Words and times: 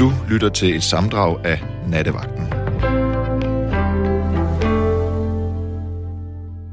Du 0.00 0.12
lytter 0.30 0.48
til 0.48 0.76
et 0.76 0.82
samdrag 0.82 1.46
af 1.46 1.58
Nattevagten. 1.88 2.44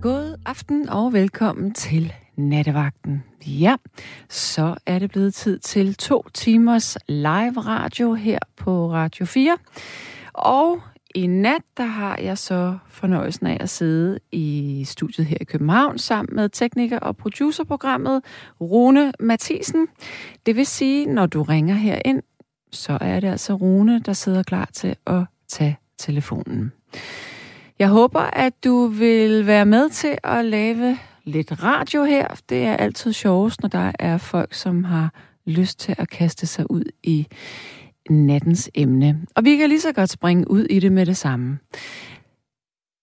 God 0.02 0.36
aften 0.46 0.90
og 0.90 1.14
velkommen 1.14 1.74
til 1.74 2.14
Nattevagten. 2.36 3.24
Ja, 3.46 3.76
så 4.30 4.76
er 4.86 5.00
det 5.00 5.10
blevet 5.10 5.34
tid 5.34 5.60
til 5.60 5.96
to 5.96 6.26
timers 6.34 6.98
live 7.08 7.60
radio 7.60 8.14
her 8.14 8.40
på 8.58 8.92
Radio 8.92 9.26
4. 9.26 9.58
Og 10.34 10.82
i 11.16 11.28
nat, 11.28 11.62
der 11.78 11.86
har 11.86 12.18
jeg 12.22 12.38
så 12.38 12.78
fornøjelsen 12.90 13.48
af 13.48 13.58
at 13.60 13.70
sidde 13.70 14.20
i 14.32 14.84
studiet 14.88 15.28
her 15.28 15.38
i 15.42 15.44
København 15.44 15.98
sammen 15.98 16.36
med 16.36 16.50
tekniker 16.50 17.00
og 17.00 17.18
producerprogrammet 17.18 18.24
Rune 18.62 19.12
Mathisen. 19.20 19.88
Det 20.46 20.56
vil 20.56 20.66
sige, 20.66 21.06
når 21.06 21.26
du 21.26 21.44
ringer 21.44 21.76
herind, 21.76 22.22
så 22.72 22.98
er 23.02 23.20
det 23.20 23.28
altså 23.28 23.54
Rune, 23.54 24.00
der 24.00 24.14
sidder 24.14 24.44
klar 24.44 24.70
til 24.74 24.96
at 25.08 25.24
tage 25.48 25.78
telefonen. 25.98 26.72
Jeg 27.80 27.88
håber, 27.88 28.20
at 28.20 28.64
du 28.64 28.88
vil 28.88 29.48
være 29.48 29.66
med 29.66 29.90
til 29.90 30.18
at 30.24 30.46
lave 30.46 30.98
lidt 31.24 31.64
radio 31.64 32.04
her. 32.04 32.28
Det 32.50 32.66
er 32.66 32.76
altid 32.76 33.14
sjovest, 33.14 33.62
når 33.62 33.70
der 33.70 33.92
er 34.00 34.18
folk, 34.18 34.54
som 34.54 34.84
har 34.84 35.14
lyst 35.46 35.80
til 35.80 35.96
at 35.98 36.10
kaste 36.10 36.48
sig 36.48 36.72
ud 36.72 36.84
i 37.04 37.28
nattens 38.10 38.70
emne. 38.76 39.26
Og 39.36 39.44
vi 39.44 39.56
kan 39.56 39.70
lige 39.70 39.82
så 39.82 39.92
godt 39.92 40.10
springe 40.10 40.52
ud 40.52 40.64
i 40.64 40.80
det 40.80 40.92
med 40.92 41.06
det 41.06 41.18
samme. 41.18 41.60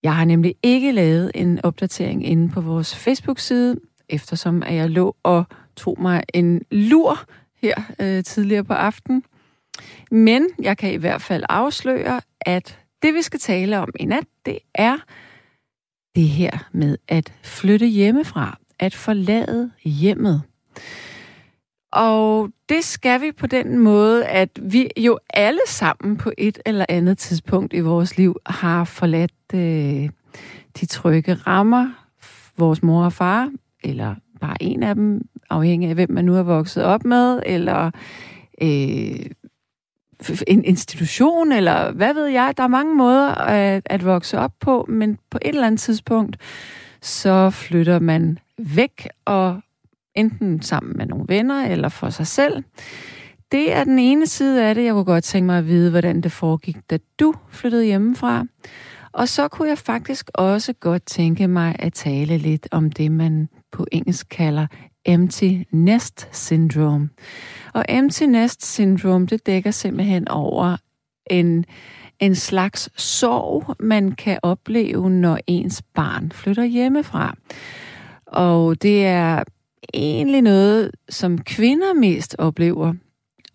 Jeg 0.03 0.17
har 0.17 0.25
nemlig 0.25 0.55
ikke 0.63 0.93
lavet 0.93 1.31
en 1.35 1.61
opdatering 1.65 2.27
inde 2.27 2.49
på 2.49 2.61
vores 2.61 2.97
Facebook-side, 2.97 3.77
eftersom 4.09 4.63
at 4.63 4.75
jeg 4.75 4.91
lå 4.91 5.17
og 5.23 5.45
tog 5.77 5.97
mig 6.01 6.23
en 6.35 6.63
lur 6.71 7.19
her 7.63 7.75
øh, 8.01 8.25
tidligere 8.25 8.65
på 8.65 8.73
aftenen. 8.73 9.23
Men 10.11 10.49
jeg 10.63 10.79
kan 10.79 10.93
i 10.93 10.97
hvert 10.97 11.23
fald 11.23 11.45
afsløre, 11.49 12.21
at 12.41 12.79
det 13.03 13.15
vi 13.15 13.23
skal 13.23 13.41
tale 13.41 13.79
om 13.79 13.89
i 14.01 14.05
nat, 14.05 14.25
det 14.47 14.59
er 14.75 14.97
det 16.15 16.29
her 16.29 16.69
med 16.73 16.99
at 17.09 17.33
flytte 17.43 17.87
hjemmefra, 17.87 18.59
at 18.79 18.95
forlade 18.95 19.71
hjemmet. 19.85 20.43
Og 21.93 22.51
det 22.69 22.85
skal 22.85 23.21
vi 23.21 23.33
på 23.33 23.47
den 23.47 23.79
måde, 23.79 24.27
at 24.27 24.51
vi 24.63 24.89
jo 24.97 25.19
alle 25.31 25.61
sammen 25.67 26.17
på 26.17 26.33
et 26.39 26.59
eller 26.67 26.87
andet 26.89 27.19
tidspunkt 27.19 27.75
i 27.75 27.81
vores 27.81 28.17
liv 28.17 28.37
har 28.47 28.85
forladt 28.85 29.33
øh, 29.55 30.09
de 30.81 30.87
trygge 30.87 31.35
rammer, 31.35 31.91
vores 32.59 32.83
mor 32.83 33.05
og 33.05 33.13
far, 33.13 33.53
eller 33.85 34.15
bare 34.41 34.63
en 34.63 34.83
af 34.83 34.95
dem, 34.95 35.29
afhængig 35.51 35.89
af 35.89 35.95
hvem 35.95 36.11
man 36.11 36.25
nu 36.25 36.37
er 36.37 36.43
vokset 36.43 36.85
op 36.85 37.05
med, 37.05 37.43
eller 37.47 37.91
øh, 38.63 39.27
en 40.47 40.65
institution, 40.65 41.53
eller 41.53 41.93
hvad 41.93 42.15
ved 42.15 42.27
jeg. 42.27 42.55
Der 42.57 42.63
er 42.63 42.69
mange 42.69 42.95
måder 42.95 43.35
at, 43.35 43.83
at 43.87 44.05
vokse 44.05 44.39
op 44.39 44.53
på, 44.61 44.87
men 44.89 45.19
på 45.31 45.39
et 45.43 45.49
eller 45.49 45.67
andet 45.67 45.81
tidspunkt, 45.81 46.37
så 47.03 47.51
flytter 47.51 47.99
man 47.99 48.39
væk 48.59 49.09
og 49.25 49.61
enten 50.15 50.63
sammen 50.63 50.97
med 50.97 51.07
nogle 51.07 51.25
venner 51.29 51.67
eller 51.67 51.89
for 51.89 52.11
sig 52.11 52.27
selv. 52.27 52.65
Det 53.53 53.73
er 53.73 53.85
den 53.85 53.99
ene 53.99 54.27
side 54.27 54.65
af 54.65 54.75
det. 54.75 54.85
Jeg 54.85 54.93
kunne 54.93 55.05
godt 55.05 55.25
tænke 55.25 55.47
mig 55.47 55.59
at 55.59 55.67
vide, 55.67 55.91
hvordan 55.91 56.21
det 56.21 56.33
foregik, 56.33 56.77
da 56.91 56.99
du 57.21 57.35
flyttede 57.51 57.85
hjemmefra. 57.85 58.45
Og 59.13 59.29
så 59.29 59.49
kunne 59.49 59.69
jeg 59.69 59.79
faktisk 59.79 60.31
også 60.35 60.73
godt 60.73 61.07
tænke 61.07 61.49
mig 61.49 61.77
at 61.79 61.93
tale 61.93 62.39
lidt 62.39 62.69
om 62.71 62.91
det, 62.93 63.13
man 63.13 63.49
på 63.75 63.87
engelsk 63.93 64.27
kalder 64.31 64.67
empty 65.05 65.53
nest 65.71 66.29
syndrome. 66.33 67.09
Og 67.75 67.85
empty 67.89 68.23
nest 68.23 68.67
syndrome, 68.67 69.27
det 69.27 69.47
dækker 69.47 69.71
simpelthen 69.71 70.29
over 70.29 70.77
en, 71.27 71.65
en 72.21 72.35
slags 72.35 72.91
sorg, 72.97 73.77
man 73.81 74.13
kan 74.13 74.39
opleve, 74.43 75.11
når 75.11 75.39
ens 75.47 75.83
barn 75.95 76.33
flytter 76.33 76.65
hjemmefra. 76.65 77.37
Og 78.27 78.83
det 78.83 79.07
er 79.07 79.43
egentlig 79.95 80.43
noget, 80.43 80.91
som 81.09 81.39
kvinder 81.39 81.95
mest 81.95 82.37
oplever, 82.39 82.95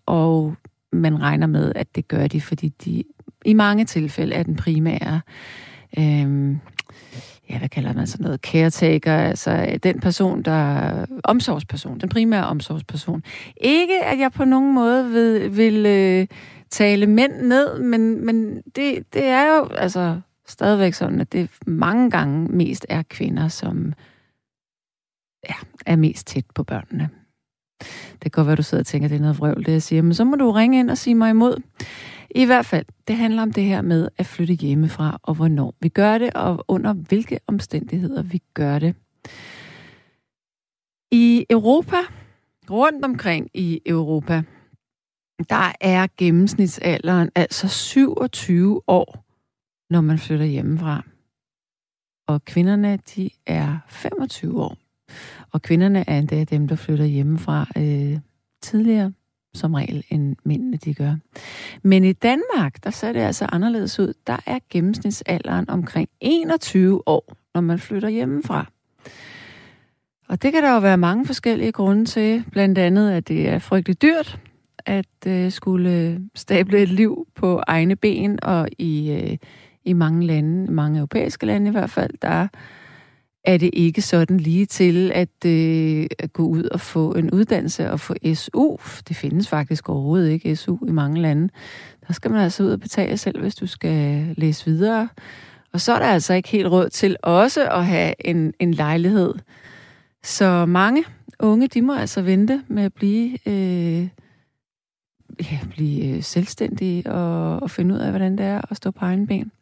og 0.06 0.54
man 0.92 1.20
regner 1.20 1.46
med, 1.46 1.72
at 1.74 1.94
det 1.94 2.08
gør 2.08 2.26
de, 2.26 2.40
fordi 2.40 2.68
de 2.68 3.04
i 3.44 3.52
mange 3.52 3.84
tilfælde 3.84 4.34
er 4.34 4.42
den 4.42 4.56
primære, 4.56 5.20
øh, 5.98 6.56
ja, 7.50 7.58
hvad 7.58 7.68
kalder 7.68 7.92
man 7.92 8.06
sådan 8.06 8.24
noget, 8.24 8.40
caretaker, 8.40 9.16
altså 9.16 9.50
øh, 9.50 9.76
den 9.82 10.00
person, 10.00 10.42
der 10.42 11.06
omsorgsperson, 11.24 11.98
den 11.98 12.08
primære 12.08 12.46
omsorgsperson. 12.46 13.22
Ikke, 13.56 14.04
at 14.04 14.18
jeg 14.18 14.32
på 14.32 14.44
nogen 14.44 14.74
måde 14.74 15.10
vil, 15.10 15.56
vil 15.56 15.86
øh, 15.86 16.26
tale 16.70 17.06
mænd 17.06 17.32
ned, 17.32 17.78
men, 17.78 18.26
men 18.26 18.62
det, 18.76 19.14
det 19.14 19.24
er 19.24 19.56
jo 19.56 19.68
altså 19.68 20.20
stadigvæk 20.46 20.94
sådan, 20.94 21.20
at 21.20 21.32
det 21.32 21.50
mange 21.66 22.10
gange 22.10 22.48
mest 22.48 22.86
er 22.88 23.02
kvinder, 23.02 23.48
som 23.48 23.92
ja, 25.48 25.54
er 25.86 25.96
mest 25.96 26.26
tæt 26.26 26.44
på 26.54 26.62
børnene. 26.62 27.08
Det 28.12 28.20
kan 28.22 28.30
godt 28.30 28.46
være, 28.46 28.56
du 28.56 28.62
sidder 28.62 28.82
og 28.82 28.86
tænker, 28.86 29.06
at 29.06 29.10
det 29.10 29.16
er 29.16 29.20
noget 29.20 29.38
vrøvl, 29.38 29.64
det 29.64 29.72
jeg 29.72 29.82
siger, 29.82 30.02
men 30.02 30.14
så 30.14 30.24
må 30.24 30.36
du 30.36 30.50
ringe 30.50 30.78
ind 30.78 30.90
og 30.90 30.98
sige 30.98 31.14
mig 31.14 31.30
imod. 31.30 31.62
I 32.34 32.44
hvert 32.44 32.66
fald, 32.66 32.86
det 33.08 33.16
handler 33.16 33.42
om 33.42 33.52
det 33.52 33.64
her 33.64 33.82
med 33.82 34.08
at 34.18 34.26
flytte 34.26 34.54
hjemmefra, 34.54 35.18
og 35.22 35.34
hvornår 35.34 35.74
vi 35.80 35.88
gør 35.88 36.18
det, 36.18 36.32
og 36.34 36.64
under 36.68 36.92
hvilke 36.92 37.38
omstændigheder 37.46 38.22
vi 38.22 38.42
gør 38.54 38.78
det. 38.78 38.94
I 41.10 41.46
Europa, 41.50 41.96
rundt 42.70 43.04
omkring 43.04 43.50
i 43.54 43.80
Europa, 43.86 44.42
der 45.50 45.72
er 45.80 46.06
gennemsnitsalderen 46.16 47.30
altså 47.34 47.68
27 47.68 48.82
år, 48.86 49.24
når 49.90 50.00
man 50.00 50.18
flytter 50.18 50.46
hjemmefra. 50.46 51.04
Og 52.28 52.44
kvinderne, 52.44 52.96
de 52.96 53.30
er 53.46 53.78
25 53.88 54.62
år. 54.62 54.76
Og 55.52 55.62
kvinderne 55.62 56.04
er 56.08 56.18
endda 56.18 56.44
dem, 56.44 56.68
der 56.68 56.76
flytter 56.76 57.04
hjemmefra 57.04 57.66
øh, 57.76 58.18
tidligere, 58.62 59.12
som 59.54 59.74
regel, 59.74 60.04
end 60.10 60.36
mændene 60.44 60.76
de 60.76 60.94
gør. 60.94 61.14
Men 61.82 62.04
i 62.04 62.12
Danmark, 62.12 62.84
der 62.84 62.90
ser 62.90 63.12
det 63.12 63.20
altså 63.20 63.46
anderledes 63.52 63.98
ud. 63.98 64.14
Der 64.26 64.36
er 64.46 64.58
gennemsnitsalderen 64.70 65.70
omkring 65.70 66.08
21 66.20 67.08
år, 67.08 67.36
når 67.54 67.60
man 67.60 67.78
flytter 67.78 68.08
hjemmefra. 68.08 68.66
Og 70.28 70.42
det 70.42 70.52
kan 70.52 70.62
der 70.62 70.74
jo 70.74 70.78
være 70.78 70.96
mange 70.96 71.26
forskellige 71.26 71.72
grunde 71.72 72.04
til. 72.04 72.44
Blandt 72.52 72.78
andet, 72.78 73.10
at 73.10 73.28
det 73.28 73.48
er 73.48 73.58
frygteligt 73.58 74.02
dyrt 74.02 74.38
at 74.86 75.26
øh, 75.26 75.50
skulle 75.52 76.20
stable 76.34 76.78
et 76.78 76.88
liv 76.88 77.26
på 77.34 77.62
egne 77.66 77.96
ben, 77.96 78.38
og 78.42 78.68
i, 78.78 79.10
øh, 79.10 79.36
i 79.84 79.92
mange 79.92 80.26
lande, 80.26 80.72
mange 80.72 80.98
europæiske 80.98 81.46
lande 81.46 81.68
i 81.68 81.70
hvert 81.70 81.90
fald, 81.90 82.10
der 82.22 82.48
er 83.44 83.56
det 83.56 83.70
ikke 83.72 84.02
sådan 84.02 84.36
lige 84.36 84.66
til 84.66 85.12
at, 85.14 85.44
øh, 85.46 86.06
at 86.18 86.32
gå 86.32 86.42
ud 86.42 86.64
og 86.64 86.80
få 86.80 87.12
en 87.12 87.30
uddannelse 87.30 87.90
og 87.90 88.00
få 88.00 88.14
SU. 88.34 88.76
Det 89.08 89.16
findes 89.16 89.48
faktisk 89.48 89.88
overhovedet 89.88 90.30
ikke 90.30 90.56
SU 90.56 90.86
i 90.86 90.90
mange 90.90 91.20
lande. 91.20 91.48
Der 92.06 92.12
skal 92.12 92.30
man 92.30 92.40
altså 92.40 92.62
ud 92.62 92.70
og 92.70 92.80
betale 92.80 93.16
selv, 93.16 93.40
hvis 93.40 93.54
du 93.54 93.66
skal 93.66 94.26
læse 94.36 94.64
videre. 94.64 95.08
Og 95.72 95.80
så 95.80 95.92
er 95.92 95.98
der 95.98 96.06
altså 96.06 96.34
ikke 96.34 96.48
helt 96.48 96.68
råd 96.68 96.88
til 96.88 97.16
også 97.22 97.68
at 97.68 97.86
have 97.86 98.14
en, 98.26 98.54
en 98.58 98.74
lejlighed. 98.74 99.34
Så 100.22 100.66
mange 100.66 101.04
unge, 101.38 101.68
de 101.68 101.82
må 101.82 101.94
altså 101.94 102.22
vente 102.22 102.62
med 102.68 102.82
at 102.82 102.94
blive, 102.94 103.38
øh, 103.48 104.08
ja, 105.52 105.58
blive 105.70 106.16
øh, 106.16 106.22
selvstændige 106.22 107.12
og, 107.12 107.62
og 107.62 107.70
finde 107.70 107.94
ud 107.94 108.00
af, 108.00 108.10
hvordan 108.10 108.38
det 108.38 108.46
er 108.46 108.60
at 108.70 108.76
stå 108.76 108.90
på 108.90 109.04
egen 109.04 109.26
ben. 109.26 109.52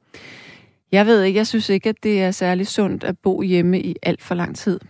Jeg 0.93 1.07
ved 1.07 1.23
ikke, 1.23 1.37
jeg 1.37 1.47
synes 1.47 1.69
ikke, 1.69 1.89
at 1.89 2.03
det 2.03 2.23
er 2.23 2.31
særlig 2.31 2.67
sundt 2.67 3.05
at 3.05 3.19
bo 3.19 3.43
hjemme 3.43 3.81
i 3.81 3.97
alt 4.03 4.23
for 4.23 4.35
lang 4.35 4.57
tid. 4.57 4.81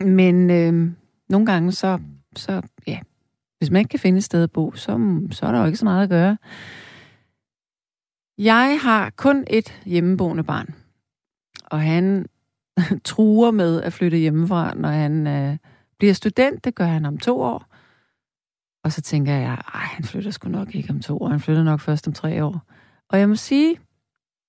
Men 0.00 0.50
øh, 0.50 0.92
nogle 1.28 1.46
gange 1.46 1.72
så, 1.72 1.98
så, 2.36 2.62
ja, 2.86 3.00
hvis 3.58 3.70
man 3.70 3.78
ikke 3.78 3.88
kan 3.88 3.98
finde 3.98 4.18
et 4.18 4.24
sted 4.24 4.42
at 4.42 4.52
bo, 4.52 4.72
så, 4.72 5.20
så 5.30 5.46
er 5.46 5.52
der 5.52 5.60
jo 5.60 5.66
ikke 5.66 5.78
så 5.78 5.84
meget 5.84 6.02
at 6.02 6.08
gøre. 6.08 6.36
Jeg 8.38 8.78
har 8.82 9.10
kun 9.10 9.44
et 9.50 9.80
hjemmeboende 9.84 10.44
barn, 10.44 10.74
og 11.64 11.80
han 11.80 12.26
truer 13.04 13.50
med 13.50 13.82
at 13.82 13.92
flytte 13.92 14.18
hjemmefra, 14.18 14.74
når 14.74 14.88
han 14.88 15.26
øh, 15.26 15.56
bliver 15.98 16.14
student. 16.14 16.64
Det 16.64 16.74
gør 16.74 16.86
han 16.86 17.04
om 17.04 17.18
to 17.18 17.40
år. 17.40 17.66
Og 18.84 18.92
så 18.92 19.02
tænker 19.02 19.34
jeg, 19.34 19.52
at 19.52 19.80
han 19.80 20.04
flytter 20.04 20.30
sgu 20.30 20.48
nok 20.48 20.74
ikke 20.74 20.90
om 20.90 21.00
to 21.00 21.18
år. 21.18 21.28
Han 21.28 21.40
flytter 21.40 21.62
nok 21.62 21.80
først 21.80 22.06
om 22.06 22.12
tre 22.12 22.44
år. 22.44 22.62
Og 23.08 23.18
jeg 23.18 23.28
må 23.28 23.34
sige, 23.34 23.76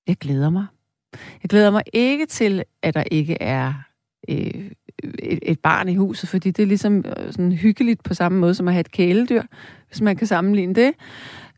jeg 0.07 0.18
glæder 0.18 0.50
mig. 0.50 0.65
Jeg 1.13 1.50
glæder 1.50 1.71
mig 1.71 1.83
ikke 1.94 2.25
til, 2.25 2.63
at 2.81 2.94
der 2.94 3.04
ikke 3.12 3.42
er 3.42 3.74
øh, 4.30 4.71
et, 5.04 5.39
et 5.42 5.59
barn 5.59 5.89
i 5.89 5.95
huset, 5.95 6.30
fordi 6.30 6.51
det 6.51 6.63
er 6.63 6.68
ligesom 6.68 6.98
øh, 6.98 7.31
sådan 7.31 7.51
hyggeligt 7.51 8.04
på 8.04 8.13
samme 8.13 8.39
måde 8.39 8.56
som 8.56 8.68
at 8.68 8.74
have 8.74 8.80
et 8.80 8.92
kæledyr, 8.92 9.44
hvis 9.88 10.01
man 10.01 10.15
kan 10.15 10.27
sammenligne 10.27 10.74
det. 10.74 10.94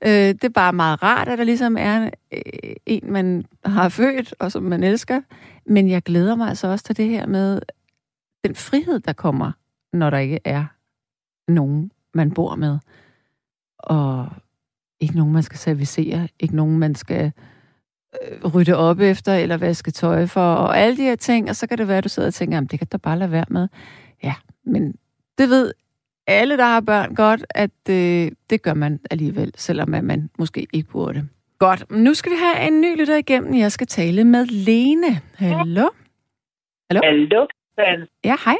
Øh, 0.05 0.11
det 0.11 0.43
er 0.43 0.49
bare 0.49 0.73
meget 0.73 1.03
rart, 1.03 1.27
at 1.27 1.37
der 1.37 1.43
ligesom 1.43 1.77
er 1.79 2.09
øh, 2.31 2.73
en, 2.85 3.11
man 3.11 3.45
har 3.65 3.89
født, 3.89 4.35
og 4.39 4.51
som 4.51 4.63
man 4.63 4.83
elsker. 4.83 5.21
Men 5.65 5.89
jeg 5.89 6.01
glæder 6.03 6.35
mig 6.35 6.49
altså 6.49 6.67
også 6.67 6.85
til 6.85 6.97
det 6.97 7.09
her 7.09 7.27
med 7.27 7.59
den 8.43 8.55
frihed, 8.55 8.99
der 8.99 9.13
kommer, 9.13 9.51
når 9.93 10.09
der 10.09 10.17
ikke 10.17 10.39
er 10.45 10.65
nogen, 11.51 11.91
man 12.13 12.31
bor 12.31 12.55
med. 12.55 12.77
Og 13.79 14.29
ikke 14.99 15.15
nogen, 15.15 15.33
man 15.33 15.43
skal 15.43 15.59
servicere, 15.59 16.27
ikke 16.39 16.55
nogen, 16.55 16.79
man 16.79 16.95
skal 16.95 17.25
øh, 17.25 17.31
rydde 18.55 18.77
op 18.77 18.99
efter, 18.99 19.33
eller 19.33 19.57
vaske 19.57 19.91
tøj 19.91 20.25
for, 20.25 20.53
og 20.53 20.77
alle 20.77 20.97
de 20.97 21.03
her 21.03 21.15
ting, 21.15 21.49
og 21.49 21.55
så 21.55 21.67
kan 21.67 21.77
det 21.77 21.87
være, 21.87 21.97
at 21.97 22.03
du 22.03 22.09
sidder 22.09 22.27
og 22.27 22.33
tænker, 22.33 22.55
jamen 22.57 22.67
det 22.67 22.79
kan 22.79 22.87
du 22.91 22.97
bare 22.97 23.19
lade 23.19 23.31
være 23.31 23.45
med. 23.49 23.67
Ja, 24.23 24.33
men 24.63 24.95
det 25.37 25.49
ved 25.49 25.73
alle, 26.27 26.57
der 26.57 26.63
har 26.63 26.81
børn 26.81 27.15
godt, 27.15 27.45
at 27.49 27.79
øh, 27.89 28.31
det 28.49 28.61
gør 28.61 28.73
man 28.73 28.99
alligevel, 29.11 29.53
selvom 29.55 29.89
man 29.89 30.29
måske 30.39 30.67
ikke 30.73 30.89
burde. 30.89 31.29
Godt, 31.59 31.91
nu 31.91 32.13
skal 32.13 32.31
vi 32.31 32.37
have 32.37 32.67
en 32.67 32.81
ny 32.81 32.99
lytter 32.99 33.17
igennem. 33.17 33.59
Jeg 33.59 33.71
skal 33.71 33.87
tale 33.87 34.23
med 34.23 34.45
Lene. 34.45 35.11
Hallo? 35.35 35.87
Hallo? 36.89 37.01
Hallo? 37.03 37.47
Ja, 38.23 38.35
hej. 38.45 38.57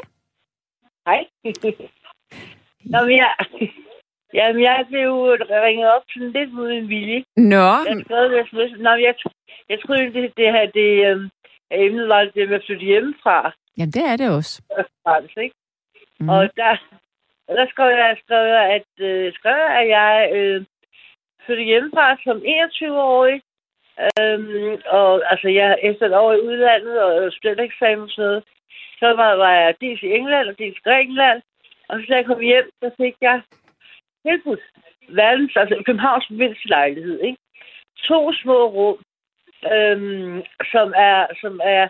Hej. 1.06 1.20
Nå, 2.92 2.98
men 3.06 3.16
jeg, 3.22 3.32
jamen, 4.34 4.62
jeg 4.62 4.86
blev 4.88 5.10
ringet 5.66 5.86
op 5.94 6.02
sådan 6.12 6.32
lidt 6.32 6.52
mod 6.52 6.70
en 6.70 6.88
vilje. 6.88 7.24
Nå. 7.36 7.68
Jeg 7.88 7.96
skrev, 8.04 8.24
jeg, 8.32 8.70
Nå, 8.78 8.90
jeg, 8.90 9.14
jeg 9.70 9.78
troede, 9.80 10.12
det, 10.14 10.32
det 10.36 10.52
her, 10.54 10.66
det, 10.78 10.90
øh, 11.08 11.18
emnet 11.70 12.08
var 12.08 12.22
det 12.24 12.48
med 12.48 12.56
at 12.56 12.66
flytte 12.66 12.84
hjemmefra. 12.84 13.52
Jamen, 13.78 13.92
det 13.92 14.04
er 14.04 14.16
det 14.16 14.36
også. 14.36 14.62
Frans, 15.04 15.32
ikke? 15.36 15.54
Mm. 16.20 16.28
Og 16.28 16.42
der, 16.56 16.72
der 17.48 17.66
skrev 17.72 17.90
jeg, 18.02 18.16
skrev 18.24 18.46
jeg 18.46 18.64
at, 18.76 19.04
øh, 19.08 19.32
skrev 19.32 19.56
jeg, 19.56 19.72
at 19.80 19.88
jeg 19.88 20.30
øh, 20.36 20.64
flyttede 21.44 21.66
hjemmefra 21.66 22.16
som 22.24 22.36
21-årig. 22.38 23.40
Øhm, 24.20 24.82
og 24.86 25.32
altså, 25.32 25.48
jeg 25.48 25.78
efter 25.82 26.06
et 26.06 26.14
år 26.14 26.32
i 26.32 26.40
udlandet 26.40 27.02
og 27.02 27.32
studentereksamen 27.32 28.04
og 28.04 28.10
sådan 28.10 28.28
noget, 28.28 28.44
så 28.98 29.06
var, 29.06 29.34
var 29.34 29.52
jeg 29.52 29.74
dels 29.80 30.02
i 30.02 30.12
England 30.18 30.48
og 30.48 30.58
dels 30.58 30.78
i 30.78 30.86
Grækenland. 30.88 31.42
Og 31.88 32.00
så 32.00 32.04
da 32.08 32.16
jeg 32.16 32.26
kom 32.26 32.40
hjem, 32.40 32.70
så 32.82 32.90
fik 33.00 33.16
jeg 33.20 33.42
tilbudt 34.26 34.60
verdens, 35.08 35.56
altså 35.56 35.82
Københavns 35.86 36.30
mindste 36.30 36.68
lejlighed, 36.68 37.20
ikke? 37.20 37.38
To 38.08 38.32
små 38.32 38.58
rum, 38.76 38.98
øhm, 39.74 40.42
som 40.72 40.88
er, 40.96 41.26
som 41.40 41.60
er, 41.64 41.88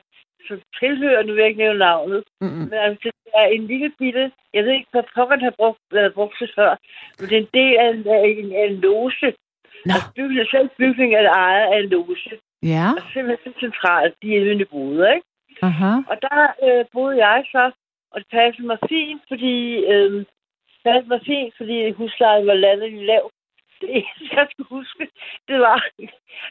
som 0.49 0.61
tilhører, 0.81 1.22
nu 1.22 1.32
vil 1.32 1.40
jeg 1.40 1.49
ikke 1.49 1.64
nævne 1.64 1.78
navnet, 1.78 2.25
mm-hmm. 2.40 2.67
men 2.70 2.78
altså, 2.87 2.99
det 3.05 3.32
er 3.34 3.46
en 3.46 3.67
lille 3.67 3.90
bitte, 3.99 4.32
jeg 4.55 4.64
ved 4.64 4.72
ikke, 4.72 4.88
hvad 4.90 5.02
pokker 5.14 5.38
har 5.38 5.55
brugt, 5.58 5.81
været 5.90 6.14
brugt 6.14 6.34
til 6.38 6.50
før, 6.55 6.76
men 7.19 7.28
det 7.28 7.37
er 7.37 7.40
en 7.40 7.55
del 7.55 7.76
af 7.82 7.88
en, 7.94 8.08
af 8.08 8.22
en, 8.38 8.52
af 8.61 8.67
en 8.70 8.81
loge. 8.81 9.12
No. 9.87 9.93
Altså, 9.94 10.08
bygning, 10.17 10.46
selv 10.50 10.69
bygningen 10.78 11.19
er 11.19 11.32
ejet 11.32 11.72
af 11.75 11.78
en 11.81 11.88
loge. 11.88 12.17
Ja. 12.62 12.87
Og 12.96 13.02
simpelthen 13.12 13.52
så 13.52 13.61
centralt, 13.61 14.14
de 14.22 14.28
inde 14.28 14.64
boede, 14.64 15.14
ikke? 15.14 15.26
Uh-huh. 15.67 15.96
Og 16.11 16.17
der 16.22 16.40
øh, 16.67 16.84
boede 16.93 17.26
jeg 17.26 17.44
så, 17.52 17.70
og 18.12 18.20
det 18.20 18.28
passede 18.31 18.67
mig 18.67 18.78
fint, 18.88 19.22
fordi 19.28 19.84
øh, 19.93 20.12
det 20.12 20.81
passede 20.84 21.08
mig 21.08 21.20
fint, 21.26 21.55
fordi 21.56 21.90
huslejen 21.90 22.46
var 22.46 22.55
landet 22.55 22.93
i 22.93 23.05
lav. 23.11 23.31
Det 23.81 23.88
eneste, 23.96 24.37
jeg 24.37 24.46
skulle 24.50 24.69
huske, 24.69 25.08
det 25.49 25.61
var, 25.61 25.84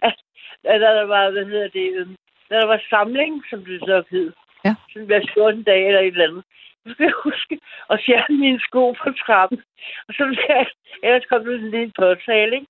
at, 0.07 0.15
at 0.63 0.81
der 0.81 1.05
var, 1.05 1.29
hvad 1.29 1.45
hedder 1.45 1.67
det, 1.67 1.93
øh, 1.95 2.07
der 2.49 2.65
var 2.65 2.81
samling, 2.89 3.43
som 3.49 3.65
det 3.65 3.79
så 3.79 4.03
hed. 4.11 4.31
Ja. 4.65 4.75
Sådan 4.93 5.07
hver 5.07 5.21
14 5.33 5.63
dage 5.63 5.87
eller 5.87 5.99
et 5.99 6.07
eller 6.07 6.27
andet. 6.27 6.43
Så 6.87 6.93
skal 6.93 7.03
jeg 7.03 7.23
huske 7.23 7.59
at 7.89 8.01
fjerne 8.05 8.37
mine 8.39 8.59
sko 8.59 8.91
på 8.91 9.09
trappen. 9.25 9.61
Og 10.07 10.13
så 10.13 10.23
skal 10.33 10.55
jeg 10.55 10.67
ellers 11.03 11.25
komme 11.25 11.49
ud 11.49 11.55
en 11.59 11.71
lille 11.71 11.91
påtale, 11.99 12.55
ikke? 12.55 12.67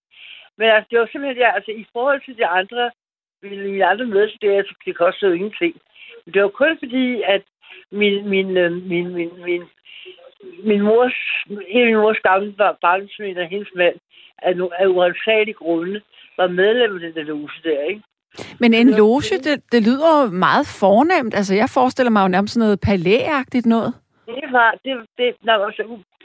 Men 0.57 0.67
altså, 0.69 0.87
det 0.91 0.99
var 0.99 1.07
simpelthen, 1.11 1.37
ja, 1.37 1.55
altså, 1.55 1.71
i 1.71 1.85
forhold 1.93 2.21
til 2.25 2.37
de 2.37 2.45
andre, 2.45 2.91
mine 3.43 3.85
andre 3.85 4.05
medstuderende, 4.05 4.69
så 4.69 4.75
det 4.85 4.97
kostede 4.97 5.31
jo 5.31 5.35
ingenting. 5.35 5.75
Men 6.25 6.33
det 6.33 6.41
var 6.41 6.49
kun 6.49 6.77
fordi, 6.79 7.21
at 7.21 7.43
min, 7.91 8.29
min, 8.29 8.57
øh, 8.57 8.71
min, 8.71 9.07
min, 9.13 9.31
min, 9.45 9.63
min 10.63 10.81
mors, 10.81 11.15
en 11.49 11.85
min 11.85 11.95
mors 11.95 12.19
gamle 12.19 12.53
barnsmænd 12.81 13.37
og 13.37 13.47
hendes 13.47 13.71
mand, 13.75 13.95
af, 14.37 14.53
af 14.79 14.87
uansagelige 14.87 15.53
grunde, 15.53 16.01
var 16.39 16.47
medlem 16.47 16.91
af 16.95 17.13
den 17.13 17.25
loge 17.25 17.49
der, 17.63 17.81
ikke? 17.91 18.03
Men 18.59 18.73
en 18.73 18.89
loge, 18.89 19.21
det, 19.47 19.55
det 19.73 19.81
lyder 19.87 20.11
jo 20.21 20.25
meget 20.47 20.65
fornemt. 20.81 21.33
Altså, 21.39 21.53
jeg 21.55 21.69
forestiller 21.77 22.11
mig 22.11 22.21
jo 22.23 22.27
nærmest 22.35 22.53
sådan 22.53 22.65
noget 22.65 22.79
palæagtigt 22.89 23.65
noget. 23.65 23.93
Det 24.25 24.47
var, 24.51 24.71
det, 24.85 24.93
det, 25.17 25.27
nej, 25.43 25.55
altså, 25.67 25.83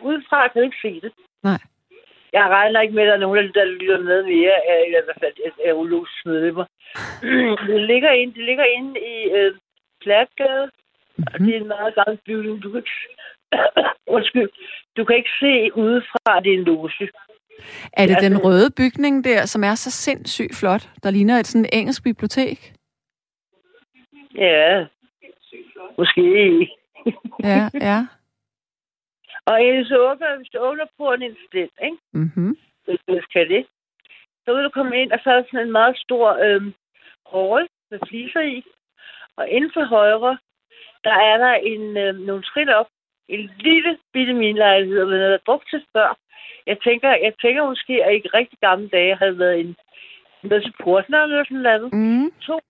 udefra 0.08 0.48
kan 0.48 0.58
jeg 0.60 0.64
ikke 0.64 0.84
se 0.86 1.00
det. 1.04 1.12
Nej. 1.42 1.60
Jeg 2.32 2.44
regner 2.56 2.80
ikke 2.80 2.94
med, 2.94 3.02
at 3.02 3.08
der 3.08 3.14
er 3.14 3.26
nogen, 3.26 3.52
der 3.54 3.64
lytter 3.64 4.00
med 4.00 4.22
mere, 4.22 4.56
eller 4.86 4.98
i 4.98 5.04
hvert 5.06 5.20
fald 5.22 5.34
af 5.66 5.72
urologisk 5.72 6.26
medlemmer. 6.26 6.64
det 7.68 7.80
ligger 7.92 8.10
inde, 8.10 8.34
det 8.34 8.44
ligger 8.44 8.64
inde 8.64 9.00
i 9.00 9.16
øh, 9.38 9.54
Platgade, 10.02 10.66
mm-hmm. 10.66 11.26
og 11.32 11.38
det 11.40 11.50
er 11.56 11.60
en 11.60 11.68
meget 11.76 11.94
gammel 11.94 12.18
bygning. 12.26 12.62
Du 12.62 12.68
kan 12.70 12.78
ikke, 12.82 12.96
undskyld, 14.16 14.50
du 14.96 15.04
kan 15.04 15.16
ikke 15.16 15.34
se 15.40 15.54
udefra, 15.84 16.36
at 16.36 16.44
det 16.44 16.52
er 16.54 16.58
en 16.58 16.64
loge. 16.64 16.90
Er 17.92 18.06
det 18.06 18.16
den 18.20 18.44
røde 18.44 18.70
bygning 18.76 19.24
der, 19.24 19.46
som 19.46 19.64
er 19.64 19.74
så 19.74 19.90
sindssygt 19.90 20.56
flot, 20.56 20.88
der 21.02 21.10
ligner 21.10 21.38
et 21.38 21.46
sådan 21.46 21.68
engelsk 21.72 22.02
bibliotek? 22.02 22.74
Ja, 24.34 24.86
måske. 25.98 26.22
ja, 27.50 27.70
ja. 27.74 28.06
Og 29.46 29.60
du 29.90 29.96
åbner, 29.98 30.36
hvis 30.36 30.48
du 30.48 30.58
åbner 30.58 30.86
porten 30.98 31.36
til 31.52 31.60
den, 31.60 31.70
ikke? 31.84 31.98
Mm-hmm. 32.12 32.56
Hvis 32.84 32.98
du 33.08 33.20
kan 33.32 33.48
det. 33.48 33.66
Så 34.44 34.54
vil 34.54 34.64
du 34.64 34.70
komme 34.70 35.02
ind, 35.02 35.12
og 35.12 35.20
så 35.22 35.30
er 35.30 35.34
der 35.34 35.44
sådan 35.50 35.66
en 35.66 35.72
meget 35.72 35.98
stor 35.98 36.28
øhm, 36.46 36.74
hall 37.32 37.68
med 37.90 37.98
fliser 38.08 38.40
i. 38.40 38.64
Og 39.36 39.48
inden 39.48 39.70
for 39.74 39.84
højre, 39.84 40.38
der 41.04 41.14
er 41.30 41.36
der 41.38 41.54
en, 41.54 41.96
øhm, 41.96 42.18
nogle 42.18 42.44
skridt 42.44 42.70
op. 42.70 42.88
En 43.28 43.50
lille 43.58 43.98
bitte 44.12 44.32
minlejlighed, 44.32 45.02
og 45.02 45.08
man 45.08 45.20
har 45.20 45.40
brugt 45.46 45.70
til 45.70 45.84
før. 45.92 46.18
Jeg 46.66 46.76
tænker, 46.84 47.08
jeg 47.08 47.32
tænker 47.42 47.66
måske, 47.66 48.04
at 48.04 48.14
i 48.14 48.28
rigtig 48.28 48.58
gamle 48.58 48.88
dage 48.88 49.16
havde 49.16 49.38
været 49.38 49.60
en 49.60 49.76
noget 50.42 50.64
til 50.64 50.74
portner 50.82 51.22
eller 51.22 51.44
sådan 51.44 51.56
noget. 51.56 51.92
Mm. 51.92 52.32
To 52.46 52.60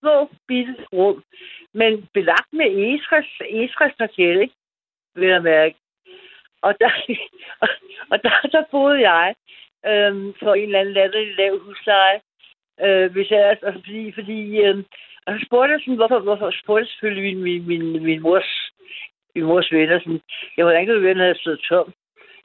små 0.00 0.28
bitte 0.48 0.74
rum, 0.92 1.24
men 1.74 2.08
belagt 2.14 2.52
med 2.52 2.66
egetræs, 2.66 3.30
egetræsparket, 3.50 4.40
ikke? 4.40 4.54
Vil 5.14 5.28
jeg 5.28 5.42
mærke. 5.42 5.76
Og 6.62 6.74
der, 6.80 6.90
og, 7.60 7.68
og 8.12 8.22
der, 8.22 8.48
der 8.52 8.64
boede 8.70 9.10
jeg 9.10 9.34
øhm, 9.86 10.34
for 10.42 10.54
en 10.54 10.62
eller 10.62 10.80
anden 10.80 10.94
latterlig 10.94 11.36
lav 11.36 11.58
husleje. 11.58 12.20
Øh, 12.80 13.12
hvis 13.12 13.30
jeg, 13.30 13.44
altså, 13.50 13.72
fordi, 13.72 14.12
fordi 14.12 14.58
øhm, 14.58 14.84
og 15.26 15.32
så 15.34 15.44
spurgte 15.46 15.72
jeg 15.72 15.80
sådan, 15.80 15.96
hvorfor, 15.96 16.18
hvorfor 16.18 16.50
spurgte 16.62 16.86
selvfølgelig 16.86 17.36
min, 17.36 17.42
min, 17.44 17.92
min, 17.92 18.02
min 18.04 18.22
mors 18.22 18.61
min 19.34 19.44
mors 19.44 19.72
venner, 19.72 19.98
sådan, 19.98 20.20
jeg 20.56 20.64
hvordan 20.64 20.86
kan 20.86 20.94
du 20.94 21.00
være, 21.00 21.14
havde 21.14 21.38
stået 21.38 21.60
tom? 21.68 21.92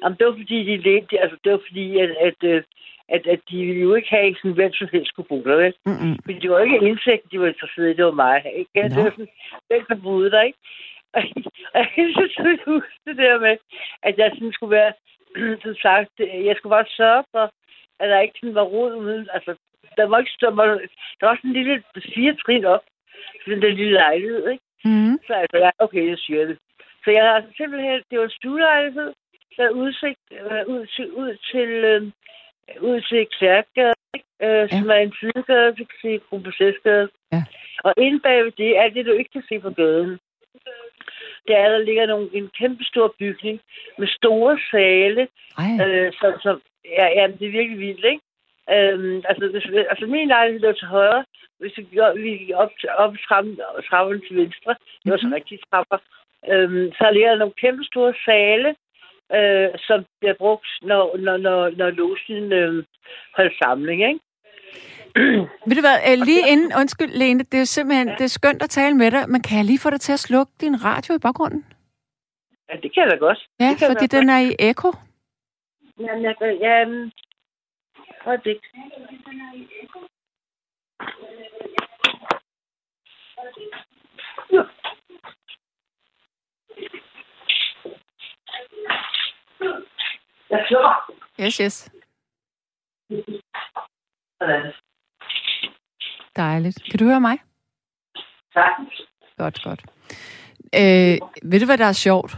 Jamen, 0.01 0.17
det 0.17 0.27
var 0.27 0.35
fordi, 0.41 0.57
de 0.69 0.77
ledte, 0.77 1.19
altså, 1.19 1.37
det 1.43 1.51
var 1.51 1.61
fordi, 1.67 1.97
at, 1.97 2.09
at, 2.27 2.43
at, 2.43 2.63
at, 3.09 3.27
at 3.27 3.39
de 3.49 3.57
ville 3.65 3.81
jo 3.81 3.95
ikke 3.95 4.09
have 4.09 4.35
sådan, 4.35 4.59
hvem 4.59 4.73
som 4.73 4.87
helst 4.91 5.09
skulle 5.09 5.29
bo 5.29 5.43
der, 5.43 5.55
vel? 5.55 5.73
Mm-hmm. 5.85 6.15
Men 6.25 6.41
det 6.41 6.49
var 6.49 6.59
ikke 6.59 6.87
indsigt, 6.87 7.31
de 7.31 7.39
var 7.39 7.47
interesseret 7.47 7.89
i, 7.89 7.97
det 7.97 8.05
var 8.05 8.21
mig. 8.25 8.37
Ikke? 8.55 8.71
Ja, 8.75 8.83
det 8.83 8.97
var 9.03 9.11
sådan, 9.11 9.33
hvem 9.67 9.85
der 9.89 9.95
boede 9.95 10.31
der, 10.31 10.41
ikke? 10.41 10.59
Og, 11.13 11.21
jeg 11.97 12.07
synes, 12.15 12.37
jeg 12.37 12.57
huske 12.65 12.95
det 13.05 13.17
der 13.17 13.39
med, 13.39 13.57
at 14.03 14.17
jeg 14.17 14.31
sådan 14.33 14.53
skulle 14.53 14.75
være, 14.79 14.93
som 15.63 15.75
sagt, 15.75 16.11
jeg 16.19 16.55
skulle 16.55 16.75
bare 16.77 16.95
sørge 16.99 17.23
for, 17.31 17.45
at 17.99 18.09
der 18.09 18.19
ikke 18.19 18.39
sådan 18.39 18.55
var 18.55 18.63
rod 18.63 18.95
uden, 18.95 19.27
altså, 19.33 19.55
der 19.97 20.05
var 20.07 20.19
ikke, 20.19 20.31
der 20.41 20.51
var, 20.51 20.65
der 21.19 21.25
var 21.27 21.35
sådan 21.35 21.49
en 21.49 21.53
lille 21.53 21.83
fire 22.15 22.35
trin 22.35 22.65
op, 22.65 22.83
sådan 23.43 23.61
den 23.61 23.73
lille 23.73 23.93
lejlighed, 23.93 24.49
ikke? 24.49 24.63
Mm-hmm. 24.85 25.17
Så 25.27 25.33
altså, 25.33 25.57
ja, 25.57 25.69
okay, 25.79 26.09
jeg 26.09 26.17
siger 26.17 26.45
det. 26.45 26.57
Så 27.07 27.11
jeg 27.11 27.23
har 27.23 27.43
simpelthen, 27.57 28.01
det 28.11 28.19
var 28.19 28.27
stuelejlighed, 28.39 29.13
der 29.57 29.63
er 29.65 29.69
udsigt 29.69 30.19
øh, 30.31 30.63
ud 30.73 30.85
til, 30.95 31.11
ud 31.11 31.37
til, 31.51 31.69
øh, 31.91 32.01
ud 32.81 33.01
til 33.01 33.27
Klærkgade, 33.37 33.93
øh, 34.45 34.49
ja. 34.49 34.67
som 34.67 34.89
er 34.89 34.99
en 35.05 35.13
sidegade, 35.19 35.75
kan 35.75 35.99
se 36.01 36.19
Kronprinsessegade. 36.29 37.09
Ja. 37.33 37.43
Og 37.83 37.93
inde 37.97 38.19
bagved 38.19 38.51
det 38.51 38.77
er 38.77 38.89
det, 38.89 39.05
du 39.05 39.11
ikke 39.11 39.31
kan 39.33 39.43
se 39.49 39.59
på 39.59 39.69
gaden. 39.69 40.19
Der 41.47 41.57
er, 41.57 41.69
der 41.69 41.77
ligger 41.77 42.05
nogle, 42.05 42.29
en 42.33 42.49
kæmpe 42.59 42.83
stor 42.83 43.15
bygning 43.19 43.59
med 43.97 44.07
store 44.07 44.59
sale, 44.71 45.27
øh, 45.83 46.13
som, 46.19 46.31
som 46.43 46.61
ja, 46.85 47.05
ja, 47.17 47.27
det 47.39 47.47
er 47.47 47.57
virkelig 47.59 47.79
vildt, 47.79 48.05
ikke? 48.05 48.23
Øhm, 48.75 49.21
altså, 49.29 49.47
hvis, 49.51 49.65
altså, 49.91 50.05
min 50.05 50.27
lejlighed 50.27 50.61
lå 50.61 50.71
til 50.73 50.87
højre. 50.87 51.25
Hvis 51.59 51.77
vi 51.77 51.83
gik 51.83 51.99
op, 52.55 52.71
op, 52.97 53.11
til, 53.11 53.19
trappen, 53.27 53.59
trappen 53.89 54.21
til 54.27 54.35
venstre, 54.37 54.75
det 55.03 55.11
var 55.11 55.17
så 55.17 55.25
mm-hmm. 55.25 55.33
rigtig 55.33 55.59
trapper, 55.69 55.97
øhm, 56.51 56.91
så 56.97 57.09
ligger 57.13 57.29
der 57.29 57.37
nogle 57.37 57.61
kæmpe 57.63 57.83
store 57.83 58.13
sale, 58.25 58.69
øh, 59.37 59.69
som 59.87 60.05
bliver 60.19 60.35
brugt, 60.37 60.67
når, 60.81 61.17
når, 61.17 61.37
når, 61.37 61.69
når 61.69 61.89
logen 61.89 62.53
øh, 62.53 62.83
holder 63.35 63.55
samling, 63.61 64.01
ikke? 64.09 64.19
Ved 65.67 65.75
du 65.75 65.83
hvad, 65.87 65.97
øh, 66.09 66.17
lige 66.25 66.43
inden, 66.51 66.71
undskyld 66.79 67.11
Lene, 67.19 67.43
det 67.43 67.59
er 67.59 67.63
simpelthen, 67.75 68.07
ja. 68.07 68.15
det 68.15 68.23
er 68.23 68.37
skønt 68.39 68.61
at 68.63 68.69
tale 68.69 68.95
med 68.95 69.11
dig, 69.11 69.29
men 69.29 69.41
kan 69.41 69.57
jeg 69.57 69.65
lige 69.65 69.79
få 69.79 69.89
dig 69.89 70.01
til 70.01 70.13
at 70.13 70.19
slukke 70.19 70.53
din 70.61 70.75
radio 70.85 71.15
i 71.15 71.19
baggrunden? 71.19 71.65
Ja, 72.69 72.75
det 72.83 72.93
kan 72.93 73.03
jeg 73.03 73.11
da 73.11 73.15
godt. 73.15 73.39
Ja, 73.59 73.71
fordi 73.91 74.07
den 74.07 74.29
er 74.29 74.39
i 74.39 74.55
ekko. 74.59 74.89
Ja, 75.99 76.13
jeg, 76.21 76.35
ja, 76.61 76.85
øjeblik. 78.25 78.57
Jeg 90.49 90.65
slukker. 90.67 91.11
Yes, 91.41 91.57
yes. 91.57 91.91
Sådan. 94.41 94.73
Dejligt. 96.35 96.83
Kan 96.89 96.99
du 96.99 97.05
høre 97.05 97.21
mig? 97.21 97.37
Sagtens. 98.53 99.01
Godt, 99.37 99.63
godt. 99.63 99.81
Øh, 100.75 101.17
ved 101.51 101.59
du, 101.59 101.65
hvad 101.65 101.77
der 101.77 101.85
er 101.85 101.93
sjovt? 101.93 102.37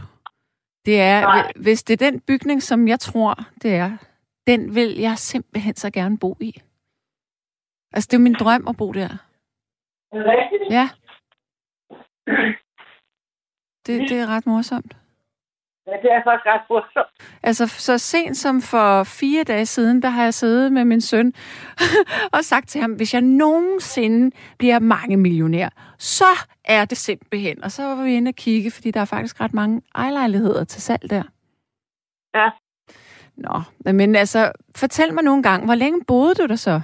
Det 0.85 1.01
er, 1.01 1.21
Nej. 1.21 1.51
hvis 1.55 1.83
det 1.83 1.93
er 2.01 2.11
den 2.11 2.21
bygning, 2.21 2.63
som 2.63 2.87
jeg 2.87 2.99
tror, 2.99 3.35
det 3.61 3.75
er, 3.75 3.97
den 4.47 4.75
vil 4.75 4.97
jeg 4.99 5.17
simpelthen 5.17 5.75
så 5.75 5.91
gerne 5.91 6.17
bo 6.19 6.37
i. 6.39 6.61
Altså, 7.93 8.07
det 8.07 8.13
er 8.13 8.19
jo 8.19 8.23
min 8.23 8.33
drøm 8.33 8.67
at 8.67 8.77
bo 8.77 8.91
der. 8.91 9.09
Er 10.11 10.17
det 10.17 10.25
rigtigt? 10.25 10.63
Ja. 10.71 10.89
Det, 13.89 14.09
det 14.09 14.19
er 14.19 14.27
ret 14.27 14.45
morsomt. 14.47 14.93
Ja, 15.87 15.91
det 15.91 16.11
er 16.11 16.21
faktisk 16.23 16.45
ret 16.45 16.61
morsomt. 16.69 17.13
Altså, 17.43 17.67
så 17.67 17.97
sent 17.97 18.37
som 18.37 18.61
for 18.61 19.03
fire 19.03 19.43
dage 19.43 19.65
siden, 19.65 20.01
der 20.01 20.09
har 20.09 20.23
jeg 20.23 20.33
siddet 20.33 20.71
med 20.71 20.85
min 20.85 21.01
søn 21.01 21.33
og 22.35 22.43
sagt 22.43 22.69
til 22.69 22.81
ham, 22.81 22.93
hvis 22.93 23.13
jeg 23.13 23.21
nogensinde 23.21 24.35
bliver 24.57 24.79
mange 24.79 25.17
millionær, 25.17 25.69
så 25.97 26.25
er 26.65 26.85
det 26.85 26.97
simpelthen. 26.97 27.63
Og 27.63 27.71
så 27.71 27.83
var 27.83 28.03
vi 28.03 28.15
inde 28.15 28.29
og 28.29 28.35
kigge, 28.35 28.71
fordi 28.71 28.91
der 28.91 29.01
er 29.01 29.05
faktisk 29.05 29.41
ret 29.41 29.53
mange 29.53 29.81
ejlejligheder 29.95 30.63
til 30.63 30.81
salg 30.81 31.09
der. 31.09 31.23
Ja. 32.35 32.49
Nå, 33.35 33.61
men 33.93 34.15
altså, 34.15 34.51
fortæl 34.75 35.13
mig 35.13 35.23
nogle 35.23 35.43
gange, 35.43 35.65
hvor 35.65 35.75
længe 35.75 36.01
boede 36.07 36.35
du 36.35 36.45
der 36.45 36.55
så? 36.55 36.81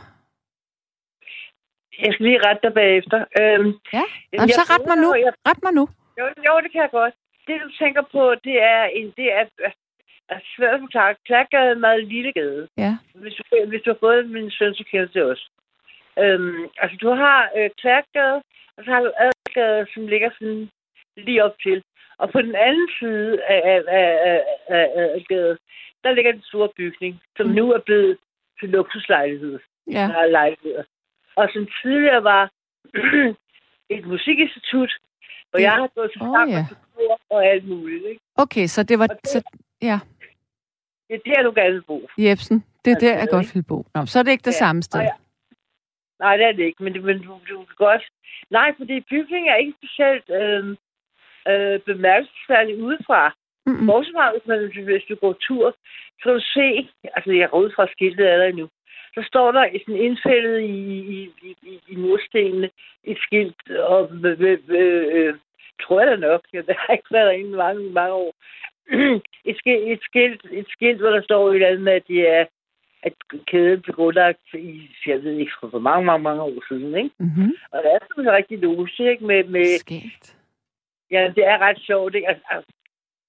Jeg 2.00 2.13
skal 2.13 2.25
lige 2.25 2.39
rette 2.45 2.62
dig 2.63 2.74
bagefter. 2.74 3.17
Øhm, 3.39 3.74
Ja, 3.93 4.03
jamen, 4.33 4.50
så 4.50 4.62
ret 4.74 4.88
mig 4.88 4.97
nu. 4.97 5.13
Jeg, 5.13 5.33
Ret 5.47 5.63
mig 5.63 5.74
nu. 5.74 5.88
Jo, 6.19 6.25
jo, 6.48 6.53
det 6.63 6.72
kan 6.72 6.81
jeg 6.81 6.91
godt. 6.91 7.13
Det, 7.48 7.62
du 7.62 7.69
tænker 7.79 8.01
på, 8.01 8.36
det 8.43 8.62
er 8.62 8.84
en, 8.84 9.13
det 9.17 9.27
er, 9.34 9.45
er 10.29 10.39
svært 10.55 10.74
at 10.74 10.79
forklare. 10.79 11.15
Klærgade 11.25 11.67
er 11.67 11.72
en 11.72 11.79
meget 11.81 12.03
lille 12.07 12.31
gade. 12.34 12.67
Ja. 12.77 12.98
Hvis 13.15 13.34
du, 13.34 13.43
hvis 13.67 13.81
du 13.81 13.89
har 13.89 13.98
fået 14.00 14.29
min 14.29 14.51
søn, 14.51 14.75
så 14.75 14.84
kender 14.91 15.07
det 15.07 15.24
også. 15.24 15.50
Øhm, 16.19 16.63
altså, 16.77 16.98
du 17.01 17.10
har 17.10 17.50
øh, 17.57 17.69
Klærgade, 17.81 18.41
og 18.77 18.84
så 18.84 18.91
har 18.91 19.01
du 19.01 19.12
Adelgade, 19.25 19.88
som 19.93 20.07
ligger 20.07 20.29
sådan 20.39 20.69
lige 21.17 21.43
op 21.43 21.55
til. 21.63 21.84
Og 22.17 22.29
på 22.31 22.41
den 22.41 22.55
anden 22.55 22.89
side 23.00 23.43
af, 23.43 23.62
af, 23.65 23.81
af, 23.88 24.41
af, 24.67 24.89
af, 24.95 25.10
af 25.15 25.25
gade, 25.29 25.57
der 26.03 26.12
ligger 26.12 26.31
den 26.31 26.41
store 26.41 26.69
bygning, 26.77 27.22
som 27.38 27.45
Mm. 27.48 27.53
nu 27.53 27.72
er 27.74 27.79
blevet 27.79 28.17
til 28.60 28.69
luksuslejlighed. 28.69 29.60
Ja. 29.91 30.07
Der 30.12 30.17
er 30.17 30.27
lejligheder. 30.27 30.84
Og 31.36 31.50
som 31.53 31.67
tidligere 31.81 32.24
var 32.24 32.50
et 33.95 34.05
musikinstitut, 34.05 34.91
Det- 35.55 35.63
jeg 35.63 35.71
har 35.71 35.89
gået 35.95 36.12
Åh, 36.21 36.27
sang 36.35 36.50
ja. 36.51 36.65
og 37.09 37.19
og 37.29 37.45
alt 37.45 37.67
muligt. 37.67 38.05
Ikke? 38.05 38.21
Okay, 38.35 38.65
så 38.67 38.83
det 38.83 39.00
var... 39.00 39.07
Og 39.12 39.15
det- 39.21 39.29
Så, 39.29 39.41
ja, 39.81 40.00
Det 41.09 41.15
er 41.15 41.33
der, 41.35 41.43
du 41.43 41.51
gerne 41.55 41.74
vil 41.74 41.81
bo. 41.81 42.07
Jebsen, 42.17 42.57
det 42.85 42.91
er 42.91 42.95
Altså, 42.95 43.05
der, 43.07 43.13
jeg 43.13 43.21
er 43.21 43.31
godt 43.35 43.55
vil 43.55 43.63
bo. 43.63 43.85
Nå, 43.95 44.05
så 44.05 44.19
er 44.19 44.24
det 44.24 44.31
ikke 44.31 44.47
det 44.50 44.55
Ja, 44.55 44.63
samme 44.65 44.81
sted. 44.83 45.00
og 45.00 45.05
jeg- 45.05 45.17
Nej, 46.19 46.38
det 46.38 46.45
er 46.45 46.51
det 46.51 46.63
ikke, 46.63 46.83
men, 46.83 46.93
det- 46.93 47.03
men 47.03 47.17
du, 47.21 47.39
du 47.50 47.57
kan 47.65 47.75
godt... 47.77 48.03
Nej, 48.50 48.74
fordi 48.77 49.00
bygningen 49.09 49.50
er 49.50 49.55
ikke 49.55 49.74
specielt 49.81 50.29
øh, 50.29 50.63
øh, 51.51 51.79
bemærkelsesværdig 51.79 52.83
udefra. 52.83 53.35
Mm-mm. 53.65 53.88
Bortset 53.88 54.13
fra, 54.17 54.31
hvis, 54.31 54.45
man, 54.47 54.83
hvis 54.83 55.03
du 55.09 55.15
går 55.15 55.33
tur, 55.47 55.65
så 56.19 56.24
kan 56.24 56.33
du 56.33 56.41
se, 56.57 56.67
altså 57.15 57.31
jeg 57.31 57.50
går 57.50 57.59
ud 57.59 57.71
fra 57.75 57.88
skiltet 57.91 58.25
er 58.31 58.38
der 58.38 58.45
endnu, 58.45 58.67
så 59.15 59.24
står 59.27 59.51
der 59.51 59.69
sådan 59.86 60.01
indfældet 60.01 60.62
i, 60.62 60.79
i, 61.15 61.31
i, 61.41 61.55
i, 61.62 61.79
i 61.88 61.95
murstenene 61.95 62.69
et 63.03 63.17
skilt, 63.17 63.69
og 63.69 64.12
øh, 64.25 64.60
øh, 64.69 65.36
tror 65.81 66.00
jeg 66.00 66.12
da 66.12 66.15
nok, 66.15 66.41
jeg 66.53 66.63
har 66.67 66.93
ikke 66.93 67.12
været 67.12 67.27
derinde 67.27 67.50
i 67.50 67.62
mange, 67.65 67.89
mange 67.89 68.13
år, 68.13 68.34
et, 69.50 69.57
skilt, 69.57 69.91
et, 69.91 70.00
skilt, 70.01 70.41
et 70.51 70.67
skilt, 70.69 71.00
hvor 71.00 71.10
der 71.10 71.22
står 71.22 71.50
et 71.50 71.55
eller 71.55 71.67
andet 71.67 71.81
med, 71.81 71.93
at 71.93 72.07
det 72.07 72.29
er 72.29 72.45
at 73.05 73.13
kæden 73.48 73.81
blev 73.81 73.95
grundlagt 73.95 74.39
i, 74.53 74.89
jeg 75.05 75.24
ved 75.24 75.38
ikke, 75.38 75.51
for 75.60 75.79
mange, 75.79 76.05
mange, 76.05 76.24
mange 76.24 76.41
år 76.41 76.67
siden, 76.67 76.95
ikke? 76.98 77.10
Mm-hmm. 77.19 77.51
Og 77.72 77.84
det 77.84 77.91
er 77.91 78.00
sådan 78.15 78.31
rigtig 78.31 78.60
loge, 78.60 79.12
ikke? 79.12 79.25
Med, 79.25 79.43
med, 79.43 79.65
Skægt. 79.79 80.38
Ja, 81.12 81.31
det 81.36 81.48
er 81.48 81.57
ret 81.57 81.79
sjovt, 81.79 82.15
ikke? 82.15 82.27
Altså, 82.27 82.43
altså, 82.50 82.72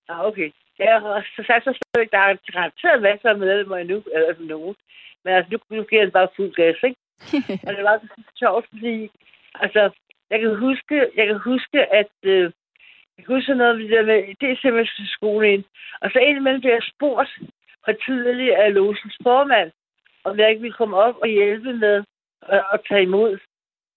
ah, 0.09 0.27
okay. 0.27 0.51
Ja, 0.79 0.95
og 1.03 1.23
så 1.37 1.43
sagt 1.47 1.65
så 1.65 1.73
står 1.73 2.05
der 2.05 2.19
er 2.19 2.37
garanteret 2.53 3.03
masser 3.03 3.29
af 3.31 3.39
medlemmer 3.39 3.77
endnu, 3.77 4.03
eller 4.15 4.29
altså 4.29 4.43
nogen. 4.43 4.77
Men 5.25 5.35
altså, 5.35 5.49
nu, 5.53 5.77
nu 5.77 5.83
giver 5.83 6.03
den 6.03 6.11
bare 6.11 6.29
fuld 6.37 6.53
gas, 6.55 6.77
ikke? 6.83 7.01
og 7.67 7.71
det 7.77 7.85
var 7.85 7.99
så 7.99 8.23
sjovt, 8.39 8.67
fordi, 8.71 9.11
altså, 9.55 9.91
jeg 10.31 10.41
kan 10.41 10.57
huske, 10.57 10.97
jeg 11.17 11.27
kan 11.27 11.39
huske, 11.39 11.79
at, 12.01 12.15
øh, 12.23 12.53
jeg 13.17 13.25
kan 13.25 13.35
huske 13.35 13.55
noget 13.55 13.79
det 13.79 13.91
der 13.91 14.03
med, 14.03 14.35
det 14.41 14.51
er 14.51 14.57
simpelthen 14.57 15.45
ind. 15.55 15.65
Og 16.01 16.11
så 16.11 16.19
indimellem 16.19 16.61
blev 16.61 16.73
jeg 16.73 16.91
spurgt 16.95 17.31
fra 17.85 17.93
tidligere 18.07 18.65
af 18.65 18.75
Losens 18.75 19.17
formand, 19.23 19.71
om 20.25 20.39
jeg 20.39 20.51
ikke 20.51 20.63
ville 20.63 20.81
komme 20.81 20.97
op 20.97 21.17
og 21.23 21.29
hjælpe 21.29 21.73
med 21.73 22.05
at, 22.43 22.65
at 22.73 22.81
tage 22.89 23.03
imod. 23.03 23.39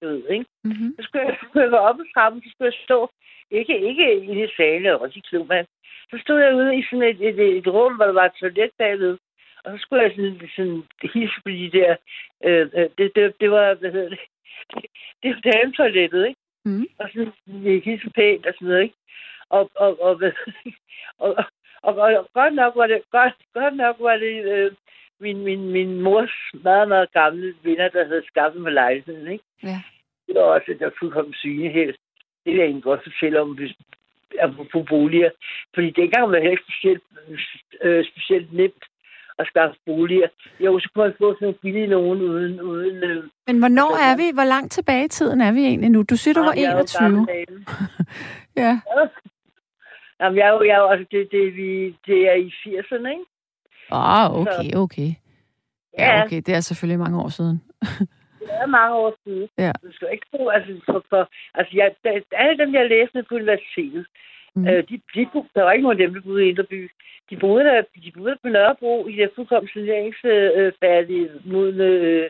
Du 0.02 0.08
ved, 0.08 0.30
ikke? 0.30 0.46
Mm-hmm. 0.64 0.96
Så 0.98 1.04
skulle 1.04 1.26
jeg, 1.26 1.38
gå 1.74 1.76
op 1.76 2.00
ad 2.00 2.14
trappen, 2.14 2.42
så 2.42 2.50
skulle 2.50 2.72
jeg 2.72 2.80
stå, 2.84 3.10
ikke, 3.52 3.80
ikke 3.90 4.24
i 4.32 4.36
det 4.42 4.52
sale, 4.58 5.00
og 5.00 5.12
klog 5.30 5.48
mand. 5.48 5.68
Så 6.12 6.18
stod 6.22 6.40
jeg 6.42 6.56
ude 6.56 6.78
i 6.78 6.84
sådan 6.84 7.04
et, 7.04 7.22
et, 7.30 7.58
et, 7.58 7.68
rum, 7.68 7.96
hvor 7.96 8.06
der 8.06 8.14
var 8.14 8.26
et 8.26 8.40
toilet 8.40 8.72
bagved. 8.78 9.18
Og 9.64 9.72
så 9.72 9.78
skulle 9.82 10.04
jeg 10.04 10.12
sådan, 10.16 10.50
sådan 10.56 10.84
hisse 11.14 11.42
på 11.44 11.50
de 11.50 11.72
der, 11.72 11.96
øh, 12.46 12.70
øh, 12.74 12.90
det, 12.98 13.12
det, 13.16 13.34
det 13.42 13.52
var, 13.52 13.74
hvad 13.74 13.92
hedder 13.92 14.10
det, 14.10 14.20
det 15.24 15.30
var 15.36 15.52
dametoilettet, 15.52 16.28
ikke? 16.28 16.40
Mm. 16.66 16.88
Og 17.00 17.10
sådan 17.10 17.82
hisse 17.86 18.10
pænt 18.10 18.46
og 18.46 18.54
sådan 18.54 18.68
noget, 18.68 18.84
ikke? 18.84 18.96
Og, 19.50 19.72
og, 19.76 20.02
og, 20.02 20.16
hvad, 20.16 20.32
og, 21.20 21.36
og, 21.88 21.96
og, 21.96 22.14
og, 22.20 22.30
godt 22.34 22.54
nok 22.56 22.76
var 22.76 22.88
det, 22.88 23.02
godt, 23.12 23.34
godt 23.54 23.76
nok 23.76 23.96
var 24.00 24.18
det 24.18 24.46
øh, 24.54 24.72
min, 25.20 25.44
min, 25.44 25.72
min 25.72 26.02
mors 26.02 26.36
meget, 26.54 26.88
meget 26.88 27.12
gamle 27.12 27.54
venner, 27.64 27.90
der 27.90 28.08
havde 28.08 28.24
skaffet 28.28 28.62
mig 28.62 28.72
lejligheden, 28.72 29.32
ikke? 29.32 29.44
Ja. 29.64 29.82
Det 30.28 30.36
var 30.36 30.42
også, 30.42 30.72
at 30.72 30.80
der 30.80 30.90
fuldkommen 31.00 31.34
syge 31.34 31.70
helt. 31.70 31.98
Det 32.44 32.52
vil 32.52 32.56
jeg 32.56 32.66
egentlig 32.66 32.84
godt 32.84 33.04
fortælle 33.04 33.42
om, 33.42 33.50
hvis 33.50 33.76
på 34.72 34.86
boliger. 34.90 35.30
Fordi 35.74 35.90
dengang 35.90 36.32
var 36.32 36.40
det 36.40 36.52
ikke 36.52 36.64
specielt, 36.70 37.04
øh, 37.82 38.06
specielt 38.06 38.54
nemt 38.54 38.84
at 39.40 39.48
skaffe 39.48 39.80
boliger. 39.86 40.28
Jo, 40.60 40.80
så 40.80 40.90
kunne 40.94 41.04
man 41.04 41.16
få 41.18 41.34
sådan 41.34 41.48
en 41.48 41.54
billig 41.62 41.88
nogen 41.88 42.22
uden... 42.22 42.62
uden 42.62 43.04
øh, 43.04 43.24
Men 43.48 43.60
hvornår 43.60 43.92
er 44.10 44.18
vi? 44.18 44.28
Hvor 44.34 44.44
langt 44.44 44.72
tilbage 44.72 45.06
i 45.06 45.08
tiden 45.08 45.42
er 45.42 45.52
vi 45.52 45.66
egentlig 45.66 45.90
nu? 45.90 46.04
Du 46.04 46.16
siger, 46.16 46.34
du 46.34 46.42
var 46.42 46.54
jeg 46.54 46.64
er 46.64 46.72
jo 46.72 46.78
21. 46.78 47.02
gammel 47.02 47.28
dame. 47.28 47.66
Ja. 48.64 48.80
Jamen, 50.22 50.38
jeg 50.38 50.48
er 50.48 50.54
jo, 50.54 50.64
jeg 50.64 50.76
er 50.76 50.82
jo, 50.82 50.88
altså, 50.88 51.06
det, 51.12 51.32
det, 51.32 51.56
vi, 51.56 51.96
det 52.06 52.20
er 52.30 52.34
i 52.34 52.48
80'erne, 52.48 53.08
ikke? 53.10 53.26
Åh, 53.92 54.32
oh, 54.32 54.42
okay, 54.42 54.70
okay. 54.76 55.12
Ja, 56.00 56.24
okay, 56.24 56.42
det 56.46 56.56
er 56.56 56.60
selvfølgelig 56.60 57.00
mange 57.00 57.22
år 57.24 57.30
siden. 57.30 57.62
Det 58.40 58.56
er 58.62 58.66
mange 58.66 58.96
år 58.96 59.14
siden. 59.24 59.50
Ja. 59.58 59.72
Du 59.84 59.92
skal 59.92 60.08
ikke 60.12 60.26
tro, 60.32 60.50
altså, 60.50 60.82
for, 60.86 61.04
for, 61.10 61.30
altså 61.54 61.72
jeg, 61.76 61.96
alle 62.32 62.58
dem, 62.58 62.74
jeg 62.74 62.90
læste 62.90 63.24
på 63.24 63.36
universitetet, 63.36 64.06
Mm. 64.56 64.68
øh, 64.68 64.84
de, 64.90 64.96
de, 65.16 65.22
der 65.56 65.64
var 65.64 65.72
ikke 65.72 65.84
nogen 65.84 66.02
af 66.02 66.08
dem, 66.08 66.14
der 66.14 66.22
boede 66.22 66.46
i 66.46 66.50
Indreby. 66.50 66.92
De 67.30 67.38
boede, 67.38 67.66
der, 67.66 67.84
de 68.04 68.12
boede 68.18 68.38
på 68.42 68.50
Nørrebro 68.50 69.08
i 69.08 69.16
der 69.16 69.28
fuldkommen 69.36 69.70
saneringsfærdige 69.74 71.30
øh, 71.30 71.52
modne 71.52 71.84
øh, 71.84 72.30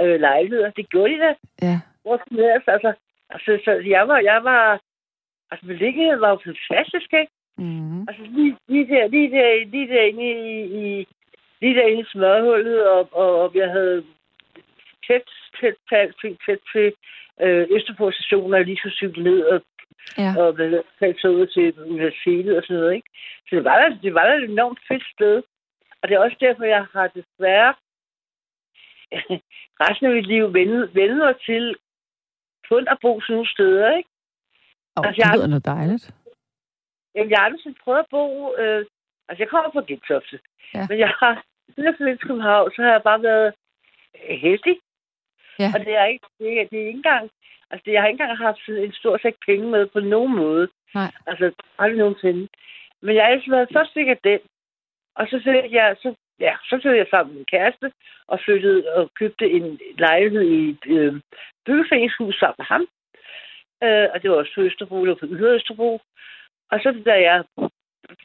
øh, 0.00 0.20
lejligheder. 0.20 0.70
Det 0.70 0.88
gjorde 0.88 1.12
de 1.12 1.18
da. 1.18 1.34
Ja. 1.62 1.80
Hvor 2.02 2.16
som 2.28 2.36
helst, 2.36 2.68
altså, 2.68 2.92
altså, 3.30 3.50
så 3.64 3.70
jeg 3.96 4.08
var, 4.08 4.18
jeg 4.18 4.44
var, 4.44 4.80
altså, 5.50 5.66
beliggenheden 5.66 6.20
var 6.20 6.30
jo 6.30 6.38
fantastisk, 6.44 7.12
ikke? 7.12 7.32
Mm. 7.58 8.00
Altså, 8.08 8.22
lige, 8.22 8.56
lige 8.68 8.86
der, 8.94 9.06
lige 9.08 9.30
der, 9.30 9.64
lige 9.66 9.88
derinde 9.88 10.24
i, 10.30 10.62
i 11.00 11.06
lige 11.60 11.74
derinde 11.74 12.00
i 12.00 12.04
smørhullet, 12.12 12.86
og, 12.90 13.08
og, 13.12 13.40
og 13.42 13.50
jeg 13.54 13.70
havde 13.70 14.04
tæt, 15.06 15.22
tæt, 15.60 15.74
tæt, 15.90 16.14
tæt, 16.22 16.36
tæt 16.46 16.58
til 16.72 16.92
øh, 17.40 17.80
station, 18.12 18.52
og 18.52 18.58
jeg 18.58 18.66
lige 18.66 18.76
skulle 18.76 18.94
cykle 18.94 19.24
ned 19.24 19.42
og, 19.44 19.62
Ja. 20.18 20.34
og 20.38 20.56
faldt 20.98 21.20
så 21.20 21.28
ud 21.28 21.46
til 21.46 21.80
universitetet 21.80 22.56
og 22.56 22.62
sådan 22.62 22.76
noget, 22.80 22.94
ikke? 22.94 23.08
Så 23.48 23.56
det 23.56 23.64
var 23.64 23.76
da, 23.80 23.96
det 24.02 24.14
var 24.14 24.24
da 24.26 24.34
et 24.34 24.50
enormt 24.50 24.78
fedt 24.88 25.04
sted. 25.14 25.42
Og 26.02 26.08
det 26.08 26.14
er 26.14 26.18
også 26.18 26.36
derfor, 26.40 26.64
jeg 26.64 26.86
har 26.92 27.06
desværre 27.08 27.74
resten 29.84 30.06
af 30.06 30.12
mit 30.12 30.26
liv 30.26 30.54
vendet, 30.54 30.94
vendet 30.94 31.16
mig 31.18 31.34
til 31.46 31.76
kun 32.68 32.88
at 32.88 32.98
bo 33.02 33.20
sådan 33.20 33.34
nogle 33.34 33.48
steder, 33.48 33.96
ikke? 33.96 34.08
Oh, 34.96 35.06
Altså, 35.06 35.20
det 35.22 35.26
jeg- 35.28 35.36
lyder 35.36 35.46
noget 35.46 35.66
dejligt. 35.66 36.14
Jamen, 37.14 37.30
jeg 37.30 37.38
har 37.38 37.44
aldrig 37.44 37.74
prøvet 37.84 37.98
at 37.98 38.10
bo... 38.10 38.54
Øh, 38.56 38.84
altså, 39.28 39.42
jeg 39.42 39.48
kommer 39.48 39.70
fra 39.72 39.84
Gentofte. 39.88 40.38
Ja. 40.74 40.86
Men 40.88 40.98
jeg 40.98 41.12
har... 41.20 41.44
Siden 41.68 41.84
jeg 41.84 41.94
flyttede 41.96 42.18
til 42.18 42.28
København, 42.28 42.70
så 42.70 42.82
har 42.82 42.92
jeg 42.92 43.02
bare 43.02 43.22
været 43.22 43.52
øh, 44.28 44.36
heldig. 44.38 44.76
Ja. 45.58 45.68
Og 45.74 45.80
det 45.86 45.94
er 45.96 46.04
ikke, 46.04 46.26
det 46.38 46.60
er, 46.60 46.64
det 46.70 46.78
er 46.82 46.86
ikke 46.86 47.02
engang... 47.04 47.30
Altså, 47.70 47.82
det, 47.84 47.92
jeg 47.92 48.00
har 48.02 48.08
ikke 48.08 48.22
engang 48.22 48.38
haft 48.38 48.68
en 48.68 48.92
stor 48.92 49.18
sæk 49.22 49.34
penge 49.46 49.66
med 49.70 49.86
på 49.86 50.00
nogen 50.00 50.36
måde. 50.36 50.68
Nej. 50.94 51.10
Altså, 51.26 51.52
aldrig 51.78 51.98
nogensinde. 51.98 52.48
Men 53.02 53.14
jeg 53.14 53.24
har 53.24 53.30
altid 53.30 53.50
været... 53.50 53.68
Først 53.72 53.96
jeg 53.96 54.18
den. 54.24 54.40
Og 55.14 55.26
så 55.30 55.40
fik 55.44 55.72
jeg... 55.72 55.96
Så, 56.02 56.14
ja, 56.40 56.54
så 56.64 56.74
flyttede 56.80 56.98
jeg 56.98 57.06
sammen 57.10 57.32
med 57.32 57.38
min 57.38 57.52
kæreste 57.54 57.92
og 58.26 58.40
flyttede 58.40 58.94
og 58.94 59.10
købte 59.14 59.50
en 59.50 59.80
lejlighed 59.98 60.42
i 60.42 60.68
et 60.70 60.86
øh, 60.86 61.14
byggeforeningshus 61.66 62.38
sammen 62.38 62.54
med 62.58 62.66
ham. 62.66 62.86
Øh, 63.84 64.08
og 64.12 64.22
det 64.22 64.30
var 64.30 64.36
også 64.36 64.52
på 64.54 64.60
Østerbro, 64.60 65.00
det 65.00 65.08
var 65.08 65.22
på 65.22 65.26
Ydre 65.26 65.54
Østerbro. 65.54 66.00
Og 66.72 66.78
så 66.82 67.02
da 67.06 67.14
jeg 67.28 67.44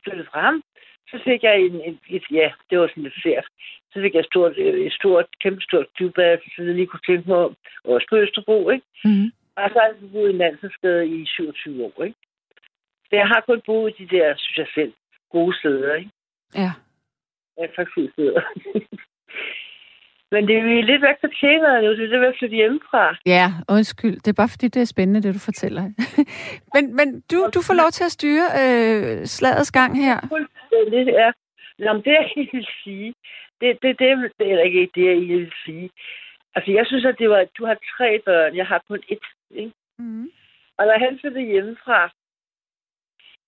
flyttede 0.03 0.29
fra 0.31 0.41
ham, 0.41 0.63
så 1.09 1.21
fik 1.23 1.43
jeg 1.43 1.55
en, 1.59 1.75
en 1.81 1.99
et, 2.09 2.23
ja, 2.31 2.51
det 2.69 2.79
var 2.79 2.87
sådan 2.87 3.03
lidt 3.03 3.21
sært. 3.23 3.47
Så 3.91 4.01
fik 4.01 4.13
jeg 4.13 4.19
et 4.19 4.31
stort, 4.31 4.57
øh, 4.57 4.85
et 4.87 4.93
stort, 4.93 5.25
kæmpe 5.43 5.61
stort 5.61 5.87
klubad, 5.95 6.37
så 6.55 6.63
jeg 6.63 6.75
lige 6.75 6.87
kunne 6.87 7.07
tænke 7.07 7.29
mig 7.29 7.37
om, 7.37 7.55
også 7.83 8.07
på 8.09 8.15
Østerbro, 8.17 8.69
ikke? 8.69 8.85
Mm. 9.05 9.31
Og 9.55 9.69
så 9.69 9.79
har 9.79 9.87
jeg 9.87 10.11
boet 10.11 10.33
i 10.33 10.37
Nansensgade 10.37 11.07
i 11.07 11.25
27 11.25 11.85
år, 11.85 12.03
ikke? 12.03 12.19
Så 13.09 13.13
jeg 13.21 13.27
har 13.27 13.41
kun 13.41 13.61
boet 13.65 13.93
i 13.99 14.05
de 14.05 14.17
der, 14.17 14.35
synes 14.37 14.57
jeg 14.57 14.67
selv, 14.75 14.93
gode 15.31 15.57
steder, 15.59 15.95
ikke? 15.95 16.11
Ja. 16.55 16.71
Attraktive 17.57 18.11
steder. 18.11 18.41
Men 20.31 20.48
det 20.48 20.55
er 20.57 20.84
lidt 20.84 21.01
væk 21.01 21.17
fra 21.22 21.81
nu, 21.81 21.91
det 21.91 22.03
er 22.03 22.07
det 22.07 22.22
væk 22.22 22.38
flytte 22.39 22.55
hjemmefra. 22.55 23.17
Ja, 23.25 23.48
undskyld. 23.69 24.15
Det 24.24 24.27
er 24.27 24.39
bare 24.41 24.53
fordi, 24.55 24.67
det 24.67 24.81
er 24.81 24.86
spændende, 24.86 25.22
det 25.24 25.34
du 25.34 25.39
fortæller. 25.39 25.84
men 26.74 26.96
men 26.96 27.07
du, 27.31 27.38
du 27.55 27.60
får 27.67 27.74
lov 27.74 27.91
til 27.91 28.03
at 28.03 28.12
styre 28.12 28.48
øh, 28.62 29.25
slagets 29.25 29.72
gang 29.72 29.91
her. 30.05 30.17
Fuldstændig, 30.27 31.13
ja. 31.13 31.31
Nå, 31.79 31.93
det 31.93 32.13
jeg 32.36 32.48
vil 32.53 32.67
sige, 32.84 33.13
det, 33.62 33.77
det, 33.81 34.00
det, 34.00 34.31
det 34.39 34.51
er 34.51 34.62
ikke 34.62 34.89
det, 34.96 35.05
jeg 35.05 35.38
vil 35.38 35.51
sige. 35.65 35.89
Altså, 36.55 36.72
jeg 36.72 36.86
synes, 36.88 37.05
at 37.05 37.15
det 37.19 37.29
var, 37.29 37.46
du 37.57 37.65
har 37.65 37.77
tre 37.98 38.19
børn, 38.25 38.55
jeg 38.55 38.67
har 38.67 38.81
kun 38.88 39.01
ét, 39.12 39.27
ikke? 39.51 39.74
Mm. 40.00 40.29
Og 40.77 40.86
når 40.86 41.00
han 41.00 41.19
flyttede 41.19 41.46
hjemmefra, 41.46 42.10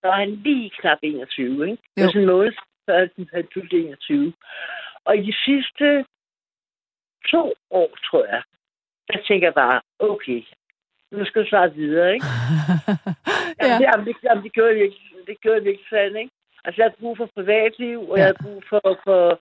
så 0.00 0.06
var 0.06 0.16
han 0.16 0.30
lige 0.30 0.70
knap 0.80 0.98
21, 1.02 1.70
ikke? 1.70 1.82
Det 1.96 2.04
var 2.04 2.08
sådan 2.08 2.22
en 2.22 2.26
måned 2.26 2.52
før 2.86 2.98
han 3.34 3.46
fyldte 3.54 3.76
21. 3.76 4.32
Og 5.04 5.16
i 5.16 5.22
de 5.22 5.34
sidste 5.44 6.04
to 7.30 7.54
år, 7.70 7.90
tror 8.10 8.24
jeg, 8.24 8.42
der 9.08 9.18
tænker 9.28 9.46
jeg 9.46 9.54
bare, 9.54 9.80
okay, 9.98 10.42
nu 11.12 11.24
skal 11.24 11.42
du 11.42 11.48
snart 11.48 11.76
videre, 11.76 12.14
ikke? 12.14 12.26
ja. 13.62 13.66
Jamen, 13.66 13.78
det, 13.80 13.86
jamen, 13.92 14.06
det, 14.06 14.16
jamen, 14.24 14.44
det 14.44 14.52
gjorde 14.52 14.70
jeg 14.70 14.78
virkelig, 14.80 15.26
det 15.26 15.40
gjorde 15.40 15.56
jeg 15.58 15.64
virkelig 15.64 15.86
sådan, 15.90 16.16
ikke? 16.16 16.30
Altså, 16.64 16.76
jeg 16.82 16.84
havde 16.84 17.00
brug 17.00 17.16
for 17.16 17.28
privatliv, 17.34 18.10
og 18.10 18.16
Ja. 18.16 18.22
jeg 18.22 18.26
havde 18.26 18.42
brug 18.44 18.62
for, 18.70 19.00
for, 19.04 19.40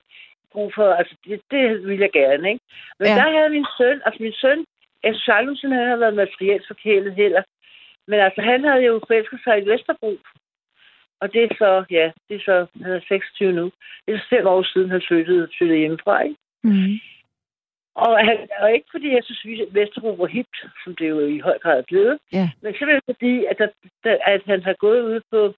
brug 0.52 0.74
for 0.76 0.94
altså, 0.94 1.16
det, 1.26 1.42
det 1.52 1.84
ville 1.88 2.02
jeg 2.04 2.12
gerne, 2.14 2.50
ikke? 2.52 2.64
Men 3.00 3.08
Ja. 3.08 3.16
der 3.16 3.30
havde 3.38 3.50
min 3.50 3.66
søn, 3.78 4.02
altså 4.06 4.24
min 4.24 4.34
søn, 4.34 4.66
jeg 5.04 5.16
synes 5.16 5.36
aldrig, 5.38 5.58
han 5.80 5.88
har 5.90 5.96
været 6.04 6.14
materielt 6.24 6.68
forkælet 6.68 7.16
heller. 7.16 7.44
Men 8.08 8.20
altså, 8.20 8.42
han 8.42 8.64
havde 8.64 8.84
jo 8.84 9.02
forelsket 9.08 9.40
sig 9.44 9.56
i 9.62 9.66
Vesterbro. 9.70 10.18
Og 11.22 11.34
det 11.34 11.44
er 11.44 11.56
så, 11.58 11.84
ja, 11.92 12.12
det 12.30 12.36
er 12.36 12.40
så, 12.46 12.66
han 12.84 12.92
er 12.94 13.00
26 13.08 13.52
nu. 13.52 13.72
Det 14.08 14.14
er 14.14 14.20
fem 14.30 14.48
år 14.48 14.64
siden, 14.64 14.90
han 14.92 15.02
flyttede, 15.08 15.50
flyttede 15.58 15.80
hjemmefra, 15.80 16.22
ikke? 16.22 16.36
Mm. 16.64 17.00
Og, 17.96 18.20
han, 18.26 18.38
og 18.60 18.74
ikke 18.74 18.88
fordi 18.92 19.10
jeg 19.16 19.24
synes, 19.24 19.62
at 19.62 19.74
Vesterbro 19.74 20.12
var 20.12 20.26
hipt, 20.28 20.58
som 20.84 20.96
det 20.96 21.10
jo 21.10 21.20
i 21.20 21.40
høj 21.40 21.58
grad 21.60 21.78
er 21.78 21.84
blevet, 21.88 22.20
Ja. 22.34 22.50
men 22.62 22.74
simpelthen 22.74 23.02
fordi, 23.06 23.46
at, 23.46 23.58
der, 23.58 23.68
der, 24.04 24.18
at 24.26 24.42
han 24.46 24.64
har 24.64 24.74
gået 24.74 25.02
ud 25.02 25.22
på 25.32 25.54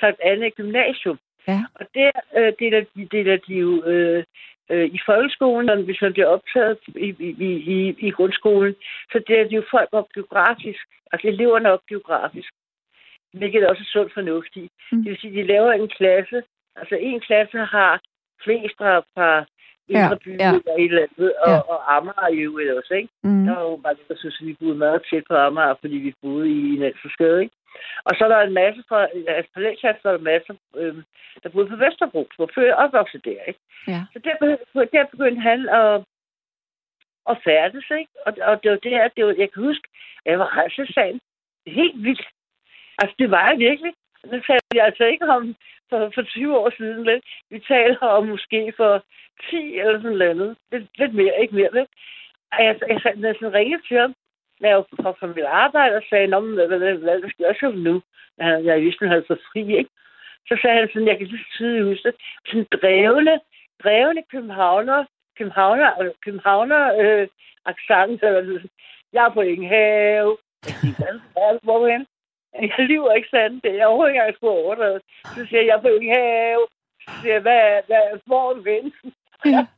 Sankt 0.00 0.20
Anne 0.20 0.50
Gymnasium. 0.50 1.18
Ja. 1.48 1.60
Og 1.74 1.86
der 1.94 2.10
øh, 2.36 2.52
deler, 2.58 2.84
de, 2.96 3.08
deler 3.12 3.36
de 3.36 3.54
jo 3.54 3.84
øh, 3.84 4.24
øh, 4.70 4.84
i 4.96 4.98
folkeskolen, 5.06 5.68
og 5.70 5.76
hvis 5.82 6.02
man 6.02 6.12
bliver 6.12 6.26
optaget 6.26 6.78
i, 6.96 7.08
i, 7.18 7.50
i, 7.74 7.96
i 8.06 8.10
grundskolen, 8.10 8.74
så 9.12 9.22
deler 9.28 9.48
de 9.48 9.54
jo 9.54 9.64
folk 9.70 9.88
op 9.92 10.08
geografisk, 10.14 10.84
altså 11.12 11.28
eleverne 11.28 11.72
op 11.72 11.86
geografisk, 11.88 12.52
hvilket 13.32 13.68
også 13.68 13.82
er 13.82 13.92
sundt 13.92 14.14
fornuft 14.14 14.56
i. 14.56 14.70
Mm. 14.92 15.02
Det 15.02 15.10
vil 15.10 15.20
sige, 15.20 15.30
at 15.30 15.36
de 15.36 15.52
laver 15.52 15.72
en 15.72 15.88
klasse, 15.88 16.42
altså 16.76 16.94
en 17.00 17.20
klasse 17.20 17.58
har 17.58 18.00
flest 18.44 18.74
fra, 18.78 18.98
fra 19.14 19.44
indre 19.88 20.16
by 20.24 20.32
ja. 20.40 20.48
eller 20.48 20.74
et 20.78 20.84
eller 20.90 21.02
andet, 21.02 21.32
og, 21.44 21.50
Ja. 21.50 21.58
og 21.72 21.96
Amager 21.96 22.22
er 22.22 22.34
jo 22.46 22.58
ellers, 22.58 22.90
ikke? 22.90 23.08
Mm. 23.24 23.44
Der 23.46 23.54
var 23.54 23.62
jo 23.70 23.76
bare 23.84 23.94
det, 23.94 24.08
der 24.08 24.16
synes, 24.16 24.38
at 24.40 24.46
vi 24.46 24.56
boede 24.60 24.74
meget 24.84 25.02
tæt 25.10 25.24
på 25.28 25.34
Amager, 25.36 25.74
fordi 25.80 25.96
vi 25.96 26.14
boede 26.22 26.48
i 26.50 26.76
Næsselskade, 26.82 27.42
ikke? 27.42 27.54
Og 28.04 28.12
så 28.16 28.24
er 28.24 28.28
der 28.28 28.40
en 28.40 28.54
masse 28.54 28.82
fra, 28.88 28.98
altså 29.36 29.50
på 29.54 29.60
den 29.60 29.76
klasse, 29.80 30.00
der 30.02 30.08
er 30.10 30.16
der 30.16 30.24
masser, 30.32 30.54
øhm, 30.76 31.02
der 31.42 31.48
boede 31.48 31.68
på 31.68 31.76
Vesterbro, 31.76 32.28
hvor 32.36 32.50
før 32.54 32.74
opvokset 32.74 33.24
der, 33.24 33.42
ikke? 33.50 33.60
Ja. 33.88 34.00
Så 34.12 34.18
der, 34.26 34.34
be- 34.40 34.88
der 34.92 35.04
begyndte 35.12 35.40
han 35.50 35.68
at, 35.68 35.94
at 37.30 37.36
færdes, 37.44 37.86
ikke? 38.00 38.12
Og, 38.26 38.32
og 38.48 38.62
det 38.62 38.70
var 38.70 38.76
det 38.76 38.90
her, 38.90 39.08
det 39.16 39.26
var, 39.26 39.34
jeg 39.38 39.52
kan 39.52 39.62
huske, 39.62 39.86
at 40.24 40.30
jeg 40.30 40.38
var 40.38 40.56
rejsesagen. 40.58 41.20
Helt 41.66 42.02
vildt. 42.04 42.26
Altså, 42.98 43.14
det 43.18 43.30
var 43.30 43.48
jeg 43.50 43.58
virkelig. 43.58 43.92
Nu 44.30 44.40
taler 44.46 44.68
vi 44.72 44.78
altså 44.78 45.04
ikke 45.04 45.26
om 45.36 45.56
for, 45.90 46.10
for 46.14 46.22
20 46.22 46.58
år 46.58 46.70
siden, 46.76 47.06
vel? 47.06 47.22
Vi 47.50 47.58
taler 47.68 47.98
om 47.98 48.26
måske 48.26 48.72
for 48.76 49.04
10 49.50 49.78
eller 49.78 50.00
sådan 50.02 50.18
noget. 50.18 50.56
Lidt, 50.72 50.98
lidt 50.98 51.14
mere, 51.14 51.40
ikke 51.40 51.54
mere, 51.54 51.72
vel? 51.72 51.86
Og 52.52 52.64
jeg, 52.64 52.74
jeg, 52.88 53.00
jeg, 53.04 53.14
jeg 53.16 53.34
sådan 53.34 53.54
ringede 53.54 53.82
til 53.88 53.98
ham, 53.98 54.14
når 54.60 54.68
jeg 54.68 54.76
var 54.76 55.12
fra, 55.20 55.26
mit 55.26 55.44
arbejde, 55.44 55.96
og 55.96 56.02
sagde, 56.10 56.26
hvad, 56.28 56.66
hvad, 56.66 56.78
hvad, 56.78 57.18
hvad 57.20 57.30
skal 57.30 57.44
jeg 57.48 57.56
så 57.60 57.70
nu? 57.70 58.02
Jeg, 58.38 58.64
jeg 58.64 58.80
vidste, 58.80 59.04
han 59.04 59.08
havde 59.08 59.24
så 59.28 59.36
fri, 59.52 59.62
ikke? 59.78 59.90
Så 60.48 60.58
sagde 60.62 60.78
han 60.78 60.88
sådan, 60.92 61.08
jeg 61.08 61.18
kan 61.18 61.26
lige 61.26 61.44
tydeligt 61.56 61.84
huske 61.84 62.08
det, 62.08 62.16
sådan 62.46 62.66
drevne, 62.72 63.40
drevne 63.82 64.22
københavner, 64.30 65.04
københavner, 65.38 66.02
øh, 66.02 66.10
københavner 66.24 66.82
øh, 67.00 67.28
accent, 67.66 68.22
eller 68.22 68.60
jeg 69.12 69.24
er 69.24 69.34
på 69.34 69.40
ingen 69.40 69.68
have, 69.68 70.36
hvor 71.62 71.86
er 71.86 72.04
jeg 72.60 72.86
lyver 72.86 73.12
ikke 73.12 73.28
sandt. 73.28 73.64
Det 73.64 73.80
er 73.80 73.86
overhovedet 73.86 74.10
ikke 74.10 74.20
engang 74.20 74.36
skulle 74.36 74.52
overdrevet. 74.52 75.02
Så 75.34 75.46
siger 75.48 75.60
jeg, 75.60 75.66
jeg 75.66 75.80
på 75.82 75.88
Ingenhave. 75.88 76.66
Så 77.04 77.10
siger 77.20 77.32
jeg, 77.32 77.42
hvad, 77.42 77.62
hvad, 77.86 78.20
hvor 78.26 78.50
er 78.50 78.62
hen? 78.72 78.92
Ja. 79.44 79.66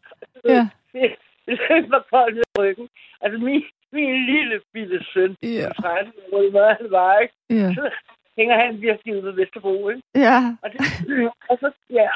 Ja. 0.48 0.68
Det 0.92 1.16
det 1.46 1.60
løb 1.70 1.88
mig 1.88 2.02
koldt 2.10 2.37
ned 2.37 2.42
i 2.56 2.60
ryggen. 2.60 2.88
Altså, 3.20 3.38
min, 3.38 3.62
min 3.92 4.26
lille 4.26 4.60
bitte 4.72 5.04
søn, 5.12 5.37
Ja. 5.42 5.68
13 5.80 6.12
år, 6.32 6.50
hvor 6.50 6.74
han 6.78 6.90
var, 6.90 7.18
ikke? 7.18 7.34
Ja. 7.50 7.74
Så 7.74 7.90
hænger 8.38 8.56
han 8.64 8.80
virkelig 8.82 9.16
ud 9.16 9.22
ved 9.22 9.32
Vesterbro, 9.32 9.88
ikke? 9.88 10.02
Ja. 10.14 10.38
Og 10.62 10.72
det, 10.72 10.80
og 11.50 11.58
så, 11.60 11.70
ja, 11.90 12.08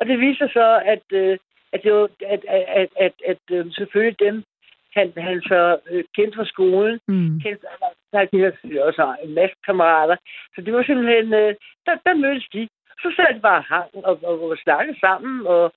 og 0.00 0.06
det 0.06 0.20
viser 0.20 0.48
så, 0.48 0.82
at, 0.84 1.06
øh, 1.12 1.38
at 1.72 1.80
det 1.84 1.92
var, 1.92 2.08
at, 2.26 2.44
at, 2.48 2.64
at, 2.68 2.88
at, 2.96 3.12
at 3.26 3.42
øh, 3.50 3.66
selvfølgelig 3.72 4.20
dem, 4.20 4.44
han, 4.94 5.12
han 5.16 5.42
så 5.42 5.78
øh, 5.90 6.04
kendte 6.16 6.36
fra 6.36 6.44
skolen, 6.44 7.00
Mm. 7.08 7.40
de 8.32 8.38
selvfølgelig 8.52 8.84
også 8.84 9.16
en 9.22 9.34
masse 9.34 9.56
kammerater. 9.66 10.16
Så 10.54 10.60
det 10.60 10.72
var 10.74 10.82
simpelthen, 10.82 11.34
øh, 11.34 11.54
der, 11.86 11.94
der 12.06 12.14
mødtes 12.14 12.48
de. 12.52 12.68
Så 13.02 13.12
sad 13.16 13.34
de 13.34 13.40
bare 13.40 13.58
og 13.58 13.64
hang 13.64 13.90
og, 13.94 14.18
og, 14.22 14.50
og 14.50 14.56
snakkede 14.56 15.00
sammen, 15.00 15.46
og 15.46 15.72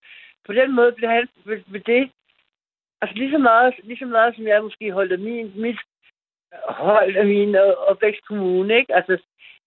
på 0.45 0.53
den 0.53 0.75
måde 0.75 0.91
blev 0.91 1.10
han 1.10 1.27
ved, 1.45 1.62
ved 1.67 1.80
det, 1.80 2.12
altså 3.01 3.15
lige 3.17 3.32
så 3.32 3.38
meget, 3.38 3.73
lige 3.84 3.97
så 3.99 4.06
meget 4.06 4.36
som 4.36 4.47
jeg 4.47 4.63
måske 4.63 4.91
holdt 4.91 5.12
af 5.12 5.19
min, 5.19 5.53
mit 5.56 5.80
hold 6.69 7.15
af 7.15 7.25
min 7.25 7.56
opvækstkommune, 7.88 8.75
ikke? 8.77 8.95
Altså, 8.95 9.17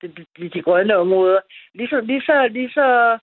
de, 0.03 0.09
de, 0.39 0.49
de 0.49 0.63
grønne 0.63 0.97
områder. 0.97 1.41
Lige 1.75 1.89
så, 1.89 2.01
lige 2.01 2.23
så, 2.23 2.49
lige 2.49 2.71
så, 2.71 3.19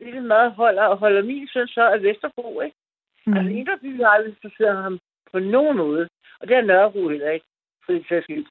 lige 0.00 0.14
så 0.14 0.20
meget 0.20 0.52
holder, 0.52 0.94
holder 0.94 1.22
min 1.22 1.48
søn 1.48 1.68
så 1.68 1.88
af 1.88 2.02
Vesterbro, 2.02 2.60
ikke? 2.60 2.76
Mm. 3.26 3.32
Altså, 3.36 3.50
Mm. 3.50 3.56
Indre 3.58 3.78
By 3.82 4.00
har 4.02 4.08
aldrig 4.08 4.30
interesseret 4.34 4.82
ham 4.82 4.98
på 5.32 5.38
nogen 5.38 5.76
måde. 5.76 6.08
Og 6.40 6.48
det 6.48 6.56
er 6.56 6.62
Nørrebro 6.62 7.08
heller 7.08 7.30
ikke, 7.30 7.46
for 7.84 7.92
det 7.92 8.06
sags 8.08 8.24
skyld. 8.24 8.46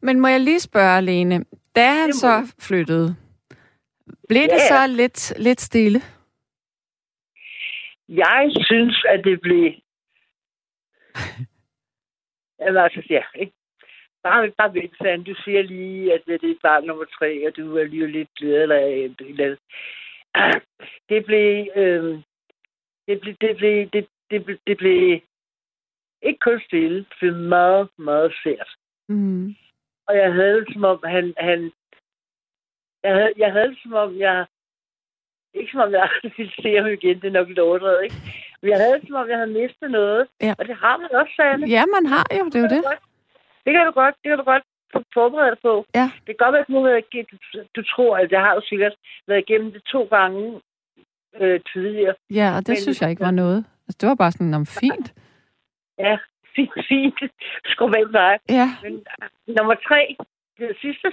Men 0.00 0.20
må 0.20 0.28
jeg 0.28 0.40
lige 0.40 0.60
spørge, 0.60 1.02
Lene, 1.02 1.44
da 1.76 1.86
han 1.86 2.08
Det 2.08 2.14
må 2.16 2.20
så 2.20 2.54
flyttede, 2.60 3.16
blev 4.28 4.42
det 4.42 4.50
Ja. 4.62 4.68
så 4.68 4.86
lidt, 4.86 5.38
lidt 5.38 5.60
stille? 5.60 6.00
Jeg 8.08 8.52
synes, 8.66 9.04
at 9.08 9.24
det 9.24 9.40
blev... 9.40 9.72
Jamen, 12.60 12.76
altså, 12.82 13.02
ja, 13.10 13.22
ikke? 13.34 13.52
Bare, 14.22 14.52
bare 14.58 14.74
vent, 14.74 14.96
Sand. 15.02 15.24
Du 15.24 15.34
siger 15.44 15.62
lige, 15.62 16.14
at 16.14 16.22
det 16.26 16.34
er 16.44 16.54
barn 16.62 16.84
nummer 16.84 17.04
tre, 17.04 17.46
og 17.48 17.56
du 17.56 17.76
er 17.76 17.84
lige 17.84 18.06
lidt 18.06 18.28
glad 18.38 18.62
eller 18.62 18.76
et 18.78 19.14
eller 19.20 19.44
andet. 19.44 19.58
Det 21.08 21.24
blev... 21.24 21.66
Øh, 21.76 22.22
det 23.08 23.20
blev... 23.20 23.34
Det 23.40 23.56
blev... 23.56 23.88
Det, 23.92 24.06
det, 24.30 24.44
blev, 24.44 24.58
det 24.66 24.76
blev 24.76 25.20
ikke 26.22 26.38
kun 26.38 26.60
stille. 26.66 26.98
Det 26.98 27.06
blev 27.20 27.34
meget, 27.34 27.88
meget 27.98 28.32
sært. 28.42 28.70
Mm. 29.08 29.54
Og 30.08 30.16
jeg 30.16 30.32
havde 30.32 30.60
det 30.64 30.72
som 30.72 30.84
om, 30.84 30.98
han... 31.04 31.34
han 31.38 31.72
jeg, 33.04 33.12
havde, 33.14 33.32
jeg 33.36 33.52
havde 33.52 33.68
det 33.68 33.78
som 33.82 33.92
om, 33.92 34.18
jeg... 34.18 34.46
Ikke 35.54 35.70
som 35.72 35.80
om, 35.80 35.92
jeg 35.92 36.08
ville 36.36 36.52
se 36.62 36.76
ham 36.76 36.86
igen. 36.86 37.20
Det 37.20 37.28
er 37.28 37.38
nok 37.38 37.48
lidt 37.48 37.58
overdrevet, 37.58 38.02
ikke? 38.04 38.16
Men 38.62 38.70
jeg 38.70 38.78
havde 38.78 38.94
det 39.00 39.06
som 39.08 39.16
om, 39.16 39.28
jeg 39.28 39.36
havde 39.36 39.52
mistet 39.60 39.90
noget. 39.90 40.26
Ja. 40.42 40.54
Og 40.58 40.64
det 40.68 40.76
har 40.76 40.96
man 40.96 41.10
også, 41.20 41.32
Sanne. 41.36 41.66
Ja, 41.66 41.82
man 41.96 42.06
har 42.06 42.24
jo, 42.38 42.44
det 42.44 42.54
er 42.54 42.60
jo 42.60 42.68
det. 42.76 42.82
Det 43.64 43.72
kan 43.74 43.86
du 43.86 43.92
godt, 43.92 44.14
det 44.22 44.28
kan 44.30 44.38
du 44.38 44.44
godt 44.44 44.62
forberede 45.14 45.50
dig 45.50 45.58
på. 45.62 45.86
Ja. 45.94 46.10
Det 46.26 46.26
kan 46.26 46.42
godt 46.44 46.52
være, 46.52 46.60
at 46.60 46.68
du, 46.68 46.74
har 46.82 46.88
været 46.90 47.04
du 47.76 47.82
tror, 47.82 48.18
at 48.18 48.32
jeg 48.32 48.40
har 48.40 48.54
jo 48.54 48.60
sikkert 48.64 48.94
været 49.26 49.44
igennem 49.48 49.72
det 49.72 49.82
to 49.84 50.02
gange 50.04 50.60
øh, 51.40 51.60
tidligere. 51.72 52.14
Ja, 52.30 52.48
og 52.56 52.60
det 52.66 52.68
Men- 52.68 52.76
synes 52.82 53.02
jeg 53.02 53.10
ikke 53.10 53.22
var 53.24 53.30
noget. 53.30 53.64
Altså, 53.86 53.98
det 54.00 54.08
var 54.08 54.14
bare 54.14 54.32
sådan, 54.32 54.54
om 54.54 54.66
fint. 54.66 55.14
Ja, 56.04 56.16
fint, 56.56 56.70
fint. 56.88 57.18
Skru 57.64 57.86
med 57.86 58.12
dig. 58.12 58.38
Ja, 58.48 58.68
Men 58.82 58.92
øh, 58.92 59.54
nummer 59.56 59.74
tre, 59.88 60.16
det 60.58 60.76
sidste, 60.80 61.08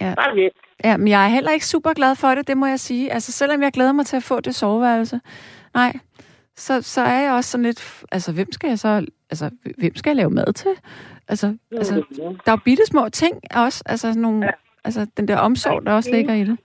Ja. 0.00 0.14
bare 0.16 0.36
lidt. 0.36 0.54
ja, 0.84 0.96
men 0.96 1.08
jeg 1.08 1.24
er 1.24 1.28
heller 1.28 1.50
ikke 1.52 1.66
super 1.66 1.92
glad 1.92 2.16
for 2.16 2.28
det, 2.34 2.48
det 2.48 2.56
må 2.56 2.66
jeg 2.66 2.80
sige. 2.80 3.12
Altså, 3.12 3.32
selvom 3.32 3.62
jeg 3.62 3.72
glæder 3.72 3.92
mig 3.92 4.06
til 4.06 4.16
at 4.16 4.22
få 4.22 4.40
det 4.40 4.54
soveværelse, 4.54 5.20
nej, 5.74 5.92
så, 6.56 6.82
så 6.82 7.00
er 7.00 7.20
jeg 7.20 7.32
også 7.32 7.50
sådan 7.50 7.64
lidt, 7.64 8.02
altså, 8.12 8.32
hvem 8.32 8.52
skal 8.52 8.68
jeg 8.68 8.78
så, 8.78 9.06
altså, 9.30 9.50
hvem 9.78 9.94
skal 9.96 10.10
jeg 10.10 10.16
lave 10.16 10.30
mad 10.30 10.52
til? 10.52 10.70
Altså, 11.28 11.56
altså 11.72 11.94
der 12.16 12.52
er 12.52 12.56
jo 12.56 12.60
bitte 12.64 12.86
små 12.86 13.08
ting 13.08 13.40
også, 13.56 13.82
altså 13.86 14.18
nogle, 14.18 14.44
Ja. 14.46 14.50
altså 14.84 15.06
den 15.16 15.28
der 15.28 15.38
omsorg, 15.38 15.86
der 15.86 15.92
også 15.92 16.10
ligger 16.10 16.34
i 16.34 16.44
det. 16.44 16.58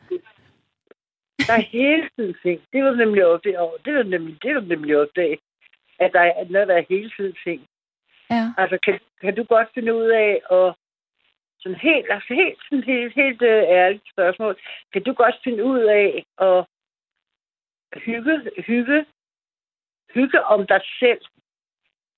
Der 1.47 1.53
er 1.53 1.61
hele 1.61 2.09
tiden 2.15 2.35
ting. 2.43 2.61
Det 2.73 2.83
var 2.83 2.95
nemlig 2.95 3.25
opdaget. 3.25 3.57
Det 3.85 3.93
var 3.95 4.03
nemlig, 4.03 4.37
det 4.43 4.55
var 4.55 4.61
nemlig 4.61 4.97
opdaget, 5.01 5.39
at 5.99 6.10
der 6.13 6.19
er 6.21 6.45
noget, 6.49 6.67
der 6.67 6.77
er 6.77 6.86
hele 6.89 7.12
tiden 7.17 7.36
ting. 7.43 7.67
Ja. 8.29 8.43
Altså, 8.57 8.77
kan, 8.86 8.99
kan 9.21 9.36
du 9.36 9.43
godt 9.43 9.67
finde 9.73 9.95
ud 9.95 10.07
af 10.25 10.41
at 10.57 10.75
sådan 11.60 11.79
helt, 11.79 12.05
altså 12.10 12.33
helt, 12.33 12.60
sådan 12.69 12.83
helt, 12.83 13.13
helt 13.15 13.41
uh, 13.41 13.63
ærligt 13.81 14.03
spørgsmål. 14.13 14.53
Kan 14.93 15.03
du 15.03 15.13
godt 15.13 15.36
finde 15.43 15.63
ud 15.63 15.79
af 15.79 16.25
at 16.47 16.65
hygge, 17.99 18.36
hygge, 18.67 19.05
hygge 20.13 20.43
om 20.45 20.67
dig 20.67 20.81
selv? 20.99 21.21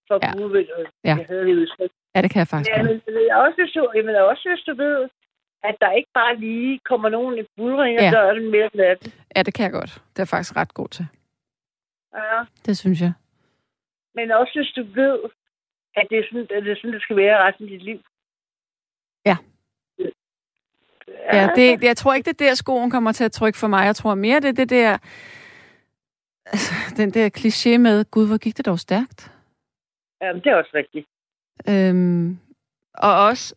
For 0.08 0.20
Ja. 0.22 0.28
ja. 0.28 0.34
bruge, 0.34 0.60
ja. 0.60 0.76
Ja. 1.10 1.16
jeg 1.18 1.26
havde 1.30 1.46
det 1.46 1.56
udtryk. 1.56 1.92
ja, 2.16 2.22
det 2.22 2.32
kan 2.32 2.40
jeg 2.40 2.48
faktisk 2.48 2.70
Ja, 2.78 2.84
men 2.84 3.02
jeg 3.28 3.36
også, 3.38 3.58
hvis 3.62 3.72
du, 3.72 3.92
mener 3.96 4.22
også, 4.22 4.50
hvis 4.50 4.64
du 4.68 4.74
ved, 4.84 5.10
at 5.64 5.76
der 5.82 5.92
ikke 5.92 6.10
bare 6.14 6.36
lige 6.36 6.80
kommer 6.80 7.10
nogen 7.10 7.38
i 7.40 7.44
bulringer, 7.58 8.04
Ja. 8.04 8.12
døren 8.12 8.52
midt 8.52 8.64
om 8.64 8.70
natten. 8.74 9.12
Ja, 9.36 9.44
det 9.44 9.54
kan 9.54 9.64
jeg 9.64 9.72
godt. 9.72 10.02
Det 10.16 10.22
er 10.22 10.26
faktisk 10.26 10.56
ret 10.56 10.74
god 10.74 10.88
til. 10.88 11.06
Ja. 12.16 12.40
Det 12.66 12.78
synes 12.78 13.02
jeg. 13.02 13.14
Men 14.20 14.32
også 14.32 14.54
hvis 14.56 14.72
du 14.78 14.84
ved, 15.02 15.20
at 15.96 16.08
det 16.10 16.20
er 16.20 16.24
sådan, 16.30 16.48
at 16.58 16.64
det, 16.64 16.72
er 16.72 16.76
sådan, 16.76 16.94
det 16.94 17.02
skal 17.02 17.16
være 17.16 17.48
resten 17.48 17.66
af 17.66 17.70
dit 17.70 17.84
liv. 17.84 18.00
Ja. 19.26 19.38
Ja, 21.34 21.50
det, 21.56 21.84
jeg 21.84 21.98
tror 21.98 22.14
ikke, 22.14 22.32
det 22.32 22.42
er 22.42 22.46
der, 22.46 22.56
skoen 22.56 22.92
kommer 22.92 23.12
til 23.12 23.24
at 23.24 23.32
trykke 23.32 23.60
for 23.60 23.68
mig. 23.68 23.86
Jeg 23.86 23.96
tror 23.96 24.16
mere, 24.16 24.40
det 24.40 24.48
er 24.48 24.54
det 24.54 24.70
der... 24.70 24.98
Altså, 26.46 26.74
den 26.98 27.12
der 27.12 27.30
kliché 27.38 27.78
med, 27.78 28.06
gud, 28.12 28.28
hvor 28.28 28.38
gik 28.38 28.58
det 28.58 28.66
dog 28.66 28.80
stærkt. 28.80 29.32
Jamen, 30.22 30.42
det 30.44 30.52
er 30.52 30.56
også 30.56 30.72
rigtigt. 30.74 31.08
Øhm, 31.70 32.40
og 32.94 33.26
også, 33.26 33.56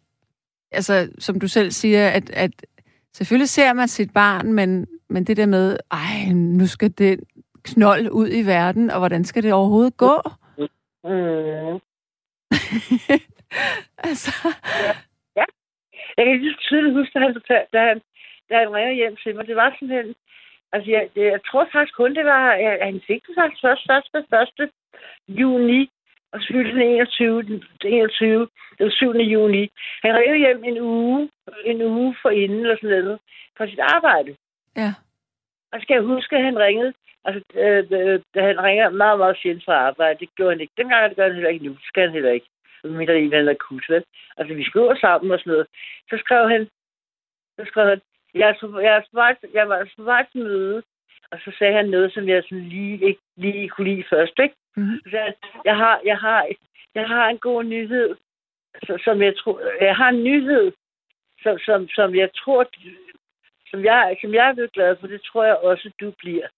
altså, 0.73 1.13
som 1.19 1.41
du 1.41 1.49
selv 1.49 1.71
siger, 1.71 2.09
at, 2.09 2.31
at 2.31 2.67
selvfølgelig 3.13 3.49
ser 3.49 3.73
man 3.73 3.89
sit 3.89 4.13
barn, 4.13 4.53
men, 4.53 4.87
men 5.09 5.25
det 5.25 5.37
der 5.37 5.47
med, 5.47 5.79
ej, 5.91 6.33
nu 6.33 6.67
skal 6.67 6.91
det 6.91 7.21
knold 7.63 8.11
ud 8.11 8.29
i 8.33 8.47
verden, 8.47 8.91
og 8.91 8.99
hvordan 8.99 9.25
skal 9.25 9.43
det 9.43 9.53
overhovedet 9.53 9.97
gå? 9.97 10.23
Mm. 11.05 11.81
altså, 14.09 14.33
Jeg 16.17 16.25
kan 16.27 16.41
lige 16.41 16.57
tydeligt 16.61 16.95
huske, 16.95 17.19
da 17.19 17.21
han, 17.25 17.35
da 17.73 17.81
han, 17.89 18.03
da 18.51 18.59
han 18.59 18.75
ringer 18.75 18.93
hjem 18.93 19.17
til 19.17 19.35
mig. 19.35 19.47
Det 19.47 19.57
var 19.57 19.77
sådan 19.81 20.15
Altså, 20.73 20.91
jeg, 20.91 21.09
det, 21.15 21.25
jeg 21.25 21.41
tror 21.47 21.69
faktisk 21.73 21.97
kun, 21.97 22.15
det 22.15 22.25
var... 22.25 22.55
Jeg, 22.55 22.79
han 22.83 23.01
fik 23.07 23.27
det 23.27 23.35
faktisk 23.39 23.63
først, 23.63 23.83
først, 23.91 24.09
først, 24.31 24.61
juni. 25.29 25.91
Og 26.33 26.41
så 26.41 26.47
fyldte 26.53 26.73
den 26.73 26.83
21, 26.83 27.43
den 27.43 27.63
21, 27.85 28.49
den 28.79 28.91
7. 28.91 29.13
juni. 29.13 29.71
Han 30.03 30.17
ringede 30.17 30.39
hjem 30.39 30.65
en 30.65 30.79
uge, 30.81 31.31
en 31.65 31.83
uge 31.83 32.17
for 32.23 32.31
inden, 32.31 32.61
eller 32.61 32.77
sådan 32.77 33.05
noget, 33.05 33.19
fra 33.57 33.67
sit 33.67 33.79
arbejde. 33.79 34.37
ja. 34.77 34.95
Og 35.73 35.81
skal 35.83 35.95
jeg 35.95 36.03
huske, 36.03 36.37
at 36.37 36.45
han 36.45 36.59
ringede. 36.59 36.93
Altså, 37.25 37.43
øh, 37.55 37.85
øh, 37.91 38.21
da 38.35 38.41
han 38.49 38.63
ringer 38.63 38.91
meget, 38.91 39.19
meget 39.19 39.37
sjældent 39.37 39.65
fra 39.65 39.75
arbejde. 39.75 40.19
Det 40.21 40.35
gjorde 40.37 40.51
han 40.53 40.61
ikke. 40.61 40.73
Dengang 40.77 41.09
det 41.09 41.17
gør 41.17 41.25
han 41.27 41.35
heller 41.35 41.51
ikke 41.51 41.65
nu. 41.65 41.73
Det 41.73 41.85
skal 41.85 42.03
han 42.03 42.13
heller 42.13 42.31
ikke. 42.33 42.47
Mindre 42.85 43.21
i, 43.21 43.31
han 43.31 43.49
er 43.49 43.51
akut, 43.51 43.85
vel? 43.89 44.05
Altså, 44.37 44.55
vi 44.55 44.65
skriver 44.65 44.95
sammen 44.95 45.31
og 45.31 45.39
sådan 45.39 45.51
noget. 45.53 45.67
Så 46.11 46.17
skrev 46.25 46.49
han, 46.49 46.69
så 47.59 47.65
skrev 47.67 47.87
han, 47.89 48.01
jeg, 48.35 48.49
er 48.49 48.55
så- 48.55 48.79
jeg, 48.83 48.95
er 48.97 49.35
jeg 49.55 49.69
var 49.69 49.89
på 49.97 50.03
vej 50.03 50.27
til 50.33 50.41
møde, 50.43 50.83
og 51.31 51.39
så 51.45 51.53
sagde 51.59 51.75
han 51.75 51.89
noget, 51.89 52.13
som 52.13 52.29
jeg 52.29 52.43
sådan 52.43 52.65
lige, 52.69 53.07
ikke 53.09 53.21
lige 53.37 53.69
kunne 53.69 53.89
lide 53.91 54.05
først, 54.11 54.39
ikke? 54.43 54.55
Mm-hmm. 54.77 54.99
Så 55.05 55.11
sagde 55.11 55.25
han, 55.25 55.35
jeg 55.65 55.77
har, 55.77 56.01
jeg 56.05 56.19
har, 56.19 56.47
jeg 56.95 57.09
har 57.09 57.29
en 57.29 57.39
god 57.39 57.65
nyhed, 57.65 58.17
så- 58.87 59.01
som 59.05 59.23
jeg 59.23 59.37
tror, 59.37 59.85
jeg 59.85 59.97
har 59.97 60.09
en 60.09 60.25
nyhed, 60.25 60.73
som, 61.43 61.59
som, 61.59 61.89
som 61.89 62.15
jeg 62.15 62.31
tror, 62.35 62.67
som 63.71 63.85
jeg, 63.85 64.17
som 64.21 64.35
jeg 64.35 64.49
er 64.49 64.53
blevet 64.55 64.73
glad 64.73 64.97
for, 64.97 65.07
det 65.07 65.23
tror 65.23 65.45
jeg 65.45 65.57
også, 65.57 65.91
du 66.01 66.13
bliver. 66.19 66.49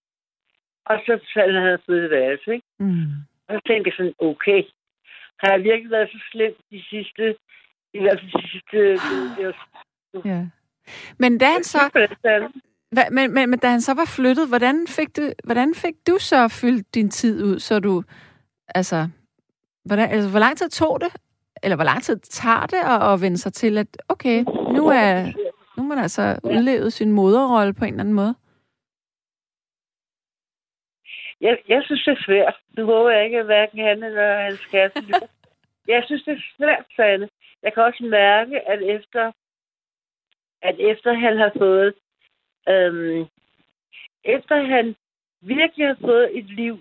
Og 0.86 0.96
så 1.06 1.12
faldt 1.34 1.56
han 1.62 1.78
fået 1.86 2.10
værelse, 2.10 2.52
ikke? 2.54 2.66
Mm. 2.78 3.06
Og 3.48 3.54
så 3.54 3.60
tænkte 3.66 3.88
jeg 3.88 3.94
sådan, 3.96 4.14
okay, 4.18 4.62
har 5.40 5.52
jeg 5.52 5.64
virkelig 5.64 5.90
været 5.90 6.08
så 6.10 6.20
slem 6.32 6.54
de 6.70 6.82
sidste, 6.90 7.36
i 7.94 8.00
hvert 8.00 8.20
fald 8.20 8.32
de 8.32 8.48
sidste, 8.52 8.78
Ja. 10.32 10.46
Men 11.18 11.38
da 11.38 11.46
han 11.46 11.64
så, 11.64 11.78
hva, 12.90 13.02
men, 13.10 13.34
men, 13.34 13.50
men 13.50 13.58
da 13.58 13.68
han 13.68 13.80
så 13.80 13.94
var 13.94 14.04
flyttet, 14.04 14.48
hvordan 14.48 14.86
fik, 14.86 15.16
du, 15.16 15.22
hvordan 15.44 15.74
fik 15.74 15.94
du 16.06 16.16
så 16.18 16.48
fyldt 16.48 16.94
din 16.94 17.10
tid 17.10 17.44
ud, 17.44 17.58
så 17.58 17.78
du, 17.78 18.02
altså, 18.68 19.08
hvordan, 19.84 20.10
altså, 20.10 20.30
hvor 20.30 20.38
lang 20.38 20.56
tid 20.56 20.68
tog 20.68 21.00
det, 21.00 21.08
eller 21.62 21.76
hvor 21.76 21.84
lang 21.84 22.02
tid 22.02 22.16
tager 22.18 22.66
det 22.66 22.76
at, 22.84 23.12
at 23.12 23.20
vende 23.20 23.38
sig 23.38 23.52
til, 23.52 23.78
at 23.78 23.86
okay, 24.08 24.44
nu 24.72 24.88
er, 24.88 25.24
nu 25.76 25.82
er 25.82 25.86
man 25.86 25.98
altså 25.98 26.38
udlevet 26.42 26.92
sin 26.92 27.12
moderrolle 27.12 27.74
på 27.74 27.84
en 27.84 27.90
eller 27.90 28.00
anden 28.00 28.14
måde? 28.14 28.34
Jeg, 31.44 31.58
jeg 31.68 31.82
synes, 31.84 32.04
det 32.04 32.12
er 32.12 32.24
svært. 32.26 32.56
Nu 32.76 32.84
håber 32.84 33.10
jeg 33.10 33.24
ikke, 33.24 33.38
at 33.38 33.44
hverken 33.44 33.78
han 33.78 34.02
eller 34.02 34.42
hans 34.42 34.66
kæreste. 34.72 35.00
Jeg 35.88 36.02
synes, 36.06 36.22
det 36.22 36.32
er 36.32 36.42
svært, 36.56 36.86
Sanne. 36.96 37.28
Jeg 37.62 37.72
kan 37.72 37.82
også 37.82 38.04
mærke, 38.04 38.68
at 38.68 38.82
efter, 38.82 39.32
at 40.62 40.76
efter 40.78 41.12
han 41.12 41.36
har 41.36 41.52
fået, 41.58 41.94
øhm, 42.68 43.26
efter 44.24 44.56
han 44.56 44.96
virkelig 45.40 45.86
har 45.86 45.98
fået 46.00 46.38
et 46.38 46.44
liv, 46.44 46.78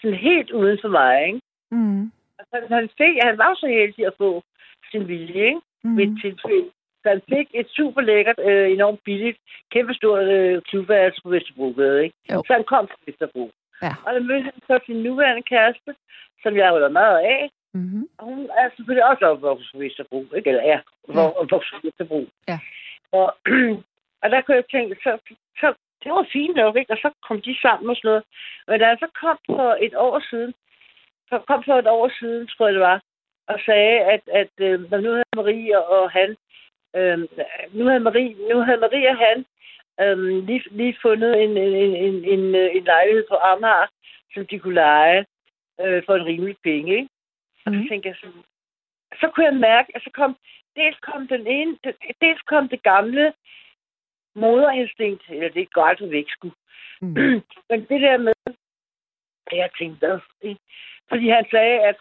sådan 0.00 0.16
helt 0.16 0.50
uden 0.50 0.78
for 0.82 0.88
mig, 0.88 1.26
ikke? 1.26 1.40
Mm. 1.70 2.12
Altså, 2.38 2.74
han, 2.74 2.88
fik, 2.98 3.14
han 3.22 3.38
var 3.38 3.54
så 3.54 3.66
heldig 3.66 4.06
at 4.06 4.14
få 4.18 4.42
sin 4.90 5.08
vilje, 5.08 5.46
ikke? 5.46 5.60
Mm. 5.84 5.98
et 5.98 6.18
tilfælde. 6.22 6.70
Så 7.02 7.08
han 7.08 7.22
fik 7.28 7.48
et 7.54 7.68
super 7.76 8.00
lækkert, 8.00 8.38
øh, 8.48 8.72
enormt 8.72 9.00
billigt, 9.04 9.38
kæmpestort 9.72 10.24
øh, 10.24 10.62
klubværelse 10.62 11.22
på 11.22 11.28
Vesterbrogade, 11.28 12.04
ikke? 12.04 12.16
Jo. 12.32 12.42
Så 12.46 12.52
han 12.52 12.64
kom 12.64 12.86
til 12.86 12.98
Vesterbro. 13.06 13.50
Ja. 13.82 13.92
Og 14.06 14.14
der 14.14 14.20
mødte 14.20 14.42
han 14.42 14.52
så 14.66 14.78
sin 14.86 15.02
nuværende 15.02 15.42
kæreste, 15.42 15.94
som 16.42 16.56
jeg 16.56 16.70
holder 16.70 16.88
meget 16.88 17.18
af. 17.18 17.50
Mm-hmm. 17.74 18.08
Og 18.18 18.24
hun 18.24 18.50
er 18.58 18.68
selvfølgelig 18.76 19.04
også 19.10 19.24
opvokset 19.26 19.68
på 19.72 19.78
Vesterbro, 19.78 20.24
ikke? 20.36 20.48
Eller 20.50 20.62
er 20.62 20.80
Ja. 21.14 21.28
opvokset 21.42 21.72
på 21.74 21.80
Vesterbro. 21.86 22.28
Ja. 22.48 22.58
Og, 23.12 23.36
og 24.22 24.30
der 24.30 24.40
kunne 24.40 24.56
jeg 24.56 24.64
tænke, 24.70 24.96
så, 25.02 25.18
så 25.60 25.74
det 26.04 26.12
var 26.12 26.26
fint 26.32 26.56
nok, 26.56 26.76
ikke? 26.76 26.92
Og 26.92 26.98
så 27.04 27.10
kom 27.26 27.40
de 27.42 27.56
sammen 27.62 27.90
og 27.90 27.96
sådan 27.96 28.08
noget. 28.08 28.24
Men 28.68 28.80
da 28.80 28.86
han 28.86 28.98
så 28.98 29.08
kom 29.20 29.38
for 29.46 29.76
et 29.80 29.94
år 29.96 30.22
siden, 30.30 30.54
så 31.28 31.38
kom 31.48 31.64
for 31.64 31.74
et 31.78 31.86
år 31.86 32.10
siden, 32.18 32.46
tror 32.46 32.66
jeg 32.66 32.74
det 32.74 32.80
var, 32.82 33.00
og 33.48 33.58
sagde, 33.66 34.00
at, 34.14 34.22
at 34.40 34.50
øh, 34.66 34.90
når 34.90 34.98
nu 35.00 35.10
havde 35.10 35.36
Marie 35.36 35.84
og 35.88 36.10
han, 36.10 36.36
øh, 36.96 37.18
nu 37.72 37.84
havde 37.84 38.00
Marie, 38.00 38.34
nu 38.54 38.60
havde 38.60 38.80
Marie 38.80 39.08
og 39.08 39.16
han 39.16 39.46
øh, 40.00 40.18
lige, 40.46 40.62
lige 40.70 40.96
fundet 41.02 41.42
en, 41.44 41.50
en, 41.56 41.74
en, 41.74 41.94
en, 41.94 42.24
en, 42.24 42.54
øh, 42.54 42.84
lejlighed 42.84 43.24
på 43.28 43.34
Amager, 43.34 43.86
som 44.34 44.46
de 44.46 44.58
kunne 44.58 44.74
lege 44.74 45.26
øh, 45.80 46.02
for 46.06 46.14
en 46.16 46.26
rimelig 46.26 46.56
penge, 46.64 46.92
ikke? 46.96 47.08
Og 47.66 47.72
så 47.72 47.78
Mhm. 47.78 47.88
tænkte 47.88 48.08
jeg 48.08 48.16
sådan, 48.16 48.42
så 49.20 49.30
kunne 49.30 49.46
jeg 49.46 49.54
mærke, 49.54 49.96
at 49.96 50.02
så 50.02 50.10
kom, 50.14 50.36
dels 50.76 50.98
kom 51.00 51.28
den 51.28 51.46
ene, 51.46 51.78
dels 52.20 52.42
kom 52.42 52.68
det 52.68 52.82
gamle 52.82 53.32
moderinstinkt, 54.34 55.22
eller 55.28 55.48
det 55.48 55.72
går 55.72 55.82
aldrig 55.82 56.10
væk, 56.10 56.24
sgu. 56.30 56.52
Mm. 57.00 57.14
Men 57.70 57.80
det 57.90 58.00
der 58.00 58.16
med, 58.18 58.32
at 59.46 59.56
jeg 59.58 59.70
tænkte, 59.78 59.98
hvad? 60.06 60.18
Fordi 61.08 61.28
han 61.28 61.46
sagde, 61.50 61.80
at 61.80 61.96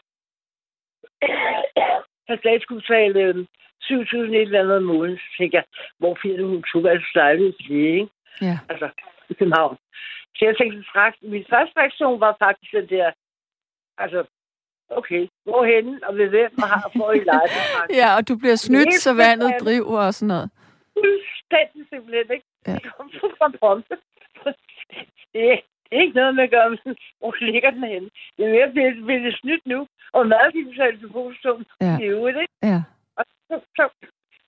han 2.30 2.40
sagde, 2.42 2.56
at 2.56 2.62
skulle 2.62 2.82
betale 2.82 3.20
øh, 3.20 3.46
7.000 3.92 4.18
et 4.36 4.42
eller 4.42 4.60
andet 4.62 4.78
om 4.78 4.84
måneden. 4.84 5.18
Så 5.18 5.30
tænkte 5.38 5.56
jeg, 5.58 5.64
hvor 6.00 6.18
finder 6.22 6.38
du 6.38 6.56
en 6.56 6.64
tuværelses 6.72 7.16
lejlighed 7.16 7.54
til 7.54 7.70
det, 7.70 7.86
ikke? 8.00 8.10
Ja. 8.42 8.60
Altså, 8.70 8.90
i 9.30 9.34
København. 9.34 9.78
Så 10.36 10.46
jeg 10.46 10.58
tænkte 10.58 10.84
straks, 10.90 11.18
min 11.22 11.46
første 11.50 11.74
reaktion 11.80 12.20
var 12.20 12.36
faktisk 12.46 12.72
den 12.74 12.88
der, 12.90 13.12
altså, 13.98 14.20
okay, 14.90 15.28
hvorhen 15.44 16.04
og 16.04 16.18
ved 16.18 16.28
hvem 16.30 16.52
og 16.64 16.68
har 16.70 16.92
for 16.98 17.12
i 17.12 17.20
lejlighed. 17.32 17.66
ja, 18.02 18.16
og 18.18 18.28
du 18.30 18.36
bliver 18.38 18.56
snydt, 18.56 18.94
så 18.94 19.14
vandet 19.14 19.52
driver 19.64 20.00
og 20.08 20.14
sådan 20.14 20.28
noget. 20.28 20.50
Fuldstændig 21.00 21.82
simpelthen, 21.90 22.28
ikke? 22.36 22.46
Ja. 22.68 22.74
Det. 22.74 22.84
Det, 25.34 25.52
er- 25.52 25.62
det 25.90 25.98
er 25.98 26.02
ikke 26.02 26.16
noget 26.16 26.36
med 26.36 26.44
at 26.44 26.50
gøre, 26.52 26.70
med, 26.70 26.96
hvor 27.20 27.36
ligger 27.42 27.72
den 27.72 27.84
henne. 27.84 28.10
Det 28.38 28.46
er 28.46 28.50
mere, 28.52 28.70
bliver, 28.72 28.92
det 29.20 29.38
snydt 29.42 29.66
nu, 29.66 29.88
og 30.14 30.28
meget 30.28 30.54
de 30.54 30.66
betalte 30.70 31.00
til 31.00 31.10
position 31.12 31.66
Ja. 31.82 31.98
i 32.02 32.04
øvrigt, 32.04 32.38
ikke? 32.42 32.54
Ja. 32.64 32.82
Og 33.20 33.26
så, 33.50 33.56
så, 33.78 33.84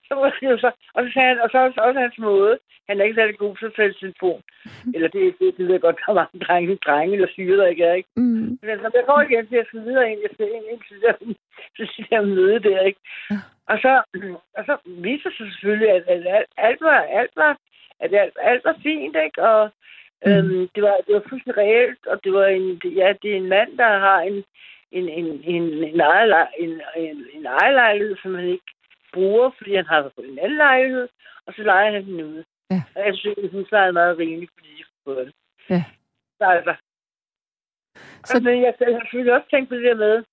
så 0.08 0.14
jo 0.42 0.58
så, 0.58 0.72
og 0.96 1.00
så 1.04 1.10
sagde 1.14 1.28
han, 1.28 1.40
og 1.44 1.50
så 1.52 1.58
også, 1.66 1.82
også 1.82 2.00
hans 2.00 2.18
måde, 2.18 2.60
han 2.88 3.00
er 3.00 3.04
ikke 3.04 3.20
særlig 3.20 3.38
god 3.38 3.56
til 3.58 3.66
at 3.66 3.74
tale 3.76 3.94
telefon. 3.94 4.42
Eller 4.96 5.10
det, 5.16 5.22
det, 5.40 5.48
det 5.58 5.64
ved 5.66 5.72
jeg 5.76 5.82
godt, 5.82 6.00
der 6.06 6.12
er 6.12 6.20
mange 6.22 6.40
drenge, 6.46 6.76
drenge 6.86 7.14
eller 7.16 7.30
syge, 7.32 7.58
der 7.58 7.68
ikke 7.68 7.84
er, 7.84 7.94
ikke? 7.94 8.10
Mm. 8.16 8.58
Men 8.62 8.70
altså, 8.76 8.92
jeg 8.96 9.06
går 9.06 9.22
igen 9.22 9.48
til 9.48 9.56
at 9.56 9.68
skal 9.68 9.82
videre 9.88 10.12
ind, 10.12 10.20
jeg 10.26 10.32
skal 10.34 10.48
ind, 10.56 10.66
ind 10.72 10.82
til 10.88 10.98
der, 11.06 11.14
til 11.76 11.86
det 11.98 12.10
der 12.10 12.22
møde 12.22 12.60
der, 12.60 12.80
ikke? 12.90 13.00
Og 13.72 13.78
så, 13.84 13.92
og 14.58 14.64
så 14.66 14.74
viser 14.86 15.30
det 15.30 15.38
sig 15.38 15.48
selvfølgelig, 15.52 15.90
at, 15.90 16.04
at 16.08 16.22
alt, 16.36 16.50
alt, 16.58 16.82
var, 16.82 17.00
alt, 17.20 17.36
var, 17.36 17.58
at 18.00 18.14
alt, 18.14 18.38
alt 18.42 18.64
var 18.66 18.76
fint, 18.84 19.16
ikke? 19.26 19.44
Og 19.44 19.72
Mm. 20.26 20.32
øhm, 20.32 20.68
det, 20.76 20.84
var, 20.84 20.96
det 21.08 21.16
var 21.16 21.24
fuldstændig 21.30 21.58
reelt, 21.64 22.08
og 22.08 22.24
det 22.24 22.34
var 22.34 22.46
en, 22.46 22.82
ja, 22.86 23.14
det 23.22 23.32
er 23.32 23.38
en 23.38 23.50
mand, 23.50 23.78
der 23.78 24.00
har 24.08 24.20
en, 24.20 24.44
en, 24.92 25.10
en, 25.10 25.26
en, 25.44 25.64
en, 25.84 26.02
ejerlej- 26.02 26.54
en, 26.60 26.82
en, 26.98 27.26
en 27.34 27.46
ejerlejlighed, 27.46 28.18
som 28.22 28.36
han 28.36 28.46
ikke 28.48 28.66
bruger, 29.14 29.52
fordi 29.58 29.76
han 29.76 29.86
har 29.86 30.12
fået 30.16 30.30
en 30.30 30.40
anden 30.40 30.58
lejlighed, 30.58 31.08
og 31.46 31.54
så 31.54 31.62
leger 31.64 31.92
han 31.92 32.06
den 32.06 32.22
ud. 32.24 32.44
Ja. 32.72 32.82
Og 32.96 33.06
jeg 33.06 33.16
synes, 33.16 33.52
hun 33.52 33.66
er 33.72 33.92
meget 33.92 34.18
rimelig, 34.18 34.50
fordi 34.54 34.70
de 34.78 34.84
får 35.04 35.14
det. 35.14 35.34
Ja. 35.70 35.84
Så 36.38 36.46
altså. 36.46 36.76
Så- 38.26 38.38
Så... 38.38 38.40
Men 38.44 38.62
jeg, 38.62 38.74
jeg 38.80 38.94
har 38.94 39.00
selvfølgelig 39.02 39.34
også 39.34 39.48
tænkt 39.50 39.70
på 39.70 39.76
det 39.76 39.84
der 39.84 39.96
med, 39.96 40.24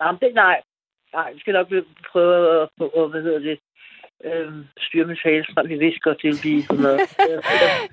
Jamen, 0.00 0.20
det, 0.20 0.34
nej, 0.34 0.62
nej, 1.12 1.32
vi 1.32 1.40
skal 1.40 1.52
nok 1.52 1.68
prøve 2.12 2.62
at 2.62 2.68
få, 2.78 3.08
hvad 3.08 3.22
hedder 3.22 3.38
det, 3.38 3.60
øhm, 4.24 4.64
styre 4.78 5.06
min 5.06 5.16
tale 5.22 5.44
frem. 5.54 5.68
Vi 5.68 5.76
vidste 5.76 6.00
godt, 6.00 6.16
det 6.22 6.24
ville 6.24 6.40
blive 6.40 6.62
sådan 6.62 6.82
noget. 6.82 7.00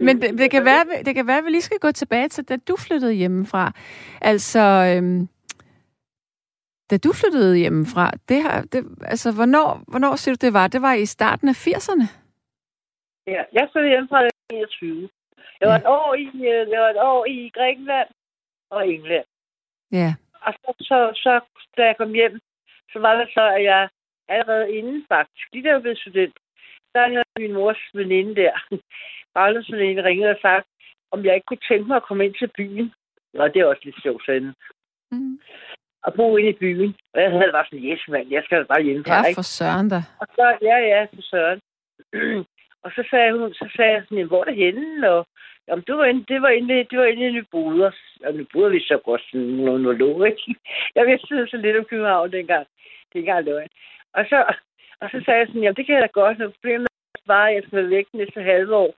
Men 0.07 0.21
det, 0.21 0.37
det, 0.37 0.51
kan 0.51 0.65
være, 0.65 0.85
det 1.05 1.15
kan 1.15 1.27
være, 1.27 1.37
at 1.37 1.45
vi 1.45 1.49
lige 1.49 1.61
skal 1.61 1.79
gå 1.79 1.91
tilbage 1.91 2.27
til, 2.27 2.43
da 2.49 2.57
du 2.67 2.75
flyttede 2.87 3.13
hjemmefra. 3.13 3.71
Altså, 4.21 4.59
øhm, 4.89 5.27
da 6.89 6.97
du 6.97 7.11
flyttede 7.13 7.57
hjemmefra, 7.57 8.11
det 8.29 8.41
har, 8.41 8.61
det, 8.71 8.81
altså, 9.01 9.33
hvornår, 9.35 9.83
hvornår 9.87 10.15
siger 10.15 10.35
du, 10.35 10.45
det 10.45 10.53
var? 10.53 10.67
Det 10.67 10.81
var 10.81 10.93
i 10.93 11.05
starten 11.05 11.49
af 11.49 11.67
80'erne? 11.67 12.05
Ja, 13.27 13.41
jeg 13.53 13.69
flyttede 13.71 13.93
hjem 13.93 14.07
fra 14.07 14.21
29. 14.51 15.09
Jeg 15.61 15.69
var, 15.69 15.75
et 15.75 15.85
år 15.85 16.13
i, 16.13 16.27
øh, 16.53 16.63
jeg 16.71 16.79
var 16.81 16.89
et 16.89 17.01
år 17.11 17.25
i 17.25 17.51
Grækenland 17.55 18.09
og 18.69 18.87
England. 18.87 19.25
Ja. 19.91 20.13
Og 20.45 20.53
så, 20.53 20.73
så, 20.79 20.97
så, 21.15 21.39
da 21.77 21.81
jeg 21.85 21.97
kom 21.97 22.13
hjem, 22.13 22.39
så 22.93 22.99
var 22.99 23.13
det 23.15 23.27
så, 23.33 23.43
at 23.57 23.63
jeg 23.63 23.89
allerede 24.31 24.71
inden 24.77 25.05
faktisk, 25.07 25.47
lige 25.53 25.63
da 25.63 25.69
jeg 25.69 25.81
blev 25.81 25.95
student, 25.95 26.35
der 26.93 27.07
havde 27.07 27.23
min 27.39 27.53
mors 27.53 27.81
veninde 27.93 28.35
der, 28.35 28.53
barndomsveninde, 29.35 30.03
ringet 30.03 30.29
og 30.29 30.37
sagt, 30.41 30.67
om 31.11 31.25
jeg 31.25 31.35
ikke 31.35 31.45
kunne 31.45 31.67
tænke 31.67 31.87
mig 31.87 31.95
at 31.97 32.03
komme 32.03 32.25
ind 32.25 32.33
til 32.39 32.49
byen. 32.57 32.93
Og 33.37 33.53
det 33.53 33.59
er 33.61 33.65
også 33.65 33.81
lidt 33.85 34.01
sjovt, 34.03 34.25
sådan. 34.25 34.53
Mm. 35.11 35.39
At 36.07 36.13
bo 36.13 36.37
inde 36.37 36.49
i 36.49 36.53
byen. 36.63 36.95
Og 37.13 37.21
jeg 37.21 37.31
havde 37.31 37.51
bare 37.51 37.65
sådan, 37.65 37.85
yes 37.85 38.07
mand, 38.07 38.29
jeg 38.31 38.43
skal 38.45 38.65
bare 38.65 38.83
hjemmefra, 38.83 39.13
Ja, 39.15 39.27
ikke? 39.27 39.37
for 39.37 39.41
søren 39.57 39.89
da. 39.89 39.99
Og 40.21 40.27
så, 40.35 40.57
ja, 40.61 40.77
ja, 40.77 41.01
for 41.15 41.21
søren. 41.21 41.59
og 42.83 42.91
så 42.95 43.03
sagde 43.09 43.31
hun, 43.39 43.53
så 43.53 43.65
sagde 43.75 43.91
jeg 43.91 44.01
sådan, 44.03 44.17
"Jamen, 44.17 44.27
hvor 44.27 44.41
er 44.41 44.45
det 44.49 44.55
henne? 44.55 45.09
Og 45.11 45.25
jamen, 45.67 45.83
det 45.87 45.95
var 45.97 46.05
inde, 46.05 46.23
det 46.33 46.41
var 46.41 46.49
inde, 46.49 46.83
det 46.91 46.97
var 46.99 47.05
inde 47.05 47.27
i 47.27 47.31
Nyboder. 47.31 47.91
Og 48.25 48.33
Nyboder 48.33 48.69
vi 48.69 48.79
så 48.79 48.97
godt 49.05 49.21
sådan 49.31 49.47
nogle 49.47 49.83
noget 49.83 49.97
lå, 49.97 50.23
ikke? 50.23 50.55
Jeg 50.95 51.05
vidste 51.07 51.47
så 51.47 51.57
lidt 51.57 51.77
om 51.77 51.85
København 51.85 52.31
dengang. 52.31 52.67
Dengang 53.13 53.45
løgn. 53.45 53.67
Og 54.13 54.25
så, 54.29 54.53
og 55.01 55.09
så 55.11 55.21
sagde 55.25 55.39
jeg 55.39 55.47
sådan, 55.47 55.61
jamen 55.61 55.75
det 55.75 55.85
kan 55.85 55.95
jeg 55.95 56.01
da 56.03 56.07
godt, 56.07 56.39
men 56.39 56.51
problemet 56.51 56.87
bare, 57.27 57.49
at 57.49 57.55
jeg 57.55 57.63
skal 57.63 57.77
være 57.77 57.89
væk 57.89 58.07
næste 58.13 58.41
halve 58.41 58.75
år. 58.75 58.93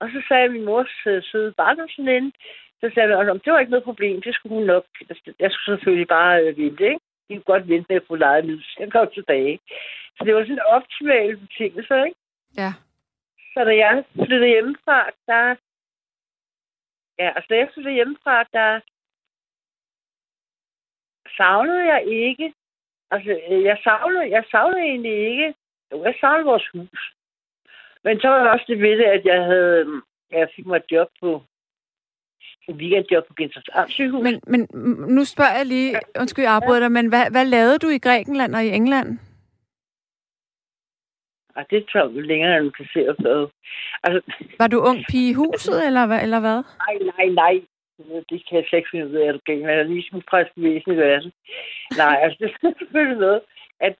Og 0.00 0.08
så 0.12 0.22
sagde 0.28 0.48
min 0.48 0.64
mors 0.64 0.94
øh, 1.06 1.22
søde 1.22 1.52
barndomsveninde, 1.52 2.32
så 2.80 2.90
sagde 2.94 3.08
jeg, 3.08 3.20
at 3.20 3.44
det 3.44 3.52
var 3.52 3.58
ikke 3.58 3.70
noget 3.70 3.90
problem, 3.90 4.22
det 4.22 4.34
skulle 4.34 4.54
hun 4.58 4.66
nok. 4.66 4.84
Jeg 5.38 5.50
skulle 5.50 5.76
selvfølgelig 5.76 6.08
bare 6.08 6.34
øh, 6.44 6.56
vente, 6.58 6.84
ikke? 6.84 7.00
De 7.28 7.34
kunne 7.34 7.52
godt 7.52 7.68
vente 7.68 7.86
med 7.88 7.96
at 7.96 8.06
få 8.08 8.14
lejet 8.14 8.62
så 8.62 8.76
jeg 8.78 8.92
kom 8.92 9.08
tilbage. 9.14 9.60
Så 10.16 10.24
det 10.24 10.34
var 10.34 10.40
sådan 10.42 10.52
en 10.52 10.70
optimal 10.76 11.36
betingelse, 11.36 11.94
ikke? 12.06 12.18
Ja. 12.56 12.70
Så 13.52 13.64
da 13.64 13.74
jeg 13.76 14.04
flyttede 14.14 14.46
hjemmefra, 14.54 15.10
der... 15.26 15.56
Ja, 17.18 17.28
altså 17.36 17.46
da 17.50 17.56
jeg 17.56 17.70
flyttede 17.74 17.94
hjemmefra, 17.94 18.44
der 18.52 18.80
savnede 21.36 21.84
jeg 21.92 22.02
ikke. 22.06 22.54
Altså, 23.10 23.30
øh, 23.50 23.62
jeg 23.64 23.78
savnede, 23.84 24.30
jeg 24.30 24.44
savnede 24.50 24.82
egentlig 24.82 25.16
ikke. 25.30 25.54
Jeg 25.92 26.14
savnede 26.20 26.44
vores 26.46 26.66
hus. 26.74 27.14
Men 28.04 28.20
så 28.20 28.28
var 28.28 28.44
der 28.44 28.50
også 28.50 28.64
det 28.68 28.78
ved 28.80 28.98
det, 28.98 29.04
at 29.04 29.24
jeg 29.24 29.44
havde... 29.44 29.80
øhm, 29.80 30.00
Jeg 30.30 30.48
fik 30.56 30.66
mig 30.66 30.76
et 30.76 30.92
job 30.92 31.08
på 31.20 31.42
en 32.68 32.74
weekendjob 32.76 33.26
på 33.28 33.34
Gentofte 33.34 33.74
Amtssygehus. 33.76 34.22
Men, 34.22 34.40
men 34.46 34.60
nu 35.16 35.24
spørger 35.24 35.56
jeg 35.56 35.66
lige, 35.66 36.00
undskyld, 36.20 36.44
jeg 36.44 36.54
afbryder 36.54 36.80
dig, 36.80 36.92
men 36.92 37.06
hvad, 37.08 37.30
hvad 37.30 37.44
lavede 37.44 37.78
du 37.78 37.88
i 37.88 37.98
Grækenland 37.98 38.54
og 38.54 38.64
i 38.64 38.68
England? 38.68 39.18
Og 41.56 41.64
det 41.70 41.86
tager 41.92 42.04
jo 42.10 42.20
længere, 42.20 42.56
end 42.56 42.64
man 42.64 42.72
kan 42.72 42.88
se 42.92 43.06
på. 43.22 43.50
Altså, 44.02 44.20
Var 44.58 44.66
du 44.66 44.78
ung 44.80 44.98
pige 45.10 45.30
i 45.30 45.34
huset, 45.34 45.78
eller, 45.88 46.06
hvad- 46.06 46.22
eller 46.22 46.40
hvad? 46.40 46.62
nej, 46.86 46.94
nej, 47.16 47.26
nej. 47.42 47.54
Det 48.30 48.46
kan 48.46 48.56
jeg 48.58 48.64
slet 48.68 48.78
ikke 48.78 48.90
finde 48.90 49.06
ud 49.06 49.14
af, 49.14 49.28
at 49.28 49.34
du 49.34 49.40
gænger. 49.44 49.70
Jeg 49.70 49.80
er 49.80 49.82
lige 49.82 50.22
væsen 50.56 50.92
i 50.92 50.96
verden. 50.96 51.32
Nej, 51.96 52.16
altså 52.22 52.36
det 52.40 52.50
er 52.62 52.72
selvfølgelig 52.78 53.18
noget, 53.18 53.40
at, 53.80 53.94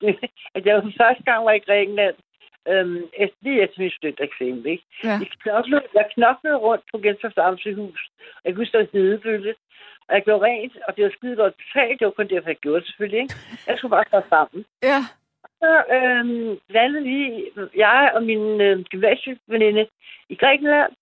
at 0.54 0.66
jeg 0.66 0.82
for 0.82 0.92
første 1.02 1.22
gang 1.22 1.44
var 1.44 1.52
i 1.52 1.66
Grækenland, 1.66 2.14
øhm, 2.68 3.02
efter, 3.12 3.36
lige 3.42 3.62
efter 3.62 3.80
min 3.80 3.90
studentereksamen, 3.90 4.66
ikke? 4.66 4.84
Ja. 5.04 5.16
Jeg 5.22 5.28
knoklede, 5.42 5.82
jeg 5.94 6.06
knoklede 6.14 6.56
rundt 6.56 6.84
på 6.92 6.98
Gentofte 6.98 7.42
Amtssygehus. 7.42 8.00
Jeg 8.44 8.54
kunne 8.54 8.66
stå 8.66 8.86
hedebølge, 8.92 9.54
og 10.08 10.14
jeg 10.14 10.22
gjorde 10.24 10.44
rent, 10.44 10.76
og 10.88 10.96
det 10.96 11.04
var 11.04 11.10
skide 11.10 11.36
godt 11.36 11.54
betalt. 11.62 11.98
Det 11.98 12.04
var 12.06 12.10
kun 12.10 12.28
derfor, 12.28 12.48
jeg 12.48 12.56
gjorde 12.56 12.80
det 12.80 12.86
selvfølgelig, 12.86 13.20
ikke? 13.20 13.34
Jeg 13.66 13.78
skulle 13.78 13.90
bare 13.96 14.04
stå 14.08 14.20
sammen. 14.28 14.64
Ja. 14.82 15.00
Så 15.62 15.72
øhm, 15.96 16.58
landede 16.68 17.04
vi, 17.04 17.50
jeg 17.76 18.12
og 18.14 18.22
min 18.22 18.60
øh, 18.60 18.82
gymnasieveninde 18.82 19.86
i 20.28 20.34
Grækenland, 20.34 20.92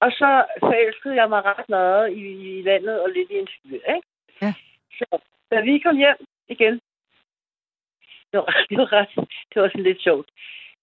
og 0.00 0.10
så 0.12 0.44
forelskede 0.60 1.14
jeg 1.14 1.28
mig 1.28 1.44
ret 1.44 1.68
meget 1.68 2.12
i, 2.12 2.24
i 2.58 2.62
landet 2.62 3.00
og 3.00 3.08
lidt 3.08 3.30
i 3.30 3.38
en 3.38 3.48
fyr, 3.62 3.80
ikke? 3.96 4.08
Ja. 4.42 4.52
Så 4.98 5.18
da 5.50 5.60
vi 5.60 5.78
kom 5.78 5.96
hjem 5.96 6.16
igen, 6.48 6.74
det 8.30 8.38
var, 8.40 8.64
det 8.70 8.78
var, 8.78 8.92
ret, 8.92 9.28
det 9.54 9.62
var 9.62 9.68
sådan 9.68 9.82
lidt 9.82 10.02
sjovt. 10.02 10.28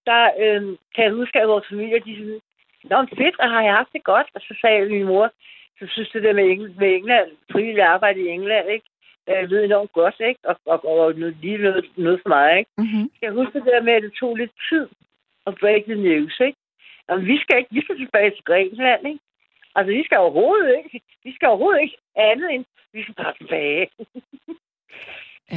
Der 0.06 0.32
øhm, 0.39 0.78
kan 0.95 1.04
jeg 1.04 1.13
huske, 1.13 1.39
at 1.39 1.47
vores 1.47 1.67
familie, 1.69 1.99
de 1.99 2.15
sådan, 2.17 2.41
Nå, 2.84 3.06
fedt, 3.17 3.39
og 3.39 3.49
har 3.49 3.62
jeg 3.62 3.73
haft 3.73 3.93
det 3.93 4.04
godt? 4.04 4.28
Og 4.36 4.41
så 4.41 4.54
sagde 4.62 4.89
min 4.89 5.06
mor, 5.06 5.32
så 5.80 5.88
synes 5.88 6.10
det 6.10 6.23
der 6.23 6.34
med, 6.34 6.43
England, 6.43 6.76
med 6.76 6.95
England, 6.95 7.30
frivillig 7.52 7.84
arbejde 7.84 8.19
i 8.19 8.28
England, 8.28 8.69
ikke? 8.69 8.86
Jeg 9.28 9.49
ved 9.49 9.63
enormt 9.63 9.93
godt, 9.93 10.15
ikke? 10.19 10.39
Og, 10.43 10.56
og, 10.65 10.86
og 10.86 11.13
lige 11.13 11.58
noget, 11.58 11.86
noget 11.97 12.19
for 12.21 12.30
mig, 12.30 12.58
ikke? 12.60 12.71
Mm-hmm. 12.78 13.12
Jeg 13.21 13.32
husker 13.32 13.60
det 13.60 13.73
der 13.73 13.82
med, 13.82 13.93
at 13.93 14.04
det 14.04 14.13
tog 14.13 14.36
lidt 14.36 14.52
tid 14.69 14.88
at 15.47 15.56
break 15.60 15.84
the 15.84 15.95
news, 15.95 16.39
ikke? 16.39 16.58
Jamen, 17.09 17.25
vi 17.27 17.37
skal 17.41 17.57
ikke, 17.57 17.73
vi 17.73 17.81
skal 17.83 17.97
tilbage 17.97 18.31
til 18.31 18.43
Grækenland, 18.43 19.07
ikke? 19.07 19.19
Altså, 19.75 19.91
vi 19.97 20.03
skal 20.03 20.17
overhovedet 20.17 20.77
ikke, 20.77 21.01
vi 21.23 21.35
skal 21.35 21.47
overhovedet 21.47 21.81
ikke 21.81 21.97
andet 22.15 22.53
end, 22.53 22.65
vi 22.93 23.03
skal 23.03 23.15
bare 23.15 23.33
tilbage. 23.37 23.89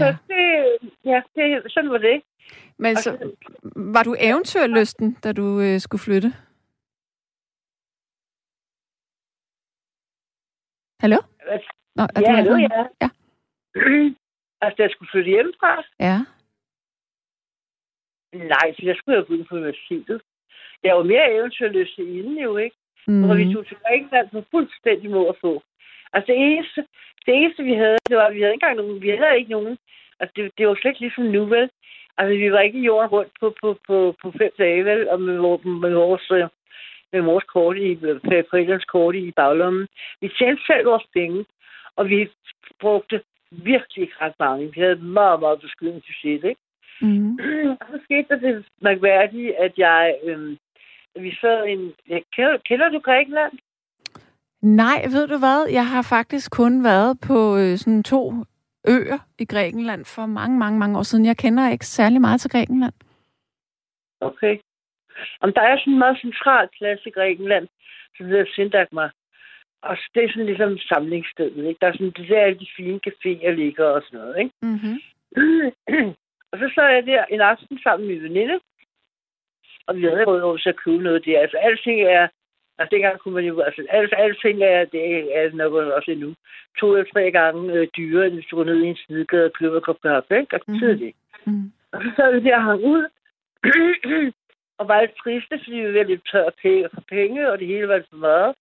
Så 0.01 0.05
Ja. 0.05 0.17
det, 0.29 0.45
ja, 1.05 1.23
det, 1.37 1.73
sådan 1.73 1.91
var 1.91 1.99
det. 1.99 2.23
Men 2.79 2.97
så, 2.97 3.11
var 3.77 4.03
du 4.03 4.17
eventyrlysten, 4.21 5.15
da 5.25 5.33
du 5.33 5.61
øh, 5.61 5.81
skulle 5.81 6.03
flytte? 6.07 6.29
Hallo? 11.01 11.17
Nå, 11.97 12.03
er 12.03 12.21
ja, 12.21 12.31
du 12.31 12.37
hallo, 12.37 12.57
ja. 12.57 12.83
Ja. 13.03 13.09
altså, 14.65 14.83
jeg 14.83 14.91
skulle 14.91 15.11
flytte 15.13 15.31
hjemmefra, 15.31 15.83
Ja. 16.01 16.17
nej, 18.55 18.67
så 18.75 18.81
jeg 18.83 18.97
skulle 18.97 19.19
jo 19.19 19.25
gå 19.29 19.35
ind 19.35 19.47
på 19.47 19.55
universitetet. 19.55 20.23
Jeg 20.87 20.97
var 20.97 21.03
mere 21.03 21.33
eventyrlyst 21.35 21.99
inden 21.99 22.39
jo, 22.39 22.57
ikke? 22.57 22.77
Mm. 23.09 23.25
hvor 23.25 23.35
vi 23.35 23.53
tog 23.53 23.67
til 23.67 23.77
Grækenland 23.83 24.29
på 24.31 24.43
fuldstændig 24.51 25.11
må 25.11 25.29
at 25.29 25.37
få. 25.41 25.63
Altså 26.13 26.33
det 26.33 26.39
eneste, 26.41 26.81
det 27.27 27.35
eneste, 27.35 27.63
vi 27.63 27.75
havde, 27.75 27.99
det 28.09 28.17
var, 28.17 28.27
at 28.27 28.35
vi 28.35 28.41
havde 28.41 28.55
ikke 28.55 28.65
engang 28.65 28.77
nogen, 28.77 29.03
vi 29.03 29.09
havde 29.09 29.39
ikke 29.39 29.51
nogen, 29.51 29.79
altså 30.21 30.33
det, 30.37 30.53
det 30.59 30.69
var 30.69 30.75
slet 30.75 30.91
ikke 30.91 31.01
ligesom 31.01 31.25
nu, 31.25 31.45
vel? 31.45 31.71
Altså 32.19 32.37
vi 32.37 32.53
var 32.53 32.61
ikke 32.61 32.79
i 32.79 32.89
jorden 32.91 33.11
rundt 33.11 33.33
på, 33.41 33.55
på, 33.61 33.79
på, 33.87 34.15
på 34.23 34.33
fem 34.39 34.53
dage, 34.59 34.85
vel? 34.85 35.09
Og 35.09 35.21
med, 35.21 35.39
med 35.85 35.95
vores, 35.95 36.31
øh, 36.31 36.49
med 37.13 37.21
vores 37.21 37.45
kort 37.45 37.77
i, 37.77 37.99
forældrens 38.51 38.85
kort 38.85 39.15
i 39.15 39.31
baglommen. 39.31 39.87
Vi 40.21 40.29
tjente 40.39 40.63
selv 40.67 40.87
vores 40.87 41.07
penge, 41.15 41.45
og 41.97 42.09
vi 42.09 42.29
brugte 42.81 43.21
virkelig 43.51 44.03
ikke 44.03 44.21
ret 44.21 44.39
mange. 44.39 44.73
Vi 44.75 44.81
havde 44.81 44.97
meget, 44.97 45.41
meget 45.41 45.61
beskydende 45.61 46.03
budget, 46.07 46.45
ikke? 46.45 46.61
Mm. 47.01 47.39
Og 47.81 47.87
så 47.91 47.99
skete 48.05 48.29
der 48.29 48.37
det 48.37 48.65
mærkværdige, 48.81 49.61
at 49.61 49.73
jeg, 49.77 50.15
øhm, 50.25 50.59
vi 51.23 51.37
sad 51.41 51.65
en, 51.67 51.93
ja, 52.09 52.19
kender, 52.37 52.57
kender 52.69 52.89
du 52.89 52.99
Grækenland? 52.99 53.53
Nej, 54.63 55.03
ved 55.11 55.29
du 55.29 55.39
hvad? 55.39 55.67
Jeg 55.73 55.87
har 55.87 56.03
faktisk 56.03 56.51
kun 56.51 56.85
været 56.85 57.19
på 57.29 57.57
øh, 57.57 57.77
sådan 57.77 58.03
to 58.03 58.33
øer 58.89 59.19
i 59.39 59.45
Grækenland 59.45 60.05
for 60.05 60.27
mange, 60.27 60.59
mange, 60.59 60.79
mange 60.79 60.99
år 60.99 61.03
siden. 61.03 61.27
Jeg 61.27 61.37
kender 61.37 61.71
ikke 61.71 61.87
særlig 61.87 62.21
meget 62.21 62.41
til 62.41 62.51
Grækenland. 62.51 62.95
Okay. 64.21 64.59
Om 65.41 65.53
der 65.53 65.61
er 65.61 65.79
sådan 65.79 65.93
en 65.93 65.99
meget 65.99 66.21
central 66.21 66.69
plads 66.79 67.01
i 67.07 67.11
Grækenland, 67.11 67.69
som 68.17 68.27
hedder 68.27 68.45
Syntagma. 68.49 69.11
Og 69.83 69.97
det 70.15 70.25
er 70.25 70.29
sådan 70.29 70.47
ligesom 70.47 70.79
samlingsstedet, 70.79 71.65
ikke? 71.69 71.79
Der 71.81 71.87
er 71.87 71.93
sådan, 71.93 72.13
det 72.17 72.29
der 72.29 72.41
alle 72.41 72.59
de 72.59 72.69
fine 72.77 73.01
caféer 73.07 73.51
ligger 73.51 73.85
og 73.85 74.03
sådan 74.03 74.21
noget, 74.21 74.39
ikke? 74.39 74.53
Mm-hmm. 74.63 74.97
og 76.51 76.59
så 76.59 76.67
sad 76.75 76.89
jeg 76.95 77.07
der 77.07 77.25
en 77.25 77.41
aften 77.41 77.79
sammen 77.83 78.09
med 78.09 78.15
min 78.15 78.25
veninde, 78.25 78.61
og 79.87 79.97
vi 79.97 80.03
havde 80.03 80.25
råd 80.25 80.59
til 80.59 80.69
at 80.69 80.83
købe 80.85 81.03
noget 81.03 81.25
der. 81.25 81.41
Altså, 81.41 81.57
alting 81.57 82.01
er, 82.01 82.29
altså 82.79 82.91
dengang 82.95 83.19
kunne 83.19 83.35
man 83.35 83.45
jo, 83.45 83.61
altså, 83.61 83.87
alt, 83.91 84.15
alting 84.17 84.63
er, 84.63 84.85
det 84.85 85.03
er 85.39 85.51
nok 85.53 85.73
også 85.73 86.11
endnu, 86.11 86.35
to 86.81 86.87
eller 86.93 87.11
tre 87.13 87.31
gange 87.31 87.73
øh, 87.73 87.89
dyrere, 87.97 88.27
end 88.27 88.35
hvis 88.35 88.47
du 88.51 88.57
går 88.57 88.65
ned 88.65 88.83
i 88.83 88.87
en 88.87 88.97
sidegade 88.97 89.45
og 89.45 89.53
køber 89.53 89.77
en 89.77 89.83
kop 89.83 90.01
kaffe, 90.03 90.41
ikke? 90.41 90.57
Og 90.57 90.61
mm-hmm. 90.67 90.99
det. 90.99 91.13
Mm. 91.47 91.73
Og 91.93 92.03
så 92.03 92.11
sad 92.17 92.33
vi 92.33 92.49
der 92.49 92.57
og 92.57 92.63
hang 92.63 92.85
ud, 92.85 93.05
og 94.79 94.89
var 94.89 95.01
lidt 95.01 95.17
triste, 95.23 95.55
fordi 95.65 95.77
vi 95.77 95.99
var 95.99 96.05
lidt 96.05 96.29
tør 96.33 96.49
penge 96.63 96.89
for 96.95 97.03
penge, 97.09 97.51
og 97.51 97.59
det 97.59 97.67
hele 97.67 97.89
var 97.89 98.03
for 98.11 98.17
meget. 98.17 98.55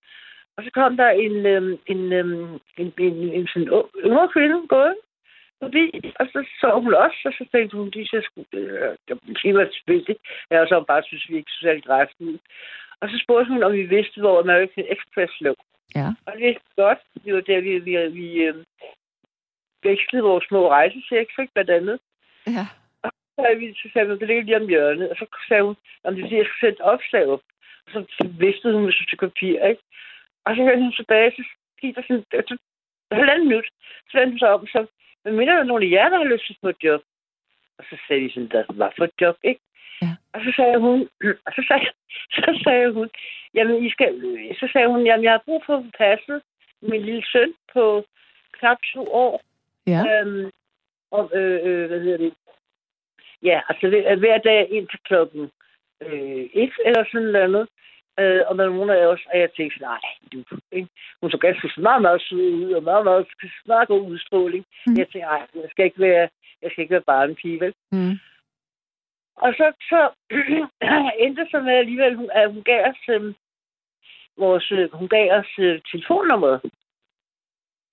Og 0.57 0.63
så 0.63 0.69
kom 0.73 0.97
der 0.97 1.09
en, 1.09 1.45
øhm, 1.45 1.77
en, 1.85 2.13
øhm, 2.13 2.59
en, 2.77 2.93
en, 2.97 3.13
en, 3.37 3.47
sådan 3.47 3.69
ung- 3.69 3.91
yngre 4.05 4.29
kvinde 4.33 4.67
gået, 4.67 4.95
forbi, 5.63 5.85
og 6.19 6.25
så 6.31 6.39
så 6.61 6.67
hun 6.83 6.93
også, 6.93 7.21
og 7.25 7.33
så 7.37 7.43
tænkte 7.51 7.77
hun, 7.77 7.89
de 7.89 8.07
sgu, 8.07 8.45
øh, 8.53 8.95
det 9.43 9.55
var 9.57 9.65
tilfældigt. 9.65 10.19
Jeg 10.49 10.61
også 10.61 10.83
bare 10.87 11.03
synes, 11.03 11.29
vi 11.29 11.35
ikke 11.37 11.51
så 11.51 11.59
særlig 11.61 11.83
ud. 12.19 12.37
Og 13.01 13.09
så 13.09 13.15
spurgte 13.23 13.53
hun, 13.53 13.63
om 13.63 13.73
vi 13.73 13.83
vidste, 13.83 14.21
hvor 14.21 14.39
American 14.39 14.85
Express 14.93 15.33
lå. 15.41 15.55
Ja. 15.95 16.07
Og 16.25 16.33
det 16.33 16.47
vi 16.47 16.81
godt. 16.83 17.01
Det 17.25 17.33
var 17.33 17.41
der, 17.41 17.59
vi, 17.61 17.79
vi, 17.79 17.93
vi 18.19 18.27
øh, 18.47 18.55
vekslede 19.83 20.23
vores 20.23 20.45
små 20.47 20.69
rejsechecks, 20.69 21.35
ikke, 21.39 21.53
blandt 21.53 21.71
andet. 21.77 21.99
Ja. 22.47 22.65
Så 23.03 23.09
sagde 23.41 23.59
vi, 23.59 23.73
så 23.73 23.87
sagde 23.93 24.07
vi, 24.07 24.19
det 24.19 24.27
ligger 24.27 24.43
lige 24.43 24.61
om 24.61 24.67
hjørnet. 24.67 25.09
Og 25.09 25.15
så 25.15 25.25
sagde 25.47 25.63
hun, 25.63 25.75
om 26.03 26.15
det 26.15 26.23
er 26.23 26.37
jeg 26.37 26.45
skal 26.45 26.61
sætte 26.61 26.81
opslag 26.81 27.25
op. 27.27 27.43
Og 27.85 27.91
så 27.91 28.27
viftede 28.39 28.73
hun 28.73 28.85
med 28.85 28.93
stykke 28.93 29.27
papir, 29.27 29.65
ikke? 29.71 29.81
Og 30.45 30.55
så 30.55 30.61
hørte 30.63 30.81
hun 30.81 30.91
tilbage, 30.91 31.31
så 31.31 31.43
gik 31.81 31.95
der 31.95 32.01
sådan, 32.01 32.25
så, 32.49 32.57
halvanden 33.11 33.47
minut, 33.47 33.67
så 34.09 34.17
vendte 34.17 34.33
hun 34.33 34.39
sig 34.39 34.53
om, 34.53 34.67
så, 34.67 34.79
men 35.25 35.35
minder 35.35 35.53
der 35.53 35.61
er 35.61 35.71
nogle 35.71 35.85
af 35.85 35.91
jer, 35.91 36.09
der 36.09 36.17
har 36.17 36.31
lyst 36.33 36.45
til 36.45 36.53
at 36.53 36.57
få 36.61 36.69
et 36.69 36.83
job? 36.83 37.01
Og 37.77 37.83
så 37.89 37.95
sagde 38.07 38.23
de 38.23 38.33
sådan, 38.33 38.49
der 38.49 38.63
var 38.73 38.93
for 38.97 39.03
et 39.05 39.21
job, 39.21 39.37
ikke? 39.43 39.61
Ja. 40.01 40.11
Og 40.33 40.39
så 40.45 40.53
sagde 40.55 40.77
hun, 40.79 41.09
og 41.45 41.51
så 41.55 41.61
sagde, 41.67 41.85
så 42.37 42.61
sagde 42.63 42.93
hun, 42.93 43.09
jamen, 43.53 43.85
I 43.85 43.89
skal, 43.89 44.09
så 44.61 44.69
sagde 44.73 44.87
hun, 44.87 45.05
jamen, 45.05 45.23
jeg 45.23 45.31
har 45.31 45.43
brug 45.45 45.63
for 45.65 45.77
at 45.77 45.83
få 45.85 45.91
passet 45.97 46.41
min 46.81 47.01
lille 47.01 47.23
søn 47.31 47.53
på 47.73 48.05
knap 48.59 48.77
to 48.93 49.03
år. 49.13 49.41
Ja. 49.87 50.01
Øhm, 50.07 50.51
og, 51.11 51.31
øh, 51.33 51.59
øh, 51.63 51.87
hvad 51.87 51.99
hedder 51.99 52.17
det? 52.17 52.33
Ja, 53.43 53.61
altså 53.69 54.15
hver 54.19 54.37
dag 54.37 54.69
indtil 54.71 54.99
klokken 55.03 55.51
øh, 56.01 56.43
et 56.53 56.73
eller 56.85 57.03
sådan 57.11 57.27
noget. 57.27 57.67
Øh, 58.19 58.41
og 58.47 58.57
der 58.57 58.63
er 58.63 58.69
nogen 58.69 58.89
af 58.89 59.05
os, 59.05 59.21
og 59.33 59.39
jeg 59.39 59.49
tænkte, 59.57 59.81
nej, 59.81 59.99
du, 60.33 60.43
ikke? 60.71 60.89
hun 61.21 61.31
så 61.31 61.37
ganske 61.37 61.81
meget, 61.81 62.01
meget 62.01 62.21
sød 62.21 62.53
ud, 62.53 62.71
og 62.73 62.83
meget, 62.83 63.03
meget, 63.05 63.27
meget 63.65 63.87
god 63.87 64.01
udstråling. 64.11 64.65
Mm. 64.87 64.93
Jeg 64.97 65.07
tænkte, 65.07 65.19
nej, 65.19 65.47
jeg 65.55 65.69
skal 65.71 65.85
ikke 65.85 65.99
være, 65.99 66.29
jeg 66.61 66.71
skal 66.71 66.81
ikke 66.81 66.91
være 66.91 67.09
bare 67.11 67.25
en 67.25 67.35
pige, 67.35 67.59
vel? 67.59 67.73
Mm. 67.91 68.15
Og 69.35 69.53
så, 69.57 69.71
så 69.89 70.09
endte 71.25 71.47
så 71.51 71.59
med 71.59 71.73
alligevel, 71.73 72.15
hun- 72.15 72.29
at 72.33 72.51
hun 72.53 72.63
gav 72.63 72.81
os, 72.89 73.01
øh, 73.09 73.33
vores, 74.37 74.71
øh, 74.71 74.91
hun 74.93 75.07
gav 75.07 75.31
os 75.39 75.51
øh, 75.59 75.81
telefonnummer. 75.91 76.59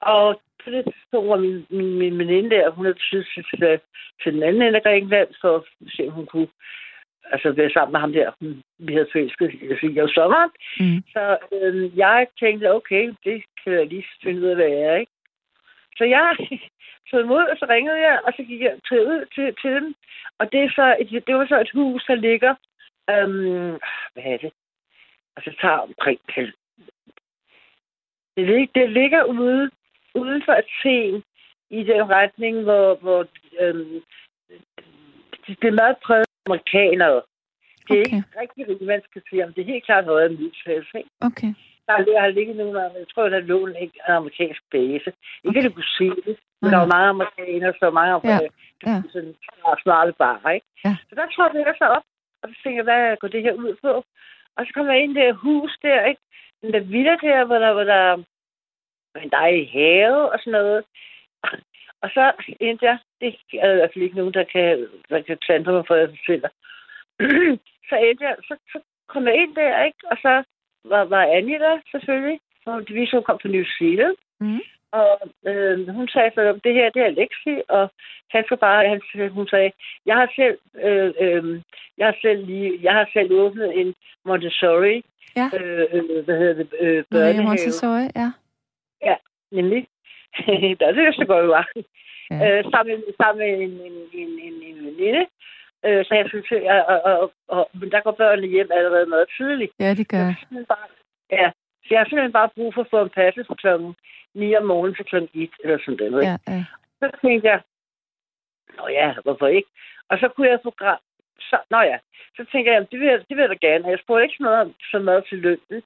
Og 0.00 0.40
på 0.64 0.70
det 0.70 0.84
tidspunkt 0.84 1.28
var 1.28 1.36
min, 1.36 1.66
min, 1.70 1.98
min 1.98 2.18
veninde 2.18 2.50
der, 2.50 2.70
hun 2.70 2.84
havde 2.84 2.94
besluttet 2.94 3.32
sig 3.34 3.44
til, 3.50 3.80
til 4.22 4.32
den 4.34 4.42
anden 4.42 4.62
ende 4.62 4.76
af 4.76 4.82
Grækenland, 4.82 5.28
for 5.40 5.56
at 5.56 5.62
se, 5.96 6.06
om 6.06 6.12
hun 6.12 6.26
kunne 6.26 6.48
altså 7.32 7.52
være 7.52 7.70
sammen 7.70 7.92
med 7.92 8.00
ham 8.00 8.12
der, 8.12 8.32
hun- 8.40 8.62
vi 8.78 8.92
havde 8.94 9.08
forelsket 9.12 9.48
altså, 9.70 9.86
i 9.86 10.14
sommeren. 10.14 10.50
Mm. 10.80 11.02
Så 11.14 11.24
øh, 11.52 11.98
jeg 11.98 12.26
tænkte, 12.40 12.74
okay, 12.74 13.04
det 13.24 13.42
kan 13.64 13.72
jeg 13.72 13.86
lige 13.86 14.06
finde 14.22 14.40
ud 14.40 14.46
af, 14.46 14.56
hvad 14.56 14.68
jeg 14.68 14.82
er, 14.82 14.96
ikke? 14.96 15.12
Så 15.98 16.04
jeg 16.04 16.36
tog 17.10 17.20
imod, 17.20 17.44
og 17.52 17.56
så 17.58 17.66
ringede 17.68 18.00
jeg, 18.08 18.20
og 18.26 18.32
så 18.36 18.42
gik 18.42 18.60
jeg 18.60 18.74
jeg 18.90 19.06
ud 19.06 19.26
til, 19.34 19.54
til 19.62 19.70
dem. 19.70 19.94
Og 20.38 20.52
det, 20.52 20.60
er 20.64 20.70
så 20.70 20.96
et, 21.00 21.26
det 21.26 21.34
var 21.34 21.46
så 21.46 21.60
et 21.60 21.70
hus, 21.70 22.04
der 22.04 22.14
ligger, 22.14 22.54
øhm, 23.10 23.78
hvad 24.12 24.24
er 24.32 24.38
det? 24.44 24.52
Altså, 25.36 25.50
tager 25.60 25.78
omkring, 25.88 26.20
det, 26.34 26.52
lig, 28.36 28.68
det 28.74 28.90
ligger 28.90 29.24
ude, 29.24 29.70
uden 30.14 30.42
for 30.44 30.52
Athen, 30.52 31.22
i 31.70 31.82
den 31.84 32.10
retning, 32.10 32.62
hvor, 32.62 32.94
hvor 32.94 33.26
øhm, 33.60 34.02
det, 35.46 35.62
det 35.62 35.68
er 35.68 35.80
meget 35.82 35.96
præget 36.04 36.31
amerikanere. 36.46 37.22
Det 37.88 37.98
er 37.98 38.02
Okay. 38.06 38.16
ikke 38.16 38.40
rigtig, 38.40 38.64
hvad 38.66 38.86
man 38.86 39.02
skal 39.10 39.22
sige, 39.28 39.44
om 39.44 39.52
det 39.52 39.60
er 39.62 39.72
helt 39.72 39.84
klart 39.84 40.04
højere 40.04 40.28
middelklasse, 40.28 40.92
ikke? 40.98 41.10
Okay. 41.28 41.52
Der 41.86 42.20
har 42.20 42.28
ligget 42.28 42.56
nogen, 42.56 42.76
jeg 42.76 43.08
tror, 43.14 43.28
der 43.28 43.40
lå 43.40 43.66
en, 43.66 43.90
amerikansk 44.08 44.62
base. 44.70 45.10
Ikke 45.44 45.58
at 45.60 45.64
du 45.64 45.72
kunne 45.72 45.94
se 46.00 46.08
det, 46.26 46.36
men 46.60 46.70
der 46.72 46.78
var 46.78 46.90
mange 46.96 47.08
amerikanere, 47.08 47.74
så 47.80 47.90
mange 47.90 48.12
Ja, 48.24 48.38
ja. 48.42 48.48
ja. 48.86 49.02
sådan 49.12 49.34
smarte 49.82 50.12
bare, 50.24 50.54
ikke? 50.54 50.66
Ja. 50.84 50.96
Så 51.08 51.14
der 51.14 51.26
tror 51.34 51.58
jeg 51.58 51.74
så 51.78 51.84
op, 51.96 52.06
og 52.42 52.48
så 52.48 52.54
tænkte 52.62 52.76
jeg, 52.76 52.84
hvad 52.84 53.16
går 53.16 53.28
det 53.28 53.42
her 53.42 53.52
ud 53.52 53.74
på? 53.82 53.92
Og 54.56 54.60
så 54.66 54.70
kom 54.74 54.86
jeg 54.86 55.02
ind 55.02 55.12
i 55.18 55.20
det 55.20 55.34
hus 55.34 55.72
der, 55.82 56.04
ikke? 56.10 56.22
Den 56.62 56.72
der 56.72 56.80
villa 56.80 57.16
der, 57.22 57.44
hvor 57.44 57.58
der 57.58 57.70
var 57.70 57.84
der 57.84 58.22
en 59.22 59.30
dejlig 59.30 59.70
have 59.70 60.32
og 60.32 60.38
sådan 60.38 60.52
noget. 60.52 60.84
Og 62.02 62.10
så 62.14 62.32
endte 62.60 62.84
jeg, 62.84 62.98
det 63.20 63.36
er 63.52 63.72
i 63.72 63.76
hvert 63.76 63.90
fald 63.94 64.04
ikke 64.04 64.16
nogen, 64.16 64.34
der 64.34 64.44
kan, 64.44 64.86
der 65.08 65.20
kan 65.22 65.38
klandre 65.46 65.72
mig 65.72 65.84
for, 65.86 65.94
at 65.94 66.00
jeg 66.00 66.08
fortæller. 66.08 66.48
så 67.88 67.94
endte 67.96 68.24
jeg, 68.24 68.36
så, 68.48 68.56
så 68.72 68.78
kom 69.08 69.26
jeg 69.26 69.36
ind 69.42 69.54
der, 69.54 69.84
ikke? 69.84 69.98
Og 70.10 70.16
så 70.16 70.42
var, 70.84 71.04
var 71.04 71.22
Annie 71.22 71.58
der 71.58 71.78
selvfølgelig. 71.90 72.40
Og 72.66 72.84
viste, 72.88 73.16
hun 73.16 73.24
kom 73.24 73.38
fra 73.42 73.48
New 73.48 73.64
Zealand. 73.78 74.16
Mm. 74.40 74.60
Og 74.90 75.20
øh, 75.46 75.88
hun 75.88 76.08
sagde 76.08 76.30
så, 76.34 76.40
at 76.40 76.64
det 76.64 76.74
her, 76.74 76.90
det 76.90 77.02
er 77.02 77.06
Alexi, 77.06 77.54
og 77.68 77.92
han 78.30 78.44
skal 78.44 78.56
bare, 78.56 78.88
han, 78.88 79.30
hun 79.30 79.48
sagde, 79.48 79.72
jeg 80.06 80.16
har 80.16 80.32
selv, 80.36 80.58
øh, 80.86 81.12
øh, 81.20 81.60
jeg 81.98 82.06
har 82.06 82.16
selv 82.22 82.46
lige, 82.46 82.78
jeg 82.82 82.92
har 82.92 83.08
selv 83.12 83.32
åbnet 83.32 83.80
en 83.80 83.94
Montessori, 84.24 85.04
Ja. 85.36 85.50
øh, 85.60 85.86
øh, 85.92 86.24
hvad 86.24 86.38
hedder 86.38 86.54
det, 86.54 86.68
øh, 86.80 87.04
børnehave. 87.10 87.42
Montessori, 87.42 88.08
ja. 88.16 88.32
Nemlig. 89.52 89.86
Der 90.80 90.92
det 90.96 91.14
så 91.14 91.24
godt 91.26 91.48
var. 91.48 91.66
Ja. 91.76 91.82
Ja. 92.36 92.58
Øh, 92.58 92.64
sammen, 92.70 92.94
med- 92.96 93.14
sammen 93.22 93.38
med 93.42 93.50
en, 93.66 93.72
en, 93.88 93.96
en, 94.20 94.28
en, 94.46 94.54
en 94.68 94.78
veninde. 94.86 95.26
Øh, 95.86 96.04
så 96.04 96.14
jeg 96.14 96.26
synes, 96.28 96.46
at, 96.52 96.84
og, 96.86 97.00
og, 97.02 97.32
og, 97.48 97.70
men 97.80 97.90
der 97.90 98.00
går 98.00 98.10
børnene 98.10 98.48
hjem 98.48 98.70
allerede 98.72 99.06
meget 99.06 99.28
tidligt. 99.36 99.72
Ja, 99.80 99.90
det 99.90 99.98
jeg 99.98 100.06
gør. 100.06 100.34
simpelthen 100.38 100.66
bare, 100.74 100.86
ja, 101.38 101.50
så 101.84 101.88
jeg 101.90 101.98
har 102.00 102.04
simpelthen 102.04 102.32
bare 102.32 102.50
brug 102.56 102.74
for 102.74 102.80
at 102.80 102.90
få 102.90 103.02
en 103.02 103.10
passe 103.20 103.44
fra 103.44 103.54
klokken 103.54 103.94
9 104.34 104.54
om 104.54 104.64
morgenen 104.64 104.94
til 104.96 105.04
klokken 105.04 105.30
1, 105.34 105.50
eller 105.64 105.78
sådan 105.84 106.10
noget. 106.10 106.24
Ja, 106.24 106.36
ja. 106.48 106.64
Så 107.00 107.06
tænkte 107.22 107.48
jeg, 107.48 107.60
nå 108.76 108.88
ja, 108.88 109.14
hvorfor 109.24 109.46
ikke? 109.46 109.68
Og 110.10 110.18
så 110.18 110.28
kunne 110.28 110.48
jeg 110.48 110.58
få 110.62 110.74
gra- 110.82 111.02
så, 111.40 111.56
nå 111.70 111.78
ja, 111.80 111.98
så 112.36 112.44
tænker 112.52 112.72
jeg, 112.72 112.90
det 112.90 113.00
vil, 113.00 113.08
jeg- 113.08 113.24
det 113.28 113.36
vil 113.36 113.42
jeg 113.46 113.48
da 113.54 113.66
gerne. 113.68 113.88
Jeg 113.88 113.98
spurgte 114.02 114.22
ikke 114.24 114.36
så 114.38 114.42
meget, 114.42 114.74
så 114.90 114.98
meget 114.98 115.24
til 115.28 115.38
lønnen. 115.38 115.82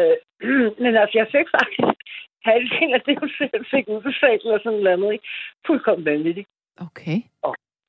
Øh, 0.00 0.16
men 0.82 0.96
altså, 0.96 1.18
jeg 1.18 1.26
fik 1.34 1.48
faktisk 1.58 1.98
halvdelen 2.44 2.94
af 2.94 3.00
det, 3.00 3.18
hun 3.18 3.30
selv 3.38 3.64
fik 3.70 3.88
udbetalt, 3.88 4.42
eller 4.42 4.58
sådan 4.62 4.80
noget, 4.98 5.12
ikke? 5.12 5.28
Fuldkommen 5.66 6.04
vanvittigt. 6.04 6.48
Okay. 6.86 7.18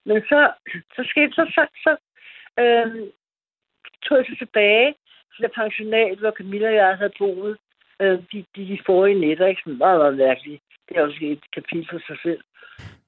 Men 0.05 0.21
så, 0.29 0.51
så 0.95 1.01
skete 1.11 1.33
så, 1.33 1.43
så, 1.55 1.63
så 1.83 1.91
øhm, 2.63 3.11
tog 4.03 4.17
jeg 4.17 4.25
så 4.29 4.35
tilbage 4.37 4.95
til 5.33 5.43
det 5.43 5.51
pensionat, 5.51 6.17
hvor 6.17 6.31
Camilla 6.31 6.67
og 6.67 6.75
jeg 6.75 6.97
havde 6.97 7.13
boet 7.19 7.57
øh, 8.01 8.17
de, 8.31 8.45
de, 8.55 8.61
de 8.71 8.79
forrige 8.85 9.19
nætter. 9.19 9.47
Ikke? 9.47 9.61
Sådan 9.61 9.77
meget, 9.77 9.99
meget 9.99 10.17
mærkeligt. 10.17 10.61
Det 10.89 10.97
er 10.97 11.01
også 11.01 11.17
et 11.21 11.43
kapitel 11.53 11.87
for 11.91 11.99
sig 12.07 12.17
selv. 12.23 12.41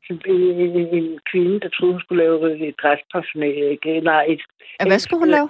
Sådan 0.07 0.21
en, 0.35 0.59
en, 0.59 0.87
en 0.97 1.19
kvinde, 1.31 1.59
der 1.59 1.69
troede, 1.69 1.93
hun 1.93 2.01
skulle 2.01 2.23
lave 2.23 2.67
et 2.67 2.77
græspensionat. 2.77 3.55
Ikke? 3.55 3.99
Nej, 4.01 4.25
et, 4.29 4.41
Ja, 4.79 4.85
hvad 4.85 4.99
skulle 4.99 5.19
hun 5.19 5.29
lave? 5.29 5.49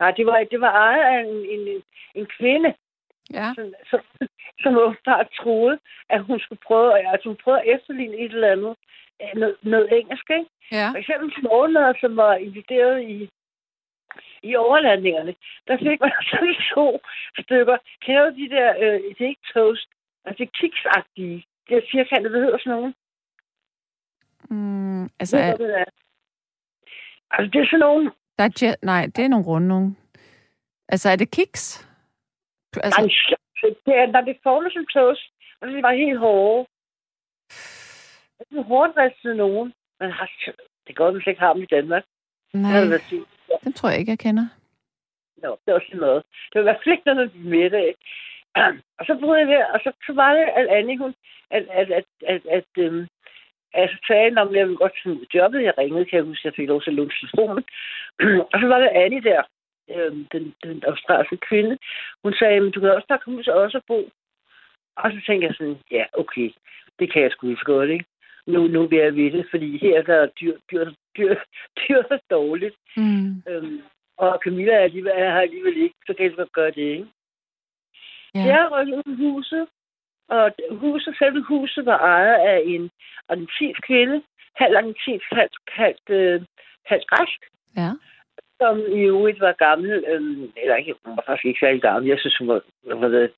nej 0.00 0.10
det, 0.10 0.26
var, 0.26 0.44
det 0.50 0.60
var 0.60 0.72
ejet 0.72 1.04
af 1.12 1.20
en, 1.20 1.36
en, 1.54 1.82
en 2.14 2.26
kvinde, 2.38 2.74
Ja. 3.32 3.54
som, 3.54 3.74
som, 3.90 4.00
som 4.62 4.78
åbenbart 4.78 5.28
troede, 5.40 5.78
at 6.08 6.22
hun 6.22 6.40
skulle 6.40 6.62
prøve, 6.66 7.08
altså 7.12 7.28
hun 7.28 7.38
prøvede 7.44 7.62
at 7.62 7.68
efterligne 7.74 8.16
et 8.16 8.32
eller 8.32 8.52
andet, 8.52 8.74
øh, 9.22 9.40
noget, 9.40 9.56
noget 9.62 9.88
engelsk, 9.98 10.30
ikke? 10.30 10.50
Ja. 10.72 10.88
For 10.90 10.98
eksempel 10.98 11.32
smålere, 11.40 11.94
som 12.00 12.16
var 12.16 12.34
inviteret 12.34 13.02
i, 13.02 13.30
i 14.42 14.56
overlandingerne, 14.56 15.34
der 15.66 15.76
fik 15.78 16.00
man 16.00 16.12
sådan 16.30 16.56
to 16.74 17.00
stykker. 17.42 17.76
Kender 18.02 18.30
du 18.30 18.36
de 18.36 18.48
der, 18.56 18.68
øh, 18.82 19.00
det 19.16 19.24
er 19.24 19.34
ikke 19.34 19.50
toast, 19.54 19.88
altså 20.24 20.38
det 20.38 20.48
er 20.48 20.58
kiksagtige, 20.60 21.46
det 21.68 21.76
er 21.76 21.82
firkantet, 21.92 22.30
hvad 22.30 22.40
hedder 22.40 22.58
sådan 22.58 22.72
nogen? 22.78 22.94
Mm, 24.50 25.04
altså, 25.20 25.36
Ved 25.36 25.44
er, 25.44 25.56
hvad 25.56 25.68
det 25.68 25.78
er? 25.80 25.90
Altså 27.30 27.50
det 27.52 27.60
er 27.60 27.66
sådan 27.66 27.78
nogen, 27.78 28.10
der 28.38 28.44
er 28.44 28.76
nej, 28.82 29.06
det 29.16 29.24
er 29.24 29.28
nogle 29.28 29.46
runde 29.46 29.68
nogen. 29.68 29.96
Altså, 30.88 31.10
er 31.10 31.16
det 31.16 31.30
kiks? 31.30 31.85
Altså, 32.84 33.00
altså, 33.00 33.78
det 33.86 33.94
er, 34.00 34.06
når 34.06 34.20
det 34.20 34.36
former 34.42 34.70
som 34.70 34.86
toast, 34.86 35.24
og 35.60 35.68
det 35.68 35.82
var 35.82 35.92
helt 35.92 36.18
hårde. 36.18 36.66
Det 38.38 38.58
er 38.58 38.62
hårdt 38.62 38.96
ristede 38.96 39.36
nogen. 39.36 39.72
Man 40.00 40.10
har, 40.10 40.30
det 40.84 40.90
er 40.90 40.92
godt, 40.92 41.22
slet 41.22 41.32
ikke 41.32 41.40
har 41.40 41.52
dem 41.52 41.62
i 41.62 41.72
Danmark. 41.76 42.04
Det 42.52 42.60
nej, 42.60 42.88
været 42.88 43.02
sygt. 43.02 43.28
dem 43.64 43.72
tror 43.72 43.88
jeg 43.88 43.98
ikke, 43.98 44.10
jeg 44.10 44.18
kender. 44.18 44.46
Nå, 45.42 45.58
det 45.64 45.74
var 45.74 45.82
sådan 45.86 46.00
noget. 46.00 46.22
Det 46.48 46.54
var 46.54 46.60
i 46.60 46.68
hvert 46.68 46.80
fald 46.84 46.92
ikke 46.92 47.06
noget 47.06 47.34
med 47.34 47.50
middag. 47.50 47.94
Og 48.98 49.04
så 49.06 49.18
boede 49.20 49.40
jeg 49.40 49.48
der, 49.48 49.64
og 49.74 49.80
så, 49.84 49.92
så 50.06 50.12
var 50.12 50.34
det, 50.34 50.46
at 50.58 50.66
Annie, 50.66 50.98
hun, 50.98 51.14
at, 51.50 51.64
at, 51.70 51.90
at, 51.90 52.04
at, 52.26 52.42
at 52.50 52.64
øhm, 52.78 53.06
altså 53.74 53.96
tale 54.08 54.40
om, 54.40 54.48
at 54.48 54.54
jeg 54.54 54.66
ville 54.66 54.82
godt 54.84 54.96
af 55.04 55.34
jobbet. 55.34 55.62
Jeg 55.62 55.78
ringede, 55.78 56.04
kan 56.04 56.16
jeg 56.16 56.24
huske, 56.24 56.46
jeg 56.48 56.56
fik 56.56 56.68
lov 56.68 56.82
til 56.82 56.90
at 56.90 56.94
låne 56.94 57.10
telefonen. 57.20 57.64
og 58.52 58.56
så 58.60 58.66
var 58.72 58.78
det 58.78 58.96
Annie 59.02 59.22
der, 59.30 59.42
øhm, 59.94 60.26
den, 60.32 60.54
den 60.64 60.82
australske 60.86 61.36
kvinde. 61.36 61.78
Hun 62.22 62.34
sagde, 62.34 62.60
men 62.60 62.72
du 62.72 62.80
kan 62.80 62.90
også 62.90 63.06
bare 63.08 63.18
komme 63.18 63.38
ud 63.38 63.44
til 63.44 63.52
os 63.52 63.74
og 63.74 63.82
bo. 63.88 64.10
Og 64.96 65.10
så 65.12 65.18
tænkte 65.26 65.46
jeg 65.46 65.54
sådan, 65.54 65.78
ja, 65.90 66.04
okay, 66.12 66.50
det 66.98 67.12
kan 67.12 67.22
jeg 67.22 67.30
sgu 67.30 67.48
ikke 67.48 67.60
så 67.60 67.64
godt, 67.64 67.90
ikke? 67.90 68.04
Nu, 68.46 68.66
nu 68.66 68.86
vil 68.86 68.98
jeg 68.98 69.16
ved 69.16 69.30
det, 69.30 69.46
fordi 69.50 69.78
her 69.78 70.02
der 70.02 70.14
er 70.14 70.26
dyr, 70.26 70.56
dyr, 70.70 70.84
dyr, 71.16 71.34
dyr 71.80 72.02
er 72.10 72.18
dårligt. 72.30 72.76
Mm. 72.96 73.42
Øhm, 73.48 73.82
og 74.16 74.40
Camilla 74.44 74.72
er 74.72 74.78
alligevel, 74.80 75.12
er 75.14 75.30
her 75.30 75.40
alligevel 75.40 75.76
ikke, 75.76 75.94
så 76.06 76.14
kan 76.14 76.24
jeg 76.24 76.34
godt 76.34 76.52
gøre 76.52 76.70
det, 76.70 76.88
ikke? 76.96 77.06
Ja. 78.34 78.40
Ja. 78.40 78.46
Jeg 78.46 78.72
rykket 78.72 78.94
ud 78.94 79.12
af 79.12 79.16
huset, 79.16 79.66
Og 80.28 80.52
huset, 80.70 81.14
selve 81.18 81.42
huset 81.42 81.86
var 81.86 81.98
ejet 81.98 82.34
af 82.34 82.62
en 82.64 82.90
argentinsk 83.28 83.80
kvinde, 83.86 84.22
halv 84.56 84.76
argentinsk, 84.76 85.26
halvt, 85.32 85.56
halvt, 85.68 86.10
øh, 86.10 86.42
halvt 86.86 87.06
græsk, 87.06 87.40
Ja. 87.76 87.90
Som 88.60 88.78
i 88.98 89.00
øvrigt 89.12 89.40
var 89.40 89.52
gammel, 89.52 90.04
øh, 90.10 90.22
eller 90.62 90.76
ikke, 90.76 90.94
hun 91.04 91.16
var 91.16 91.24
faktisk 91.26 91.46
ikke 91.46 91.60
særlig 91.62 91.82
gammel, 91.82 92.08
jeg 92.08 92.18
synes, 92.20 92.36
hun 92.38 92.48
var, 92.48 92.60
hun 92.92 93.02
var 93.02 93.08
været 93.08 93.30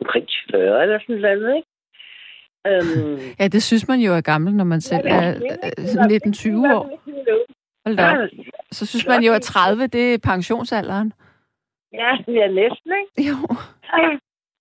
omkring 0.00 0.26
40 0.50 0.82
eller 0.82 0.98
sådan 1.00 1.20
noget, 1.20 1.56
ikke? 1.56 1.68
Øhm, 2.70 3.18
Ja, 3.40 3.48
det 3.48 3.62
synes 3.62 3.88
man 3.88 4.00
jo 4.00 4.12
er 4.14 4.20
gammel, 4.20 4.54
når 4.54 4.64
man 4.64 4.80
selv 4.80 5.06
er 5.18 5.28
øh, 5.78 6.66
19-20 6.68 6.74
år. 6.76 6.84
Hold 7.86 7.96
da. 7.96 8.28
Så 8.70 8.86
synes 8.86 9.06
man 9.06 9.22
jo, 9.22 9.32
at 9.32 9.42
30, 9.42 9.86
det 9.86 10.14
er 10.14 10.18
pensionsalderen. 10.32 11.12
Ja, 11.92 12.10
det 12.26 12.36
er 12.46 12.50
næsten, 12.62 12.90
ikke? 13.00 13.30
Jo. 13.30 13.36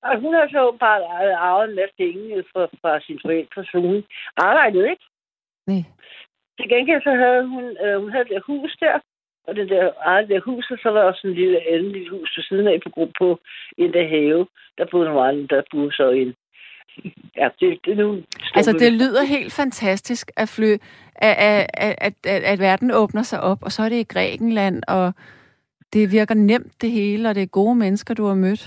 Og 0.08 0.20
hun 0.24 0.34
har 0.34 0.48
så 0.56 0.78
bare 0.80 1.00
arvet 1.48 1.70
en 1.70 1.76
masse 1.76 1.96
penge 1.98 2.44
fra, 2.52 2.64
fra 2.82 3.00
sin 3.06 3.20
forældre, 3.26 3.64
så 3.66 3.78
hun 3.88 4.04
arbejdede 4.38 4.90
ikke. 4.94 5.06
Nej. 5.68 5.84
Til 6.58 6.70
gengæld 6.70 7.02
så 7.04 7.14
havde 7.24 7.44
hun, 7.54 7.66
øh, 7.84 7.96
hun 8.02 8.12
havde 8.12 8.26
der 8.32 8.42
hus 8.50 8.76
der, 8.80 8.96
og 9.48 9.56
det 9.56 9.70
der 9.70 9.92
eget 10.00 10.30
der 10.30 10.40
hus, 10.40 10.72
og 10.72 10.78
så 10.82 10.90
var 10.90 11.00
der 11.00 11.08
også 11.08 11.28
en 11.28 11.34
lille 11.34 11.60
anden 11.72 11.92
lille 11.92 12.10
hus 12.10 12.38
ved 12.38 12.44
siden 12.44 12.68
af 12.68 12.80
på, 12.84 13.10
på, 13.20 13.40
en 13.78 13.94
der 13.94 14.08
have. 14.08 14.48
Der 14.78 14.86
boede 14.92 15.06
nogle 15.06 15.28
andre, 15.28 15.56
der 15.56 15.64
boede 15.72 15.92
så 15.94 16.10
en. 16.10 16.36
Ja, 17.38 17.50
det, 17.60 17.80
det 17.86 17.98
nu... 17.98 18.24
Altså, 18.56 18.72
det 18.72 18.94
lyder 18.94 19.24
helt 19.24 19.54
fantastisk 19.54 20.32
at 20.38 20.50
fly, 20.56 20.74
at, 21.16 21.36
at, 21.38 21.66
at, 21.78 22.14
at, 22.24 22.44
at 22.44 22.60
verden 22.60 22.92
åbner 22.92 23.24
sig 23.24 23.42
op, 23.42 23.64
og 23.64 23.72
så 23.72 23.84
er 23.84 23.90
det 23.90 24.00
i 24.00 24.14
Grækenland, 24.14 24.84
og 24.88 25.14
det 25.94 26.12
virker 26.12 26.36
nemt 26.36 26.82
det 26.82 26.92
hele, 26.92 27.30
og 27.30 27.36
det 27.36 27.44
er 27.44 27.58
gode 27.60 27.76
mennesker, 27.76 28.14
du 28.14 28.26
har 28.26 28.36
mødt. 28.36 28.64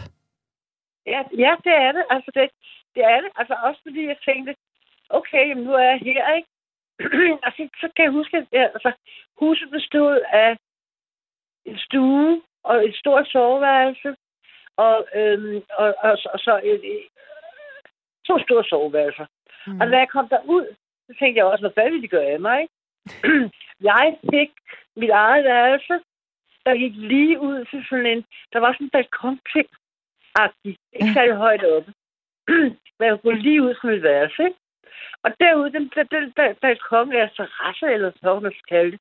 Ja, 1.07 1.21
ja, 1.45 1.53
det 1.65 1.75
er 1.85 1.93
det. 1.93 2.05
Altså, 2.11 2.31
det, 2.35 2.51
det 2.95 3.05
er 3.05 3.21
det. 3.21 3.31
Altså, 3.37 3.55
også 3.63 3.81
fordi 3.87 4.07
jeg 4.07 4.17
tænkte, 4.25 4.55
okay, 5.09 5.49
jamen, 5.49 5.65
nu 5.65 5.73
er 5.73 5.87
jeg 5.93 5.99
her, 5.99 6.35
ikke? 6.37 6.49
og 7.47 7.53
så, 7.57 7.69
så 7.81 7.89
kan 7.97 8.05
jeg 8.05 8.13
huske, 8.13 8.37
at 8.37 8.47
altså, 8.53 8.93
huset 9.43 9.71
bestod 9.71 10.21
af 10.33 10.57
en 11.67 11.79
stue 11.79 12.43
og 12.65 12.85
et 12.89 12.97
stort 12.97 13.29
soveværelse, 13.29 14.17
og, 14.77 15.07
øhm, 15.15 15.63
og, 15.79 15.95
og, 15.99 16.19
og 16.33 16.39
så 16.39 16.61
et, 16.65 16.81
et, 16.93 17.07
to 18.27 18.39
store 18.39 18.65
soveværelser. 18.65 19.27
Mm. 19.67 19.81
Og 19.81 19.87
da 19.87 19.99
jeg 19.99 20.09
kom 20.09 20.29
derud, 20.29 20.67
så 21.07 21.13
tænkte 21.19 21.39
jeg 21.39 21.47
også, 21.47 21.63
hvad 21.63 21.75
fanden 21.75 21.95
vil 21.95 22.03
de 22.03 22.09
gøre 22.09 22.27
af 22.27 22.41
mig? 22.41 22.61
ikke? 22.61 23.51
jeg 23.91 24.17
fik 24.31 24.51
mit 24.97 25.11
eget 25.11 25.45
værelse, 25.45 25.95
der 26.67 26.75
gik 26.77 26.93
lige 26.97 27.41
ud 27.41 27.65
til 27.65 27.87
sådan 27.89 28.07
en... 28.07 28.25
Der 28.53 28.59
var 28.59 28.73
sådan 28.73 28.87
en 28.87 28.91
balkonting 28.91 29.69
agtig 30.35 30.77
Ikke 30.93 31.13
særlig 31.15 31.35
højt 31.35 31.65
oppe. 31.65 31.93
Men 32.99 33.09
jeg 33.09 33.21
kunne 33.21 33.43
lige 33.43 33.63
ud 33.63 33.75
fra 33.81 33.89
mit 33.89 34.03
værelse, 34.03 34.43
ikke? 34.43 34.59
Og 35.25 35.31
derude, 35.41 35.73
den, 35.73 35.93
den, 35.95 36.07
den, 36.37 36.55
balkon 36.63 37.13
er 37.13 37.29
terrasse, 37.29 37.87
eller 37.87 38.11
hvad 38.21 38.41
man 38.41 38.53
skal 38.53 38.69
kalde 38.77 38.91
det, 38.93 39.01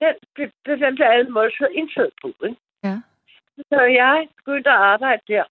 den, 0.00 0.14
den, 0.36 0.52
den, 0.66 0.80
den 0.80 0.96
der 0.96 1.08
alle 1.08 1.30
måltider 1.30 1.68
indtaget 1.68 2.12
på, 2.22 2.28
ikke? 2.44 2.60
Ja. 2.84 2.96
Så 3.70 3.80
jeg 3.82 4.28
begyndte 4.36 4.70
at 4.70 4.76
arbejde 4.76 5.22
der. 5.28 5.44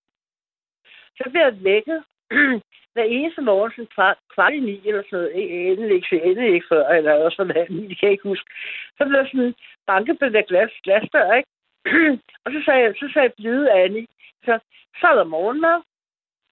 Så 1.18 1.24
blev 1.32 1.42
jeg 1.42 1.64
vækket 1.64 2.04
hver 2.94 3.04
eneste 3.04 3.42
morgen, 3.42 3.72
sådan 3.72 3.94
kvart, 3.96 4.18
kvart 4.34 4.54
i 4.54 4.60
ni 4.60 4.88
eller 4.88 5.04
sådan 5.10 5.20
noget. 5.20 5.72
Endelig 5.72 5.96
ikke, 5.96 6.24
endelig 6.24 6.54
ikke 6.54 6.68
før, 6.70 6.88
eller 6.88 7.14
også 7.14 7.36
sådan 7.36 7.56
noget, 7.56 7.90
det 7.90 8.00
kan 8.00 8.08
jeg 8.08 8.12
ikke 8.12 8.30
huske. 8.34 8.50
Så 8.98 9.06
blev 9.06 9.20
jeg 9.20 9.30
sådan 9.32 9.56
banket 9.88 10.20
på 10.20 10.26
det 10.26 10.34
der 10.34 10.42
glas, 10.42 10.72
glasdør, 10.84 11.34
ikke? 11.34 11.50
og 12.46 12.50
så 12.54 12.60
sagde 12.66 12.82
jeg, 12.84 12.94
så 13.00 13.10
sagde 13.14 13.28
jeg 13.28 13.34
blide 13.38 13.72
Annie, 13.72 14.08
så, 14.46 14.60
så 15.00 15.08
er 15.08 15.16
der 15.16 15.34
morgenmad. 15.36 15.82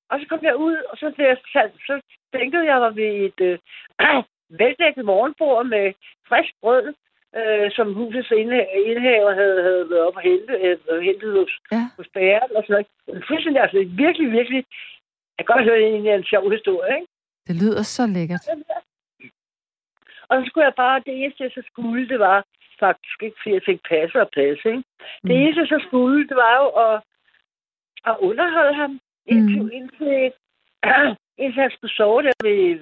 Og 0.09 0.19
så 0.19 0.25
kom 0.29 0.43
jeg 0.43 0.55
ud, 0.55 0.77
og 0.89 0.97
så, 0.97 1.11
blev 1.15 1.25
jeg, 1.27 1.37
sat, 1.53 1.71
så 1.87 2.01
tænkte 2.35 2.57
jeg 2.59 2.81
var 2.81 2.89
ved 2.89 3.11
et 3.27 3.39
øh, 3.49 3.57
veldækket 4.59 5.05
morgenbord 5.05 5.65
med 5.65 5.93
frisk 6.29 6.53
brød, 6.61 6.93
øh, 7.39 7.71
som 7.77 7.93
husets 7.93 8.31
indha- 8.31 8.71
indhaver 8.91 9.33
havde, 9.41 9.59
havde 9.67 9.89
været 9.89 10.05
op 10.07 10.15
og 10.15 10.21
hente, 10.21 10.53
øh, 10.91 11.01
hentet 11.01 11.31
hos, 11.39 11.51
Ja. 11.71 11.83
hos 11.97 12.07
bæren 12.13 12.51
og 12.57 12.63
sådan 12.67 12.85
noget. 13.07 13.23
Fuldstændig, 13.27 13.61
altså 13.61 13.77
virkelig, 14.05 14.31
virkelig, 14.31 14.65
jeg 15.37 15.45
kan 15.45 15.55
godt 15.55 15.65
høre, 15.65 15.79
det 15.79 16.09
er 16.11 16.15
en 16.15 16.23
sjov 16.33 16.51
historie, 16.51 16.95
ikke? 16.95 17.07
Det 17.47 17.55
lyder 17.61 17.81
så 17.83 18.03
lækkert. 18.07 18.45
Og 20.29 20.33
så 20.41 20.43
skulle 20.49 20.65
jeg 20.65 20.73
bare, 20.75 20.99
det 21.05 21.13
eneste, 21.23 21.43
jeg 21.43 21.51
så 21.51 21.61
skulle, 21.71 22.07
det 22.09 22.19
var 22.19 22.45
faktisk 22.79 23.23
ikke, 23.23 23.37
fordi 23.41 23.53
jeg 23.55 23.61
fik 23.65 23.79
passe 23.89 24.21
og 24.21 24.29
passe, 24.39 24.65
ikke? 24.73 24.83
Det 25.23 25.31
Mm. 25.35 25.41
eneste, 25.41 25.61
jeg 25.61 25.67
så 25.67 25.79
skulle, 25.87 26.27
det 26.29 26.35
var 26.35 26.53
jo 26.61 26.67
at, 26.85 26.95
at 28.09 28.15
underholde 28.27 28.73
ham, 28.73 28.99
indtil, 29.25 29.63
mm. 29.63 29.69
indtil, 29.73 30.31
indtil 31.43 31.61
han 31.61 31.71
skulle 31.71 31.93
sove 31.99 32.21
der 32.23 32.33
ved 32.43 32.79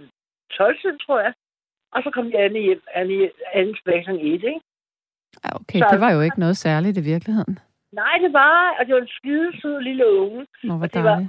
12 0.58 1.00
tror 1.06 1.20
jeg. 1.20 1.34
Og 1.92 2.04
så 2.04 2.10
kom 2.14 2.32
Anne 2.36 2.60
hjem, 2.60 2.82
Anne, 2.94 3.32
Anne 3.54 3.74
tilbage 3.76 4.04
kl. 4.04 4.10
1, 4.12 4.22
ikke? 4.34 4.62
Ja, 5.44 5.50
okay, 5.56 5.80
Så- 5.80 5.88
det 5.92 6.00
var 6.02 6.12
jo 6.12 6.22
ikke 6.22 6.40
noget 6.40 6.58
særligt 6.58 6.98
i 6.98 7.02
virkeligheden. 7.02 7.60
Nej, 7.92 8.18
det 8.24 8.34
var, 8.34 8.76
og 8.80 8.86
det 8.86 8.96
var 8.96 9.02
en 9.02 9.08
skide 9.08 9.62
sød 9.62 9.82
lille 9.82 10.06
unge. 10.20 10.48
Nå, 10.64 10.74
hvor 10.78 10.86
Og 10.86 10.94
det 10.94 11.04
var-. 11.04 11.26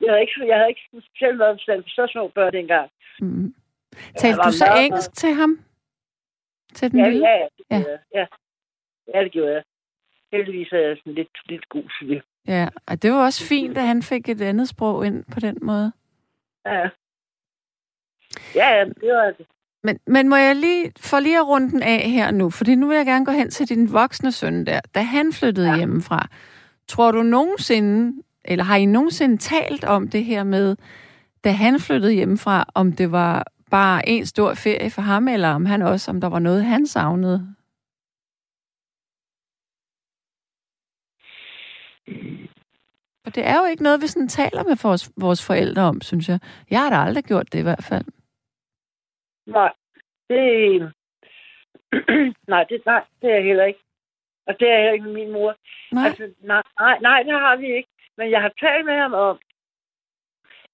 Jeg 0.00 0.08
havde 0.12 0.20
ikke, 0.20 0.46
jeg 0.46 0.56
havde 0.56 0.68
ikke 0.68 0.80
specielt 0.88 1.38
været 1.38 1.60
for 1.66 1.82
så 1.88 2.08
små 2.12 2.28
børn 2.28 2.52
dengang. 2.52 2.90
Mm. 3.20 3.54
Talte 4.16 4.38
du 4.42 4.52
så 4.52 4.64
meget- 4.66 4.84
engelsk 4.86 5.12
til 5.12 5.32
ham? 5.34 5.60
Til 6.74 6.90
den 6.90 6.98
Ja, 7.00 7.08
lille? 7.08 7.26
ja, 7.28 7.34
ja, 7.36 7.46
det 7.58 7.64
Ja. 7.70 7.84
Ja. 8.14 8.26
ja, 9.14 9.24
det 9.24 9.32
gjorde 9.32 9.52
jeg. 9.52 9.62
Heldigvis 10.32 10.72
er 10.72 10.78
jeg 10.78 10.96
sådan 10.96 11.14
lidt, 11.14 11.38
lidt 11.48 11.68
god 11.68 11.84
til 11.98 12.08
det. 12.08 12.22
Ja, 12.48 12.68
og 12.86 13.02
det 13.02 13.12
var 13.12 13.24
også 13.24 13.46
fint, 13.48 13.78
at 13.78 13.86
han 13.86 14.02
fik 14.02 14.28
et 14.28 14.40
andet 14.40 14.68
sprog 14.68 15.06
ind 15.06 15.24
på 15.34 15.40
den 15.40 15.58
måde. 15.62 15.92
Ja. 16.66 16.88
Ja, 18.54 18.68
ja, 18.78 18.84
det 18.84 19.12
var 19.14 19.24
det. 19.38 19.46
Men, 19.88 19.98
men 20.06 20.28
må 20.28 20.36
jeg 20.36 20.56
lige, 20.56 20.92
for 21.00 21.20
lige 21.20 21.38
at 21.38 21.48
runde 21.48 21.70
den 21.70 21.82
af 21.82 22.10
her 22.10 22.30
nu, 22.30 22.50
fordi 22.50 22.74
nu 22.74 22.88
vil 22.88 22.96
jeg 22.96 23.06
gerne 23.06 23.24
gå 23.24 23.32
hen 23.32 23.50
til 23.50 23.68
din 23.68 23.92
voksne 23.92 24.32
søn 24.32 24.66
der, 24.66 24.80
da 24.94 25.00
han 25.00 25.32
flyttede 25.32 25.68
ja. 25.68 25.76
Hjemmefra. 25.76 26.28
Tror 26.88 27.10
du 27.10 27.22
nogensinde, 27.22 28.22
eller 28.44 28.64
har 28.64 28.76
I 28.76 28.86
nogensinde 28.86 29.36
talt 29.36 29.84
om 29.84 30.08
det 30.08 30.24
her 30.24 30.44
med, 30.44 30.76
da 31.44 31.50
han 31.50 31.80
flyttede 31.80 32.12
hjemmefra, 32.12 32.64
om 32.74 32.92
det 32.92 33.12
var 33.12 33.46
bare 33.70 34.08
en 34.08 34.26
stor 34.26 34.54
ferie 34.54 34.90
for 34.90 35.02
ham, 35.02 35.28
eller 35.28 35.48
om 35.48 35.66
han 35.66 35.82
også, 35.82 36.10
om 36.10 36.20
der 36.20 36.28
var 36.28 36.38
noget, 36.38 36.64
han 36.64 36.86
savnede? 36.86 37.54
For 43.24 43.30
det 43.30 43.46
er 43.46 43.58
jo 43.58 43.64
ikke 43.64 43.82
noget, 43.82 44.02
vi 44.02 44.06
sådan 44.06 44.28
taler 44.28 44.64
med 44.64 44.76
vores, 44.82 45.10
vores 45.16 45.44
forældre 45.44 45.82
om, 45.82 46.00
synes 46.00 46.28
jeg. 46.28 46.38
Jeg 46.70 46.80
har 46.80 46.90
da 46.90 46.96
aldrig 46.96 47.24
gjort 47.24 47.52
det 47.52 47.58
i 47.58 47.62
hvert 47.62 47.84
fald. 47.84 48.04
Nej, 49.48 49.72
det... 50.28 50.92
nej, 52.52 52.64
det, 52.68 52.86
nej, 52.86 53.04
det 53.22 53.30
er 53.30 53.34
jeg 53.34 53.44
heller 53.44 53.64
ikke. 53.64 53.80
Og 54.46 54.60
det 54.60 54.68
er 54.68 54.76
heller 54.76 54.92
ikke 54.92 55.04
med 55.04 55.12
min 55.12 55.32
mor. 55.32 55.56
Nej. 55.92 56.06
Altså, 56.06 56.30
nej, 56.40 56.62
nej, 56.80 56.98
nej, 57.00 57.22
det 57.22 57.32
har 57.32 57.56
vi 57.56 57.66
ikke. 57.76 57.88
Men 58.16 58.30
jeg 58.30 58.40
har 58.40 58.52
talt 58.60 58.86
med 58.86 58.94
ham 58.94 59.14
om, 59.14 59.38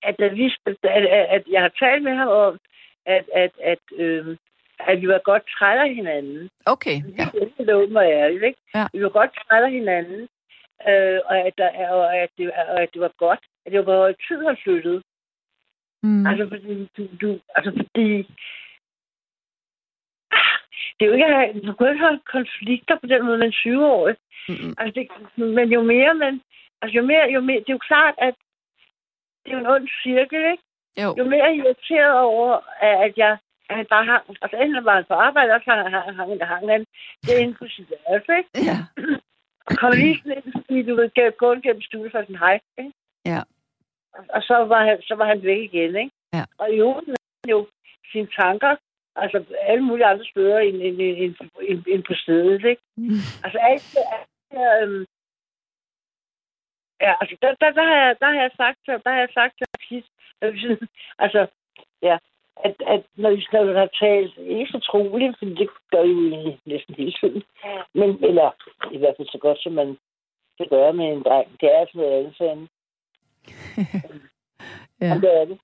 at, 0.03 0.14
da 0.18 0.29
vi, 0.29 0.45
at, 0.66 0.77
at, 0.85 1.27
at 1.37 1.43
jeg 1.51 1.62
har 1.62 1.72
talt 1.79 2.03
med 2.03 2.14
ham 2.14 2.29
om, 2.29 2.59
at, 3.07 3.25
at, 3.35 3.53
at, 3.62 3.79
øh, 3.97 4.37
at 4.79 5.01
vi 5.03 5.09
var 5.09 5.20
godt 5.25 5.43
trætte 5.59 5.83
af 5.83 5.95
hinanden. 5.95 6.51
Okay, 6.66 6.97
ja. 7.18 7.27
Det 7.59 7.68
er 7.68 7.97
og 7.97 8.05
ærligt, 8.05 8.45
ikke? 8.45 8.61
Ja. 8.75 8.87
Vi 8.93 9.03
var 9.03 9.09
godt 9.09 9.31
trætte 9.35 9.66
af 9.66 9.72
hinanden, 9.72 10.29
øh, 10.89 11.20
og, 11.25 11.39
at 11.39 11.55
der, 11.59 11.89
og, 11.89 12.16
at 12.16 12.31
det, 12.39 12.53
og 12.53 12.83
at 12.83 12.89
det 12.95 13.01
var 13.01 13.12
godt, 13.18 13.41
at 13.66 13.72
det 13.72 13.79
var 13.79 13.85
på 13.85 13.93
høj 13.93 14.14
tid, 14.29 14.45
han 14.47 14.57
flyttede. 14.64 15.03
Mm. 16.03 16.27
Altså, 16.27 16.49
fordi 16.49 16.89
du, 16.97 17.09
du, 17.20 17.41
altså, 17.57 17.70
fordi... 17.77 18.27
Det 20.97 21.03
er 21.03 21.09
jo 21.11 21.14
ikke, 21.14 21.66
du 21.66 21.72
kan 21.74 21.89
ikke 21.89 22.05
have 22.07 22.20
konflikter 22.37 22.97
på 22.99 23.07
den 23.07 23.24
måde 23.26 23.39
med 23.39 23.47
en 23.47 23.61
20-årig. 23.62 24.16
Mm-mm. 24.49 24.74
Altså, 24.78 24.93
det, 24.97 25.03
men 25.57 25.68
jo 25.72 25.82
mere 25.82 26.14
man... 26.14 26.41
Altså, 26.82 26.95
jo 26.99 27.03
mere, 27.03 27.24
jo 27.35 27.41
mere... 27.41 27.61
Det 27.61 27.68
er 27.68 27.78
jo 27.78 27.89
klart, 27.91 28.14
at 28.18 28.35
det 29.45 29.53
er 29.53 29.57
jo 29.57 29.61
en 29.61 29.72
ond 29.74 29.89
cirkel, 30.03 30.43
ikke? 30.53 30.64
Jo. 31.03 31.14
Jo 31.18 31.24
mere 31.24 31.45
jeg 31.45 31.51
er 31.51 31.62
irriteret 31.62 32.18
over, 32.20 32.51
at 32.80 33.12
jeg 33.16 33.39
at 33.68 33.76
han 33.76 33.87
bare 33.91 34.05
har... 34.05 34.18
Altså, 34.43 34.57
enten 34.57 34.85
var 34.85 34.95
han 34.95 35.05
på 35.09 35.14
arbejde, 35.14 35.53
og 35.53 35.61
så 35.64 35.70
hang, 35.70 35.91
hang, 35.91 36.16
hang, 36.16 36.45
hang 36.53 36.70
han 36.70 36.87
det 37.22 37.39
inde 37.39 37.55
på 37.55 37.66
sit 37.68 37.91
værelse, 37.91 38.32
ikke? 38.39 38.51
Ja. 38.70 38.78
Og 39.66 39.76
kom 39.76 39.93
lige 39.93 40.18
sådan 40.18 40.32
ind, 40.37 40.53
fordi 40.53 40.82
du 40.82 40.95
ved, 40.97 41.37
gå 41.37 41.55
gennem 41.55 41.82
studiet 41.82 42.12
for 42.12 42.20
sådan, 42.22 42.37
hej, 42.37 42.61
ikke? 42.78 42.93
Ja. 43.26 43.41
Og, 44.14 44.24
og 44.35 44.43
så 44.43 44.55
var, 44.72 44.85
han, 44.85 45.03
så 45.03 45.14
var 45.14 45.26
han 45.26 45.43
væk 45.43 45.61
igen, 45.62 45.97
ikke? 45.97 46.11
Ja. 46.32 46.45
Og 46.59 46.66
i 46.70 46.76
øvrigt 46.85 47.07
han 47.07 47.51
jo 47.51 47.66
sine 48.12 48.28
tanker, 48.41 48.76
altså 49.17 49.45
alle 49.61 49.85
mulige 49.85 50.07
andre 50.07 50.25
steder 50.25 50.59
end, 50.59 50.77
end, 50.77 51.01
end, 51.01 51.17
end, 51.41 51.51
end, 51.62 51.85
end 51.89 52.03
på 52.09 52.15
stedet, 52.15 52.65
ikke? 52.65 52.83
Altså 53.45 53.59
alt 53.59 53.97
øhm, 54.83 55.07
Ja, 57.01 57.15
altså 57.21 57.37
der, 57.43 57.55
der, 57.61 57.71
der, 57.71 57.83
har 57.85 57.97
jeg, 58.07 58.17
der 58.21 58.27
har 58.27 58.41
jeg 58.43 58.51
sagt 58.57 58.79
til, 58.85 58.93
der 59.05 59.11
har 59.11 59.19
jeg 59.19 59.29
sagt 59.35 59.55
til 59.59 59.67
sidst, 59.89 60.09
at 60.41 60.53
vi 60.55 60.61
sådan- 60.61 60.89
altså, 61.19 61.47
ja, 62.03 62.19
at, 62.65 62.75
at 62.87 63.03
når 63.15 63.31
vi 63.31 63.43
skal 63.43 63.75
have 63.75 63.89
talt, 64.01 64.37
ikke 64.39 64.73
så 64.73 64.79
troligt, 64.79 65.39
fordi 65.39 65.55
det 65.55 65.69
gør 65.91 66.03
vi 66.03 66.12
jo 66.12 66.57
næsten 66.67 66.95
hele 66.95 67.12
tiden, 67.21 67.43
men, 67.95 68.25
eller 68.25 68.51
i 68.93 68.99
hvert 68.99 69.15
fald 69.17 69.29
så 69.29 69.39
godt, 69.39 69.62
som 69.62 69.73
man 69.73 69.99
kan 70.59 70.67
gøre 70.71 70.93
med 70.93 71.05
en 71.07 71.23
dreng. 71.23 71.61
Det 71.61 71.75
er 71.75 71.79
altså 71.81 71.99
noget 71.99 72.19
andet 72.19 72.37
sådan. 72.37 72.69
Ja. 75.01 75.07
Ja. 75.07 75.15
Det 75.15 75.41
er 75.41 75.45
det. 75.45 75.59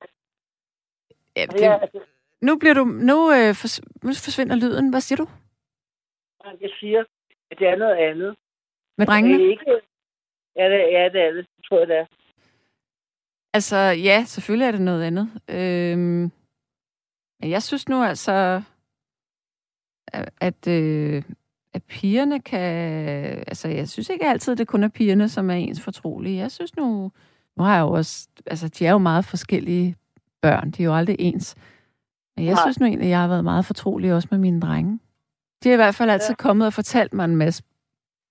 Ja, 1.37 1.47
det, 1.47 1.61
ja, 1.61 1.79
altså, 1.83 2.01
nu 2.43 2.59
bliver 2.59 2.75
du... 2.75 2.85
Nu, 2.85 3.33
øh, 3.33 3.55
fors, 3.55 3.81
nu 4.03 4.09
forsvinder 4.09 4.57
lyden. 4.57 4.91
Hvad 4.91 5.01
siger 5.01 5.17
du? 5.17 5.29
Jeg 6.61 6.71
siger, 6.81 7.05
at 7.51 7.59
det 7.59 7.69
er 7.69 7.77
noget 7.77 7.97
andet. 7.97 8.37
Med 8.99 9.07
drengene? 9.07 9.39
Det 9.39 9.47
er 9.47 9.51
ikke... 9.51 9.81
Ja, 10.57 10.65
det, 10.71 10.79
ja, 10.93 11.09
det 11.13 11.21
er 11.21 11.31
det. 11.31 11.47
Det 11.57 11.65
tror 11.65 11.79
jeg, 11.79 11.89
det 11.89 11.97
er. 11.97 12.07
Altså, 13.55 13.77
ja, 13.77 14.25
selvfølgelig 14.27 14.67
er 14.67 14.71
det 14.71 14.81
noget 14.81 15.05
andet. 15.05 15.31
Øhm, 15.49 16.31
jeg 17.43 17.63
synes 17.63 17.89
nu 17.89 18.03
altså, 18.03 18.63
at, 20.41 20.69
øh, 20.69 21.23
at 21.75 21.83
pigerne 21.85 22.41
kan... 22.41 22.71
Altså, 23.47 23.69
jeg 23.69 23.89
synes 23.89 24.09
ikke 24.09 24.27
altid, 24.27 24.57
det 24.57 24.69
kun 24.69 24.85
er 24.85 24.89
pigerne, 24.89 25.29
som 25.29 25.51
er 25.51 25.55
ens 25.55 25.81
fortrolige. 25.85 26.39
Jeg 26.39 26.51
synes 26.51 26.77
nu... 26.77 27.13
Nu 27.57 27.65
har 27.65 27.75
jeg 27.75 27.83
jo 27.83 27.91
også... 27.91 28.29
Altså, 28.47 28.69
de 28.69 28.87
er 28.87 28.93
jo 28.93 28.99
meget 28.99 29.25
forskellige 29.25 29.97
børn. 30.43 30.71
De 30.71 30.83
er 30.83 30.87
jo 30.87 30.95
aldrig 30.97 31.17
ens. 31.19 31.57
Jeg 32.37 32.45
Nej. 32.45 32.63
synes 32.65 32.81
nu 32.81 32.87
egentlig, 32.87 33.07
at 33.07 33.11
jeg 33.11 33.21
har 33.21 33.29
været 33.29 33.45
meget 33.45 33.65
fortrolig 33.65 34.15
også 34.15 34.29
med 34.31 34.39
mine 34.39 34.61
drenge. 34.61 35.01
De 35.63 35.69
har 35.69 35.75
i 35.75 35.83
hvert 35.85 35.95
fald 35.95 36.11
altid 36.11 36.35
ja. 36.39 36.43
kommet 36.47 36.67
og 36.67 36.73
fortalt 36.73 37.13
mig 37.13 37.25
en 37.25 37.37
masse 37.37 37.63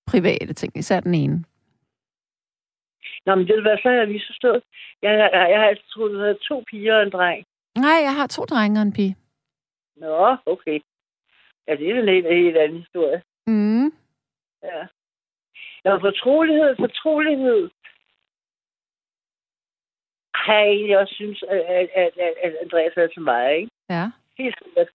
private 0.08 0.54
ting, 0.54 0.78
især 0.78 1.00
den 1.00 1.14
ene. 1.14 1.44
Nå, 3.26 3.36
men 3.36 3.48
det 3.48 3.64
være 3.64 3.80
så, 3.84 3.90
jeg 3.90 4.08
lige 4.08 4.24
forstået. 4.28 4.64
Jeg, 5.02 5.12
jeg, 5.12 5.50
jeg 5.52 5.60
har 5.60 5.68
altid 5.68 5.88
troet, 5.94 6.10
at 6.10 6.14
du 6.14 6.20
havde 6.20 6.38
to 6.50 6.64
piger 6.70 6.96
og 6.96 7.04
en 7.04 7.12
dreng. 7.12 7.46
Nej, 7.76 8.00
jeg 8.08 8.16
har 8.16 8.28
to 8.28 8.44
drenge 8.44 8.80
og 8.80 8.82
en 8.82 8.94
pige. 8.94 9.16
Nå, 9.96 10.38
okay. 10.46 10.80
Ja, 11.68 11.76
det 11.76 11.90
er 11.90 12.02
en 12.02 12.08
helt, 12.08 12.28
helt 12.28 12.58
anden 12.58 12.78
historie. 12.78 13.22
Mm. 13.48 13.86
Ja. 14.64 14.82
Nå, 15.86 16.00
fortrolighed, 16.00 16.76
fortrolighed 16.80 17.70
har 20.36 20.54
jeg 20.54 20.68
egentlig 20.68 20.98
også 21.00 21.14
synes, 21.14 21.44
at, 21.44 21.62
at, 21.70 21.90
at, 21.96 22.34
at 22.44 22.56
Andreas 22.62 22.94
er 22.98 23.08
til 23.08 23.22
mig, 23.22 23.56
ikke? 23.58 23.72
Ja. 23.90 24.06
Helt 24.38 24.56
sikkert. 24.64 24.88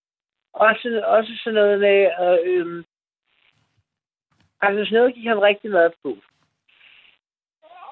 Også, 0.53 1.03
også 1.07 1.32
sådan 1.45 1.55
noget 1.55 1.80
med, 1.80 1.99
at, 2.26 2.47
øhm, 2.47 2.84
altså 4.61 4.84
sådan 4.84 4.99
noget 4.99 5.14
gik 5.14 5.26
ham 5.26 5.38
rigtig 5.38 5.70
meget 5.70 5.92
på. 6.03 6.18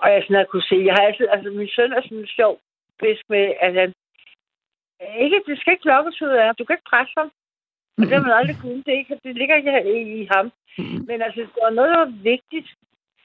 Og 0.03 0.12
jeg 0.12 0.24
sådan 0.28 0.46
kunne 0.50 0.68
se, 0.70 0.76
jeg 0.88 0.94
har 0.94 1.03
altid, 1.07 1.26
altså 1.28 1.50
min 1.50 1.68
søn 1.68 1.92
er 1.92 2.03
sådan 2.03 2.18
en 2.18 2.26
sjov 2.26 2.61
fisk 3.00 3.24
med, 3.28 3.55
at 3.61 3.74
han, 3.74 3.92
ikke, 5.24 5.42
det 5.46 5.61
skal 5.61 5.72
ikke 5.72 5.86
lokkes 5.86 6.22
ud 6.22 6.28
af 6.28 6.44
ham. 6.46 6.55
Du 6.55 6.64
kan 6.64 6.74
ikke 6.74 6.90
presse 6.92 7.14
ham. 7.18 7.30
Og 7.98 8.03
det 8.07 8.14
har 8.16 8.22
man 8.26 8.38
aldrig 8.38 8.57
kunnet. 8.62 8.86
Det, 8.86 8.92
ikke, 8.92 9.20
det 9.24 9.34
ligger 9.36 9.57
ikke 9.57 10.22
i, 10.22 10.28
ham. 10.34 10.53
Men 11.09 11.22
altså, 11.22 11.40
det 11.40 11.62
var 11.62 11.70
noget, 11.70 11.90
der 11.90 11.98
var 11.98 12.12
vigtigt. 12.32 12.68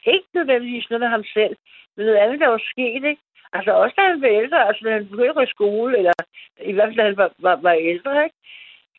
Ikke 0.05 0.27
nødvendigvis 0.33 0.89
noget 0.89 1.01
med 1.01 1.07
ham 1.07 1.23
selv, 1.23 1.55
men 1.95 2.05
noget 2.05 2.19
andet, 2.19 2.39
der 2.39 2.47
var 2.47 2.61
sket, 2.71 3.03
ikke? 3.11 3.21
Altså 3.53 3.71
også 3.71 3.93
da 3.97 4.01
han 4.01 4.21
var 4.21 4.27
ældre, 4.27 4.67
altså 4.67 4.81
da 4.85 4.91
han 4.91 5.07
begyndte 5.09 5.43
i 5.43 5.53
skole, 5.55 5.97
eller 5.97 6.13
i 6.71 6.73
hvert 6.73 6.87
fald 6.87 6.97
da 6.97 7.03
han 7.03 7.17
var, 7.17 7.31
var, 7.39 7.55
var 7.55 7.71
ældre, 7.71 8.23
ikke? 8.23 8.35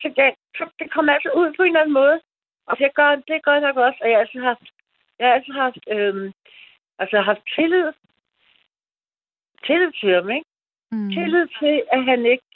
Så, 0.01 0.07
det, 0.15 0.33
så 0.57 0.63
det 0.79 0.91
kom 0.91 1.09
altså 1.09 1.29
ud 1.29 1.53
på 1.57 1.63
en 1.63 1.67
eller 1.67 1.79
anden 1.81 1.93
måde. 1.93 2.21
Og 2.69 2.77
det 2.77 2.93
gør, 2.95 3.15
det 3.15 3.43
gør 3.43 3.59
nok 3.59 3.77
også, 3.77 3.99
at 4.01 4.11
jeg 4.11 4.19
altid 4.19 4.39
har 4.39 4.47
haft, 4.47 4.67
jeg 5.19 5.27
har 5.27 5.33
altid 5.33 5.53
haft, 5.53 5.83
øhm, 5.95 6.33
altså 6.99 7.21
haft 7.21 7.43
tillid, 7.55 7.91
tillid 9.65 9.91
til 9.91 10.13
ham, 10.13 10.29
ikke? 10.29 10.45
Mm. 10.91 11.09
Tillid 11.11 11.47
til, 11.59 11.83
at 11.91 12.03
han 12.03 12.25
ikke 12.25 12.47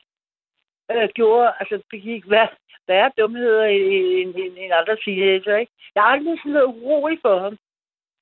øh, 0.91 1.09
gjorde, 1.15 1.53
altså 1.59 1.83
begik 1.89 2.23
hvad, 2.25 2.47
værre 2.87 3.11
dumheder 3.17 3.65
end, 3.65 4.35
end, 4.35 4.57
end 4.57 4.73
andre 4.73 4.97
teenager, 5.05 5.57
ikke? 5.57 5.71
Jeg 5.95 6.03
har 6.03 6.09
aldrig 6.09 6.39
sådan 6.39 6.51
noget 6.51 6.67
urolig 6.67 7.19
for 7.21 7.39
ham 7.39 7.57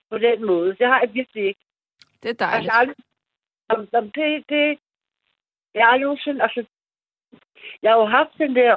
på 0.10 0.18
den 0.18 0.46
måde. 0.46 0.76
Det 0.80 0.88
har 0.88 1.00
jeg 1.00 1.14
virkelig 1.14 1.44
ikke. 1.46 1.64
Det 2.24 2.30
er 2.30 2.34
dejligt. 2.34 2.58
Altså, 2.58 2.80
aldrig, 2.80 2.96
om, 3.74 4.12
det, 4.12 4.44
det, 4.50 4.80
jeg 5.74 5.86
har 5.86 6.00
jo 6.00 6.18
sådan, 6.24 6.42
altså, 6.42 6.66
jeg 7.82 7.92
har 7.92 8.00
jo 8.00 8.06
haft 8.06 8.38
den 8.38 8.56
der, 8.56 8.76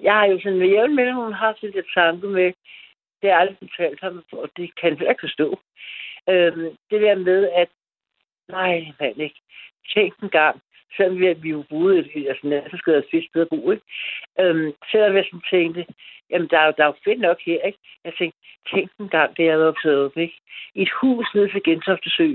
jeg 0.00 0.14
har 0.14 0.26
jo 0.26 0.40
sådan 0.42 0.58
med 0.58 0.68
jævn 0.68 0.96
mellem, 0.96 1.16
hun 1.16 1.32
har 1.32 1.54
sådan 1.54 1.72
der 1.72 1.82
tanke 1.94 2.26
med, 2.26 2.52
det 3.22 3.30
er 3.30 3.36
aldrig 3.36 3.58
fortalt 3.58 4.00
ham, 4.00 4.24
og 4.32 4.50
det 4.56 4.76
kan 4.76 5.00
jeg 5.00 5.08
ikke 5.08 5.20
forstå. 5.20 5.60
Øhm, 6.28 6.76
det 6.90 7.00
der 7.00 7.14
med, 7.14 7.50
at 7.50 7.68
nej, 8.48 8.92
mand 9.00 9.20
ikke. 9.20 9.40
Tænk 9.94 10.18
en 10.22 10.28
gang, 10.28 10.62
selvom 10.96 11.18
vi, 11.18 11.32
vi 11.32 11.50
jo 11.50 11.64
boede 11.70 12.08
i 12.14 12.26
altså, 12.26 12.76
skal 12.76 12.92
have 12.92 13.10
fisk 13.10 13.28
sted 13.28 13.42
at 13.42 13.48
bo, 13.48 13.70
ikke? 13.70 13.84
Øhm, 14.40 14.72
selvom 14.90 15.16
jeg 15.16 15.24
sådan 15.24 15.50
tænkte, 15.50 15.86
jamen 16.30 16.48
der 16.48 16.58
er, 16.58 16.70
der 16.70 16.82
er 16.82 16.86
jo 16.86 17.04
fedt 17.04 17.20
nok 17.20 17.38
her, 17.46 17.60
ikke? 17.62 17.78
Jeg 18.04 18.12
tænkte, 18.18 18.38
tænk 18.70 18.90
en 19.00 19.08
gang, 19.08 19.36
det 19.36 19.44
jeg 19.44 19.58
var 19.58 19.66
optaget 19.66 20.04
op, 20.04 20.16
ikke? 20.16 20.38
I 20.74 20.82
et 20.82 20.92
hus 21.00 21.26
nede 21.34 21.50
for 21.52 21.60
Gentofte 21.68 22.10
Sø. 22.10 22.28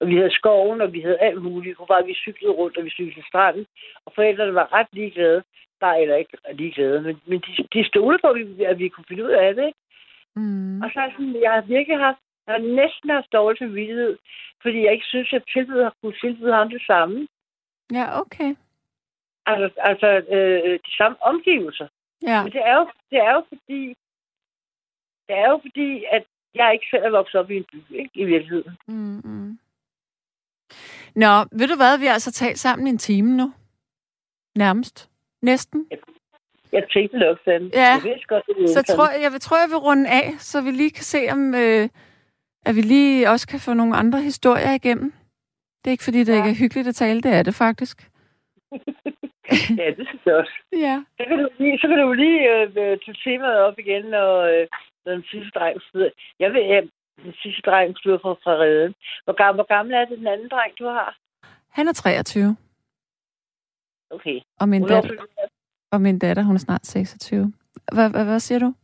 Og 0.00 0.08
vi 0.08 0.16
havde 0.16 0.30
skoven, 0.38 0.80
og 0.80 0.92
vi 0.92 1.00
havde 1.00 1.18
alt 1.18 1.42
muligt. 1.42 1.78
Og 1.80 1.86
bare 1.88 2.06
vi 2.06 2.14
cyklede 2.14 2.52
rundt, 2.52 2.76
og 2.76 2.84
vi 2.84 2.90
cyklede 2.90 3.14
til 3.14 3.24
stranden. 3.28 3.66
Og 4.06 4.12
forældrene 4.14 4.54
var 4.54 4.72
ret 4.72 4.86
ligeglade. 4.92 5.42
Bare 5.80 6.02
eller 6.02 6.16
ikke 6.16 6.36
ligeglade, 6.52 7.00
men, 7.02 7.20
men 7.26 7.38
de, 7.40 7.50
de 7.72 7.88
stolede 7.88 8.18
på, 8.22 8.28
at 8.28 8.36
vi, 8.36 8.64
at 8.64 8.78
vi 8.78 8.88
kunne 8.88 9.04
finde 9.08 9.24
ud 9.24 9.30
af 9.30 9.54
det, 9.54 9.66
ikke? 9.66 9.78
Mm. 10.36 10.82
Og 10.82 10.90
så 10.92 11.00
er 11.00 11.10
sådan, 11.10 11.42
jeg 11.42 11.52
har 11.52 11.60
virkelig 11.60 11.98
haft, 11.98 12.18
jeg 12.46 12.54
har 12.54 12.64
næsten 12.82 13.10
haft 13.10 13.32
dårlig 13.32 13.58
samvittighed, 13.58 14.16
fordi 14.62 14.84
jeg 14.84 14.92
ikke 14.92 15.06
synes, 15.08 15.32
at 15.32 15.42
tilbyde 15.52 15.82
har 15.82 15.94
kunne 16.00 16.18
tilbyde 16.20 16.52
ham 16.52 16.70
det 16.70 16.82
samme. 16.86 17.28
Ja, 17.92 18.20
okay. 18.20 18.54
Altså, 19.46 19.80
altså 19.80 20.06
øh, 20.06 20.78
de 20.86 20.96
samme 20.96 21.16
omgivelser. 21.20 21.88
Ja. 22.22 22.42
Men 22.42 22.52
det 22.52 22.60
er, 22.64 22.74
jo, 22.74 22.88
det 23.10 23.18
er 23.18 23.32
jo 23.32 23.44
fordi, 23.48 23.96
det 25.28 25.34
er 25.36 25.50
jo 25.50 25.60
fordi, 25.62 26.04
at 26.12 26.24
jeg 26.54 26.72
ikke 26.72 26.86
selv 26.90 27.04
er 27.04 27.10
vokset 27.10 27.40
op 27.40 27.50
i 27.50 27.56
en 27.56 27.64
by, 27.72 27.96
ikke, 27.96 28.10
i 28.14 28.24
virkeligheden. 28.24 28.78
Mm-hmm. 28.86 29.58
Nå, 31.14 31.32
ved 31.52 31.68
du 31.68 31.76
hvad, 31.76 31.98
vi 31.98 32.06
har 32.06 32.12
altså 32.12 32.32
talt 32.32 32.58
sammen 32.58 32.86
en 32.86 32.98
time 32.98 33.36
nu. 33.36 33.52
Nærmest. 34.56 35.10
Næsten. 35.42 35.86
Jeg, 35.90 35.98
jeg 36.72 36.84
tænkte 36.92 37.18
nok 37.18 37.38
sådan. 37.44 37.70
Ja, 37.74 37.80
jeg 37.80 38.02
ved 38.04 38.26
godt, 38.26 38.44
det 38.46 38.70
så 38.70 38.82
tror 38.82 39.10
jeg, 39.12 39.22
jeg, 39.22 39.32
vil, 39.32 39.40
tror, 39.40 39.56
jeg 39.56 39.68
vil 39.68 39.78
runde 39.78 40.10
af, 40.10 40.30
så 40.38 40.60
vi 40.60 40.70
lige 40.70 40.90
kan 40.90 41.04
se, 41.04 41.18
om 41.30 41.54
øh, 41.54 41.88
at 42.66 42.76
vi 42.76 42.80
lige 42.80 43.30
også 43.30 43.48
kan 43.48 43.60
få 43.60 43.74
nogle 43.74 43.96
andre 43.96 44.20
historier 44.22 44.72
igennem. 44.72 45.12
Det 45.86 45.90
er 45.90 45.96
ikke, 45.98 46.04
fordi 46.04 46.24
det 46.24 46.32
ja. 46.32 46.36
ikke 46.36 46.50
er 46.50 46.62
hyggeligt 46.62 46.88
at 46.88 46.94
tale, 46.94 47.22
det 47.22 47.32
er 47.32 47.42
det 47.42 47.54
faktisk. 47.54 47.96
ja, 49.80 49.86
det 49.96 50.04
synes 50.08 50.22
jeg 50.26 50.34
også. 50.34 50.56
Ja. 50.86 51.04
Så 51.18 51.24
kan 51.28 51.38
du 51.38 51.48
lige, 51.58 51.78
så 51.78 51.86
kan 51.88 51.98
du 51.98 52.12
lige 52.12 52.40
øh, 52.54 52.72
tage 53.04 53.18
temaet 53.24 53.58
op 53.66 53.78
igen, 53.78 54.04
når, 54.04 54.30
øh, 54.52 54.66
når 55.04 55.12
den 55.12 55.24
sidste 55.30 55.50
dreng 55.58 55.80
slutter. 55.82 56.10
Jeg 56.38 56.52
ved, 56.52 56.60
ja, 56.60 56.80
den 57.24 57.34
sidste 57.42 57.62
dreng 57.66 57.96
slutter 57.96 58.20
fra, 58.22 58.32
fra 58.44 58.54
redden. 58.62 58.94
Hvor 59.24 59.32
gammel, 59.32 59.56
hvor 59.56 59.74
gammel 59.74 59.94
er 59.94 60.04
det 60.04 60.18
den 60.18 60.26
anden 60.26 60.48
dreng, 60.48 60.72
du 60.78 60.84
har? 60.84 61.16
Han 61.70 61.88
er 61.88 61.92
23. 61.92 62.56
Okay. 64.10 64.40
Og 64.60 64.68
min, 64.68 64.82
Hvornår 64.82 65.00
datter, 65.00 65.24
og 65.92 66.00
min 66.00 66.18
datter, 66.18 66.42
hun 66.42 66.54
er 66.54 66.64
snart 66.66 66.86
26. 66.86 67.52
Hvad, 67.92 68.10
hvad, 68.10 68.24
hvad 68.24 68.40
siger 68.40 68.58
du? 68.58 68.74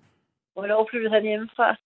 hvornår 0.55 0.89
flyttede 0.91 1.15
han 1.15 1.23
hjemmefra? 1.23 1.77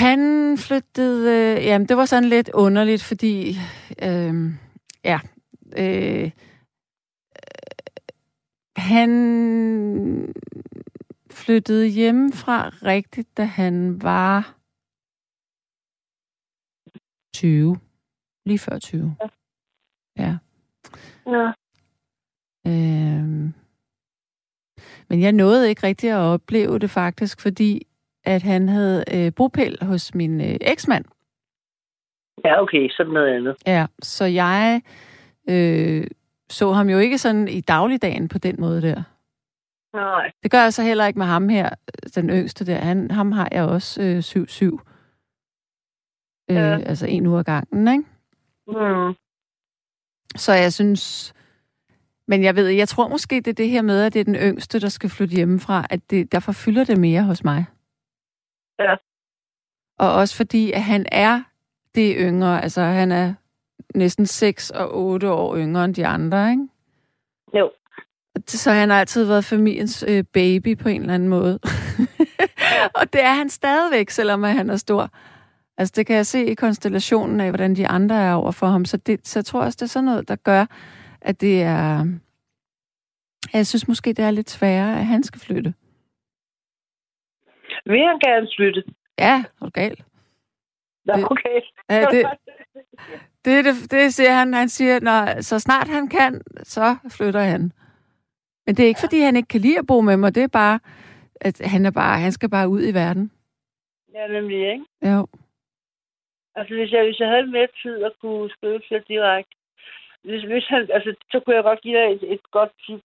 Han 0.00 0.58
flyttede... 0.58 1.30
Øh, 1.30 1.64
jamen, 1.64 1.88
det 1.88 1.96
var 1.96 2.04
sådan 2.04 2.28
lidt 2.28 2.50
underligt, 2.54 3.02
fordi... 3.02 3.56
Øh, 4.02 4.34
ja... 5.04 5.20
Øh, 5.76 6.30
han 8.76 9.10
flyttede 11.30 11.86
hjemmefra 11.86 12.68
rigtigt, 12.68 13.36
da 13.36 13.44
han 13.44 14.02
var 14.02 14.56
20. 17.34 17.76
Lige 18.46 18.58
før 18.58 18.78
20. 18.78 19.16
Ja. 20.16 20.38
Ja. 21.26 21.52
Øhm. 22.66 23.54
Men 25.08 25.20
jeg 25.20 25.32
nåede 25.32 25.68
ikke 25.68 25.82
rigtig 25.82 26.10
at 26.10 26.16
opleve 26.16 26.78
det 26.78 26.90
faktisk, 26.90 27.40
fordi 27.40 27.86
at 28.24 28.42
han 28.42 28.68
havde 28.68 29.04
øh, 29.14 29.32
bopæl 29.36 29.78
hos 29.82 30.14
min 30.14 30.40
øh, 30.40 30.56
eksmand. 30.60 31.04
Ja, 32.44 32.62
okay, 32.62 32.88
sådan 32.90 33.12
noget 33.12 33.34
andet. 33.34 33.56
Ja, 33.66 33.86
så 34.02 34.24
jeg 34.24 34.82
øh, 35.50 36.06
så 36.50 36.72
ham 36.72 36.88
jo 36.88 36.98
ikke 36.98 37.18
sådan 37.18 37.48
i 37.48 37.60
dagligdagen 37.60 38.28
på 38.28 38.38
den 38.38 38.56
måde 38.58 38.82
der. 38.82 39.02
Nej. 39.94 40.30
Det 40.42 40.50
gør 40.50 40.62
jeg 40.62 40.72
så 40.72 40.82
heller 40.82 41.06
ikke 41.06 41.18
med 41.18 41.26
ham 41.26 41.48
her, 41.48 41.70
den 42.14 42.30
yngste 42.30 42.66
der. 42.66 42.74
Han, 42.78 43.10
ham 43.10 43.32
har 43.32 43.48
jeg 43.52 43.64
også 43.64 44.02
øh, 44.02 44.18
7-7. 44.18 44.64
Øh, 44.64 44.78
Ja. 46.56 46.78
Altså 46.78 47.06
en 47.06 47.26
uge 47.26 47.38
ad 47.38 47.44
gangen, 47.44 47.88
ikke? 47.88 48.04
Mm. 48.66 49.14
Så 50.36 50.52
jeg 50.52 50.72
synes... 50.72 51.34
Men 52.28 52.44
jeg 52.44 52.56
ved, 52.56 52.66
jeg 52.66 52.88
tror 52.88 53.08
måske, 53.08 53.36
det 53.36 53.48
er 53.48 53.52
det 53.52 53.68
her 53.70 53.82
med, 53.82 54.02
at 54.02 54.14
det 54.14 54.20
er 54.20 54.24
den 54.24 54.34
yngste, 54.34 54.80
der 54.80 54.88
skal 54.88 55.10
flytte 55.10 55.34
hjemmefra, 55.34 55.86
at 55.90 56.10
det, 56.10 56.32
derfor 56.32 56.52
fylder 56.52 56.84
det 56.84 56.98
mere 56.98 57.22
hos 57.22 57.44
mig. 57.44 57.64
Ja. 58.80 58.96
Og 59.98 60.12
også 60.12 60.36
fordi, 60.36 60.72
at 60.72 60.82
han 60.82 61.06
er 61.12 61.42
det 61.94 62.16
yngre. 62.18 62.62
Altså, 62.62 62.80
han 62.80 63.12
er 63.12 63.34
næsten 63.94 64.26
6 64.26 64.70
og 64.70 64.96
8 64.96 65.30
år 65.30 65.56
yngre 65.56 65.84
end 65.84 65.94
de 65.94 66.06
andre, 66.06 66.50
ikke? 66.50 66.68
Jo. 67.54 67.70
Så 68.46 68.72
han 68.72 68.90
har 68.90 69.00
altid 69.00 69.24
været 69.24 69.44
familiens 69.44 70.04
øh, 70.08 70.24
baby 70.32 70.78
på 70.78 70.88
en 70.88 71.00
eller 71.00 71.14
anden 71.14 71.28
måde. 71.28 71.58
og 72.98 73.12
det 73.12 73.24
er 73.24 73.34
han 73.34 73.50
stadigvæk, 73.50 74.10
selvom 74.10 74.42
han 74.42 74.70
er 74.70 74.76
stor. 74.76 75.10
Altså, 75.78 75.92
det 75.96 76.06
kan 76.06 76.16
jeg 76.16 76.26
se 76.26 76.46
i 76.46 76.54
konstellationen 76.54 77.40
af, 77.40 77.48
hvordan 77.48 77.76
de 77.76 77.88
andre 77.88 78.16
er 78.16 78.34
over 78.34 78.50
for 78.50 78.66
ham. 78.66 78.84
Så, 78.84 78.96
det, 78.96 79.28
så 79.28 79.38
jeg 79.38 79.44
tror 79.44 79.62
også, 79.62 79.76
det 79.76 79.82
er 79.82 79.86
sådan 79.86 80.04
noget, 80.04 80.28
der 80.28 80.36
gør, 80.36 80.66
at 81.20 81.40
det 81.40 81.62
er... 81.62 82.06
Jeg 83.52 83.66
synes 83.66 83.88
måske, 83.88 84.12
det 84.12 84.24
er 84.24 84.30
lidt 84.30 84.50
sværere, 84.50 84.98
at 84.98 85.06
han 85.06 85.22
skal 85.22 85.40
flytte. 85.40 85.74
Vil 87.86 88.00
han 88.00 88.18
gerne 88.18 88.48
flytte? 88.56 88.84
Ja, 89.18 89.44
er 89.60 89.64
du 89.66 89.70
galt? 89.70 90.04
Nå, 91.04 91.14
Det- 91.14 91.24
okay. 91.30 91.60
Ja, 91.90 92.00
det, 92.10 92.26
det, 93.44 93.64
det, 93.64 93.90
det 93.90 94.14
siger 94.14 94.32
han. 94.32 94.54
Han 94.54 94.68
siger, 94.68 95.00
når, 95.00 95.40
så 95.40 95.58
snart 95.58 95.88
han 95.88 96.08
kan, 96.08 96.42
så 96.62 96.96
flytter 97.16 97.40
han. 97.40 97.72
Men 98.66 98.74
det 98.76 98.82
er 98.82 98.88
ikke, 98.88 99.00
fordi 99.00 99.20
han 99.20 99.36
ikke 99.36 99.48
kan 99.48 99.60
lide 99.60 99.78
at 99.78 99.86
bo 99.86 100.00
med 100.00 100.16
mig. 100.16 100.34
Det 100.34 100.42
er 100.42 100.48
bare, 100.48 100.80
at 101.40 101.60
han, 101.64 101.86
er 101.86 101.90
bare, 101.90 102.18
han 102.20 102.32
skal 102.32 102.48
bare 102.50 102.68
ud 102.68 102.82
i 102.82 102.94
verden. 102.94 103.32
Ja, 104.14 104.26
nemlig, 104.26 104.72
ikke? 104.72 104.84
Jo. 105.02 105.26
Altså, 106.54 106.74
hvis 106.74 106.92
jeg, 106.92 107.04
hvis 107.04 107.20
jeg 107.20 107.28
havde 107.28 107.46
mere 107.46 107.68
tid 107.82 108.04
at 108.04 108.12
kunne 108.20 108.50
skrive 108.50 108.78
til 108.88 109.02
direkte, 109.08 109.56
hvis, 110.24 110.42
hvis 110.42 110.66
han, 110.68 110.88
altså, 110.92 111.14
så 111.30 111.40
kunne 111.40 111.56
jeg 111.56 111.62
godt 111.64 111.80
give 111.80 111.98
dig 111.98 112.12
et, 112.12 112.32
et 112.32 112.50
godt 112.50 112.72
tip. 112.86 113.00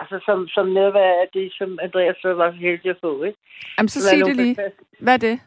Altså, 0.00 0.16
som, 0.26 0.48
som 0.48 0.66
netop 0.68 0.94
er 0.94 1.24
det, 1.34 1.52
som 1.58 1.78
Andreas 1.82 2.16
så 2.22 2.34
var 2.34 2.50
så 2.50 2.56
heldig 2.56 2.90
at 2.90 2.96
få, 3.00 3.22
ikke? 3.22 3.38
Jamen, 3.78 3.88
så 3.88 3.98
er 3.98 4.16
sig 4.16 4.26
det 4.26 4.36
lige. 4.36 4.54
fantastiske- 4.56 5.02
Hvad 5.04 5.14
er 5.14 5.18
det? 5.28 5.40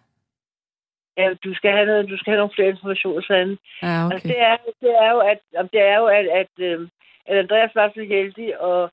Ja, 1.18 1.34
du 1.46 1.54
skal 1.54 1.72
have 1.72 1.86
noget, 1.86 2.10
du 2.10 2.18
skal 2.18 2.32
have 2.32 2.38
nogle 2.42 2.54
flere 2.56 2.70
informationer, 2.70 3.22
Sande. 3.22 3.58
Ja, 3.84 4.06
Okay. 4.06 4.14
Altså, 4.14 4.28
det 4.28 4.40
er, 4.40 4.58
det 4.82 4.92
er 5.06 5.10
jo, 5.16 5.20
at, 5.32 5.40
det 5.74 5.82
er 5.82 5.98
jo, 5.98 6.06
at, 6.06 6.26
at, 6.42 6.54
øh, 6.60 6.88
at 7.26 7.38
Andreas 7.38 7.76
var 7.76 7.92
så 7.96 8.04
heldig 8.04 8.48
at 8.72 8.90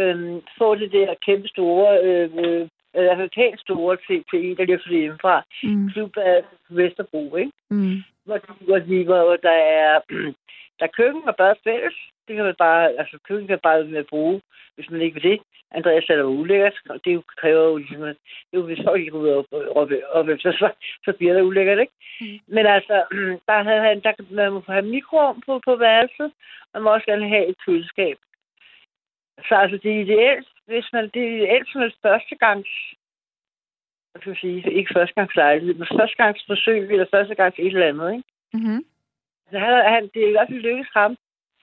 øh, 0.00 0.42
få 0.58 0.74
det 0.74 0.92
der 0.92 1.14
kæmpe 1.26 1.48
store, 1.48 2.00
øh, 2.04 2.30
øh, 2.44 2.68
fald 3.18 3.30
pænt 3.34 3.60
store 3.60 3.96
til, 4.06 4.24
til 4.30 4.38
en, 4.50 4.56
der 4.56 4.64
lige 4.64 4.78
flyttede 4.84 5.00
hjemmefra. 5.00 5.42
Mm, 5.62 5.90
Klub 5.92 6.16
af 6.16 6.44
Vesterbro, 6.70 7.36
ikke? 7.36 7.52
mm, 7.70 7.96
Hvor, 8.24 8.38
hvor, 8.66 8.78
de, 8.78 9.04
hvor 9.04 9.36
der 9.36 9.56
er, 9.80 10.00
der 10.78 10.84
er 10.88 10.96
køkken 11.00 11.22
og 11.28 11.36
bad 11.36 11.54
fælles. 11.64 11.96
Det 12.28 12.36
kan 12.36 12.44
man 12.44 12.54
bare, 12.58 12.92
altså 13.00 13.18
køkken 13.28 13.46
kan 13.48 13.58
bare 13.62 13.84
med 13.84 14.04
bruge, 14.04 14.40
hvis 14.74 14.90
man 14.90 15.00
ikke 15.00 15.14
vil 15.14 15.30
det. 15.30 15.40
Andreas 15.70 16.04
sagde, 16.04 16.18
det 16.18 16.26
var 16.26 16.40
ulækkert, 16.40 16.80
og 16.90 17.04
det 17.04 17.14
jo 17.14 17.22
kræver 17.36 17.64
jo 17.64 17.76
ligesom, 17.76 18.02
at 18.02 18.16
det 18.50 18.52
er 18.52 18.60
jo, 18.60 18.66
hvis 18.66 18.84
folk 18.84 19.00
ikke 19.00 19.18
ud 19.18 19.28
og, 19.28 19.46
og, 19.52 19.62
og, 19.76 19.88
og 20.12 20.24
så, 20.38 20.72
så, 21.04 21.12
bliver 21.12 21.34
det 21.34 21.42
ulækkert, 21.42 21.78
ikke? 21.78 21.92
Mm. 22.20 22.38
Men 22.46 22.66
altså, 22.66 22.96
der 23.48 23.62
havde 23.62 23.80
han, 23.80 24.00
der, 24.00 24.12
man 24.30 24.52
må 24.52 24.62
have 24.66 24.82
mikroovn 24.82 25.42
på, 25.46 25.60
på 25.64 25.76
værelset, 25.76 26.32
man 26.74 26.82
må 26.82 26.94
også 26.94 27.06
gerne 27.06 27.28
have 27.28 27.46
et 27.46 27.56
køleskab. 27.66 28.18
Så 29.48 29.54
altså, 29.54 29.76
det 29.82 29.90
er 29.92 30.00
ideelt, 30.00 30.48
hvis 30.66 30.86
man, 30.92 31.10
det 31.14 31.22
er 31.22 31.36
ideelt 31.36 31.68
som 31.72 31.82
et 31.82 31.94
førstegangs, 32.02 32.70
hvad 34.10 34.20
skal 34.20 34.30
man 34.30 34.36
sige, 34.36 34.72
ikke 34.72 34.94
førstegangslejlighed, 34.94 35.74
men 35.74 35.88
førstegangsforsøg, 35.98 36.90
eller 36.90 37.06
førstegangs 37.14 37.58
et 37.58 37.66
eller 37.66 37.88
andet, 37.88 38.12
ikke? 38.12 38.24
mm-hmm. 38.54 38.84
Altså, 39.46 39.58
han, 39.58 39.92
han, 39.94 40.10
det 40.14 40.22
er 40.24 40.28
i 40.28 40.36
hvert 40.36 40.48
fald 40.48 40.60
lykkedes 40.60 40.92
ham 40.94 41.16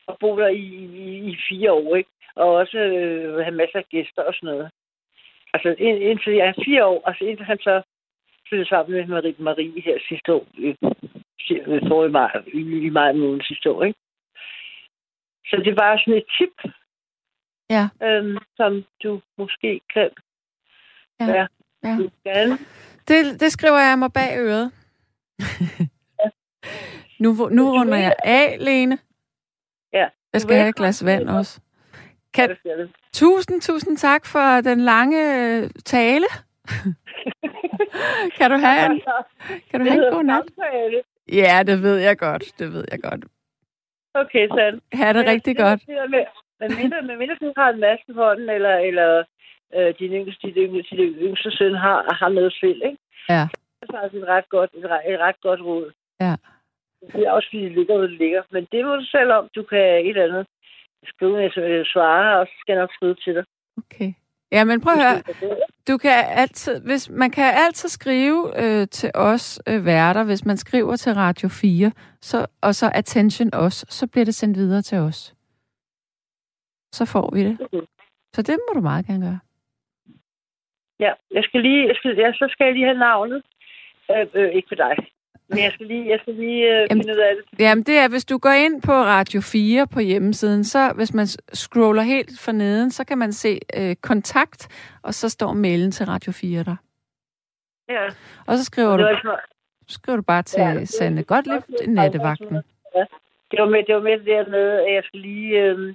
at 0.07 0.15
bo 0.19 0.39
der 0.39 0.47
i, 0.47 0.65
i, 1.05 1.29
i 1.31 1.37
fire 1.49 1.71
år, 1.71 1.95
ikke? 1.95 2.09
Og 2.35 2.47
også 2.53 2.77
øh, 2.77 3.37
have 3.45 3.55
masser 3.55 3.79
af 3.79 3.85
gæster 3.89 4.21
og 4.23 4.33
sådan 4.33 4.47
noget. 4.55 4.69
Altså, 5.53 5.69
ind, 5.79 5.97
indtil 6.03 6.33
jeg 6.33 6.47
er 6.47 6.63
fire 6.65 6.85
år, 6.85 7.07
altså 7.07 7.25
indtil 7.25 7.45
han 7.45 7.57
så 7.59 7.81
flyttede 8.47 8.69
sammen 8.69 8.93
med 8.97 9.07
Marie, 9.07 9.35
Marie 9.39 9.81
her 9.81 9.97
sidste 10.09 10.33
år, 10.33 10.47
øh, 10.57 10.75
øh, 11.51 11.81
forrige 11.87 12.11
maj, 12.11 12.31
i, 12.53 12.59
i 12.87 12.89
maj 12.89 13.11
måned 13.13 13.41
sidste 13.43 13.71
år, 13.71 13.83
ikke? 13.83 13.99
Så 15.45 15.61
det 15.65 15.75
var 15.77 15.97
sådan 15.97 16.13
et 16.13 16.25
tip, 16.37 16.71
Ja. 17.69 17.89
øhm, 18.03 18.37
som 18.55 18.85
du 19.03 19.21
måske 19.37 19.81
kan 19.93 20.09
Ja. 21.19 21.45
Ja. 21.83 21.95
du 21.99 22.09
gerne. 22.23 22.57
Det, 23.07 23.39
det 23.39 23.51
skriver 23.51 23.79
jeg 23.89 23.99
mig 23.99 24.13
bag 24.13 24.29
øret. 24.39 24.71
nu, 27.23 27.29
nu 27.51 27.63
runder 27.71 27.97
jeg 27.97 28.15
af, 28.23 28.57
Lene. 28.59 28.97
Ja. 29.95 30.07
Jeg 30.33 30.41
skal 30.41 30.55
have 30.55 30.69
et 30.69 30.75
glas 30.75 31.05
vand 31.05 31.29
også. 31.29 31.59
Kan- 32.33 32.49
Ja, 32.65 32.71
det 32.71 32.77
det. 32.79 32.89
Tusind, 33.13 33.61
tusind 33.61 33.97
tak 33.97 34.25
for 34.25 34.61
den 34.61 34.79
lange 34.79 35.19
øh, 35.63 35.69
tale. 35.85 36.25
kan 38.37 38.51
du 38.51 38.57
have 38.57 38.85
en, 38.91 39.01
kan 39.71 39.79
du 39.79 39.85
have 39.89 40.07
en 40.07 40.13
god 40.13 40.23
nat? 40.23 40.43
Samtale. 40.55 41.01
Ja, 41.31 41.63
det 41.67 41.81
ved 41.83 41.97
jeg 41.97 42.17
godt. 42.17 42.43
Det 42.59 42.73
ved 42.73 42.85
jeg 42.91 42.99
godt. 43.01 43.25
Okay, 44.13 44.47
Sand. 44.47 44.81
Ha' 44.93 45.13
det 45.13 45.25
rigtig 45.25 45.57
godt. 45.57 45.79
Det 45.87 46.25
med 46.59 46.69
mindre, 46.81 47.01
med 47.01 47.17
mindre 47.17 47.35
du 47.41 47.53
har 47.57 47.69
en 47.69 47.79
masse 47.79 48.05
på 48.13 48.23
hånden, 48.23 48.49
eller, 48.49 48.75
eller 48.77 49.23
øh, 49.75 49.93
din 49.99 50.11
yngste, 50.11 50.47
din 50.47 50.75
yngste, 50.75 50.95
din 50.97 51.13
yngste 51.27 51.51
søn 51.51 51.75
har, 51.75 52.15
har 52.19 52.29
noget 52.29 52.53
selv, 52.59 52.81
ikke? 52.85 52.97
Ja. 53.29 53.47
Det 53.81 53.89
er 53.89 53.93
faktisk 53.97 54.15
et 54.23 54.27
ret 54.27 54.49
godt, 54.49 54.69
et, 54.73 54.83
et 55.13 55.19
ret 55.19 55.41
godt 55.41 55.61
råd. 55.61 55.91
Ja. 56.21 56.35
Det 57.13 57.21
er 57.27 57.31
også, 57.31 57.47
fordi 57.49 57.63
det 57.63 57.71
ligger, 57.71 57.93
hvor 57.95 58.07
det 58.07 58.17
ligger. 58.19 58.41
Men 58.51 58.67
det 58.71 58.85
må 58.85 58.95
du 58.95 59.05
selv 59.05 59.31
om. 59.31 59.49
Du 59.55 59.63
kan 59.63 59.79
et 59.79 60.09
eller 60.09 60.23
andet 60.23 60.47
skrive, 61.05 61.37
jeg 61.37 61.51
skal 61.51 61.85
svare, 61.85 62.39
og 62.39 62.47
så 62.47 62.53
skal 62.59 62.73
jeg 62.73 62.81
nok 62.81 62.93
skrive 62.93 63.15
til 63.15 63.35
dig. 63.35 63.45
Okay. 63.77 64.13
Ja, 64.51 64.63
men 64.63 64.81
prøv 64.81 64.93
at 64.93 64.99
høre. 65.05 65.21
Du 65.87 65.97
kan 65.97 66.11
altid, 66.27 66.81
hvis, 66.85 67.09
man 67.09 67.31
kan 67.31 67.53
altid 67.65 67.89
skrive 67.89 68.39
øh, 68.63 68.87
til 68.87 69.11
os 69.15 69.61
øh, 69.69 69.85
værter, 69.85 70.23
hvis 70.23 70.45
man 70.45 70.57
skriver 70.57 70.95
til 70.95 71.13
Radio 71.13 71.49
4, 71.49 71.91
så, 72.21 72.47
og 72.61 72.75
så 72.75 72.91
attention 72.95 73.49
os, 73.53 73.85
så 73.89 74.07
bliver 74.07 74.25
det 74.25 74.35
sendt 74.35 74.57
videre 74.57 74.81
til 74.81 74.97
os. 74.97 75.35
Så 76.91 77.05
får 77.05 77.35
vi 77.35 77.43
det. 77.43 77.57
Okay. 77.61 77.85
Så 78.33 78.41
det 78.41 78.59
må 78.67 78.73
du 78.73 78.81
meget 78.81 79.05
gerne 79.05 79.25
gøre. 79.25 79.39
Ja, 80.99 81.13
jeg 81.31 81.43
skal 81.43 81.61
lige, 81.61 81.87
jeg 81.87 81.95
skal, 81.95 82.15
ja, 82.17 82.33
så 82.33 82.47
skal 82.51 82.65
jeg 82.65 82.73
lige 82.73 82.85
have 82.85 82.97
navnet. 82.97 83.43
Øh, 84.11 84.27
øh, 84.33 84.49
ikke 84.49 84.67
for 84.67 84.75
dig. 84.75 84.95
Men 85.49 85.57
jeg 85.59 85.71
skal 85.73 85.85
lige, 85.87 86.09
jeg 86.09 86.19
skal 86.21 86.33
lige 86.33 86.63
øh, 86.65 86.87
Jamen- 86.89 86.89
finde 87.03 87.13
ud 87.13 87.19
af 87.19 87.35
det. 87.35 87.59
Jamen 87.59 87.83
det 87.83 87.97
er, 87.97 88.09
hvis 88.09 88.25
du 88.25 88.37
går 88.37 88.49
ind 88.65 88.81
på 88.81 88.91
Radio 88.91 89.41
4 89.41 89.87
på 89.87 89.99
hjemmesiden, 89.99 90.63
så 90.63 90.93
hvis 90.95 91.13
man 91.13 91.27
scroller 91.53 92.01
helt 92.03 92.39
for 92.39 92.51
neden, 92.51 92.91
så 92.91 93.03
kan 93.05 93.17
man 93.17 93.33
se 93.33 93.59
øh, 93.77 93.95
kontakt, 93.95 94.67
og 95.03 95.13
så 95.13 95.29
står 95.29 95.53
mailen 95.53 95.91
til 95.91 96.05
Radio 96.05 96.31
4 96.31 96.63
der. 96.63 96.75
Ja. 97.89 98.05
Og 98.47 98.57
så 98.57 98.63
skriver 98.63 98.97
du, 98.97 99.05
altså- 99.05 99.39
skriver 99.87 100.15
du 100.15 100.21
bare 100.23 100.43
til 100.43 100.61
Ja, 100.61 100.69
ja, 100.69 100.85
Sande 100.85 101.23
Gottlieb, 101.23 101.63
nattevagten. 101.87 102.55
det 103.51 103.59
var 103.59 103.69
med, 103.69 103.83
det 103.83 103.95
var 103.95 104.01
med 104.01 104.11
det 104.17 104.25
der 104.25 104.49
med, 104.49 104.67
at 104.87 104.93
jeg 104.93 105.03
skal 105.03 105.19
lige, 105.19 105.61
øh, 105.61 105.93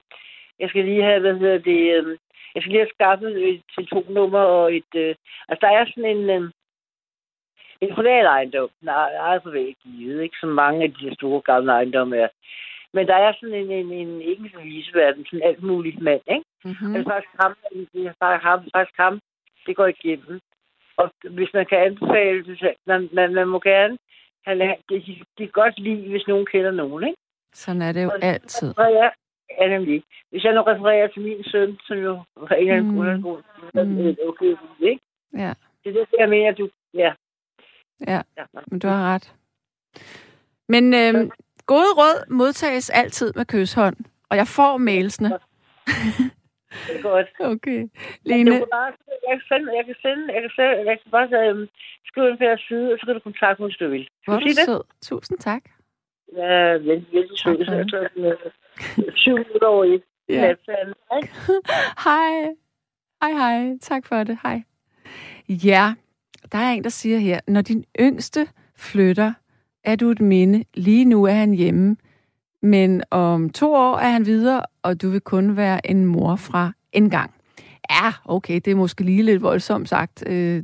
jeg 0.61 0.69
skal 0.69 0.85
lige 0.85 1.03
have, 1.03 1.21
hvad 1.21 1.35
hedder 1.39 1.59
det, 1.59 1.81
øh, 1.97 2.19
jeg 2.55 2.63
skal 2.63 2.73
lige 2.73 2.81
have 2.85 2.95
skaffet 2.95 3.49
et 3.49 3.63
telefonnummer 3.77 4.39
og 4.39 4.77
et, 4.77 4.93
øh, 4.95 5.15
altså 5.49 5.67
der 5.67 5.73
er 5.79 5.85
sådan 5.87 6.11
en, 6.17 6.31
øh, 6.31 6.51
en 7.81 7.95
privat 7.95 8.27
ejendom, 8.27 8.69
nej, 8.83 9.15
ejet 9.15 9.43
privat 9.43 9.75
givet, 9.83 10.23
ikke 10.23 10.37
så 10.41 10.47
mange 10.47 10.83
af 10.85 10.93
de 10.95 11.05
her 11.09 11.15
store 11.15 11.41
gamle 11.41 11.73
ejendomme 11.73 12.17
er. 12.17 12.29
Men 12.93 13.07
der 13.07 13.15
er 13.15 13.33
sådan 13.41 13.55
en, 13.55 13.71
en, 13.71 13.93
en 13.93 14.21
ikke 14.23 14.51
en 14.59 14.65
viseverden, 14.65 15.25
sådan 15.27 15.43
alt 15.49 15.63
muligt 15.63 16.01
mand, 16.03 16.21
ikke? 16.31 16.45
Mm. 16.65 16.71
Mm. 16.81 16.93
Det 16.93 17.01
er 17.01 17.11
faktisk 17.13 17.35
ham, 17.41 17.57
det 17.93 18.07
er 18.07 18.13
faktisk 18.23 18.45
ham, 18.45 18.61
faktisk 18.77 18.97
ham, 18.97 19.21
det 19.67 19.77
går 19.77 19.87
igennem. 19.87 20.41
Og 20.97 21.11
hvis 21.31 21.49
man 21.55 21.67
kan 21.67 21.79
anbefale 21.79 22.45
det, 22.45 22.59
så 22.59 22.75
man, 22.87 23.09
man, 23.13 23.35
man 23.35 23.49
må 23.49 23.59
gerne, 23.61 23.99
han 24.47 24.61
er, 24.61 24.75
det, 24.89 25.07
de, 25.07 25.13
de 25.39 25.43
kan 25.47 25.49
godt 25.63 25.79
lide, 25.79 26.09
hvis 26.11 26.27
nogen 26.29 26.47
kender 26.47 26.71
nogen, 26.71 27.05
ikke? 27.05 27.17
Sådan 27.55 27.83
er 27.83 27.93
det 27.93 28.05
jo 28.05 28.11
altid. 28.23 28.79
Og 28.79 28.93
ja, 28.93 29.09
ja, 29.61 29.69
nemlig. 29.69 30.03
Hvis 30.31 30.45
jeg 30.45 30.55
nu 30.55 30.63
refererer 30.63 31.07
til 31.09 31.23
min 31.23 31.45
søn, 31.45 31.79
som 31.87 31.97
jo 31.99 32.23
var 32.37 32.49
en 32.57 32.61
eller 32.61 32.75
anden 32.77 32.91
Mm. 33.17 33.23
grund, 33.23 33.43
Mm. 33.75 34.05
mm. 34.05 34.17
okay, 34.29 34.55
ikke? 34.81 35.01
Ja, 35.37 35.53
Det 35.85 35.89
er 35.91 35.93
det, 35.93 36.07
jeg 36.19 36.29
mener, 36.29 36.53
du... 36.53 36.69
Ja. 36.95 37.13
Ja, 38.07 38.21
men 38.71 38.79
du 38.79 38.89
har 38.89 39.15
ret. 39.15 39.35
Men 40.69 40.95
øh, 40.95 41.31
gode 41.67 41.93
råd 42.01 42.31
modtages 42.31 42.91
altid 42.91 43.33
med 43.37 43.45
kyshånd, 43.45 43.97
og 44.29 44.37
jeg 44.37 44.47
får 44.47 44.77
mailsene. 44.77 45.29
Det 46.87 46.97
er 46.99 47.03
godt. 47.03 47.27
Okay. 47.55 47.89
Lene, 48.25 48.51
du 48.51 48.57
kan 48.57 48.67
bare, 48.73 48.93
jeg 49.29 49.35
kan 49.39 49.47
sende, 49.49 49.77
jeg 49.77 49.85
kan 49.87 49.95
sende, 50.03 50.33
jeg 50.35 50.43
kan 50.43 50.51
sende, 50.57 50.73
jeg 50.91 50.99
kan 51.03 51.11
bare 51.11 51.51
um, 51.53 51.69
skrive 52.07 52.31
en 52.31 52.39
færre 52.39 52.59
side, 52.69 52.93
og 52.93 52.99
så 52.99 53.07
kan 53.07 53.15
du 53.15 53.21
kontakte 53.21 53.63
mig, 53.63 53.69
hvis 53.69 53.77
du 53.77 53.89
vil. 53.89 54.09
hvor 54.25 54.35
er 54.35 54.39
du 54.41 54.47
jeg 54.47 54.67
sød. 54.67 54.83
Tusind 55.03 55.39
tak. 55.39 55.63
Ja, 56.37 56.73
vældig, 56.73 57.07
vældig 57.13 57.39
sød. 57.39 57.59
Jeg 57.59 57.87
tror, 57.91 58.07
den 58.15 58.25
er 58.25 58.37
syv 59.15 59.35
minutter 59.37 59.67
over 59.67 59.85
et. 59.85 60.03
Ja. 60.29 60.41
Hej. 62.05 62.55
Hej, 63.23 63.33
hej. 63.33 63.79
Tak 63.81 64.07
for 64.07 64.25
det. 64.25 64.39
Hej. 64.43 64.63
Ja, 65.49 65.95
der 66.53 66.59
er 66.59 66.71
en, 66.73 66.85
der 66.85 66.91
siger 66.91 67.19
her, 67.19 67.41
når 67.49 67.63
din 67.63 67.85
yngste 68.01 68.49
flytter, 68.77 69.33
er 69.85 69.97
du 69.97 70.11
et 70.11 70.21
minde. 70.21 70.65
Lige 70.75 71.05
nu 71.05 71.25
er 71.25 71.33
han 71.33 71.55
hjemme, 71.55 71.97
men 72.63 73.03
om 73.11 73.51
to 73.51 73.75
år 73.75 73.99
er 73.99 74.11
han 74.11 74.27
videre, 74.27 74.63
og 74.83 75.03
du 75.03 75.09
vil 75.09 75.21
kun 75.21 75.57
være 75.57 75.91
en 75.91 76.05
mor 76.05 76.37
fra 76.37 76.73
en 76.93 77.11
gang. 77.11 77.31
Ja, 77.91 78.13
okay, 78.25 78.61
det 78.65 78.71
er 78.71 78.75
måske 78.75 79.05
lige 79.05 79.23
lidt 79.23 79.43
voldsomt 79.43 79.89
sagt. 79.89 80.25
Øh, 80.27 80.63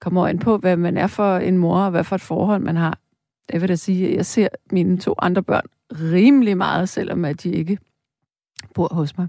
kommer 0.00 0.26
an 0.26 0.38
på, 0.38 0.56
hvad 0.56 0.76
man 0.76 0.96
er 0.96 1.06
for 1.06 1.36
en 1.36 1.58
mor, 1.58 1.78
og 1.78 1.90
hvad 1.90 2.04
for 2.04 2.14
et 2.14 2.22
forhold 2.22 2.62
man 2.62 2.76
har. 2.76 2.98
Jeg 3.52 3.60
vil 3.60 3.68
da 3.68 3.74
sige, 3.74 4.08
at 4.08 4.16
jeg 4.16 4.26
ser 4.26 4.48
mine 4.70 4.98
to 4.98 5.14
andre 5.18 5.42
børn 5.42 5.64
rimelig 5.92 6.56
meget, 6.56 6.88
selvom 6.88 7.24
at 7.24 7.42
de 7.42 7.50
ikke 7.50 7.78
bor 8.74 8.94
hos 8.94 9.18
mig. 9.18 9.28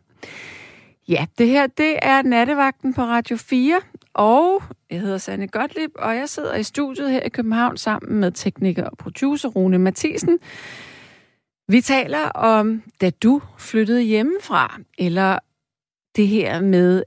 Ja, 1.08 1.26
det 1.38 1.48
her, 1.48 1.68
det 1.68 2.00
er 2.02 2.22
nattevagten 2.22 2.94
på 2.94 3.02
Radio 3.02 3.38
4, 3.38 3.80
og 4.16 4.64
jeg 4.90 5.02
hedder 5.02 5.18
Sanne 5.18 5.48
Gottlieb, 5.48 5.92
og 5.96 6.16
jeg 6.16 6.30
sidder 6.30 6.56
i 6.56 6.64
studiet 6.64 7.12
her 7.12 7.22
i 7.22 7.30
København 7.30 7.78
sammen 7.78 8.20
med 8.20 8.32
tekniker 8.32 8.84
og 8.84 8.98
producer 8.98 9.50
Rune 9.50 9.78
Mathisen. 9.78 10.40
Vi 11.68 11.82
taler 11.82 12.30
om, 12.30 12.84
da 13.02 13.10
du 13.10 13.42
flyttede 13.58 14.02
hjemmefra, 14.02 14.80
eller 14.98 15.40
det 16.16 16.28
her 16.28 16.62
med, 16.62 17.04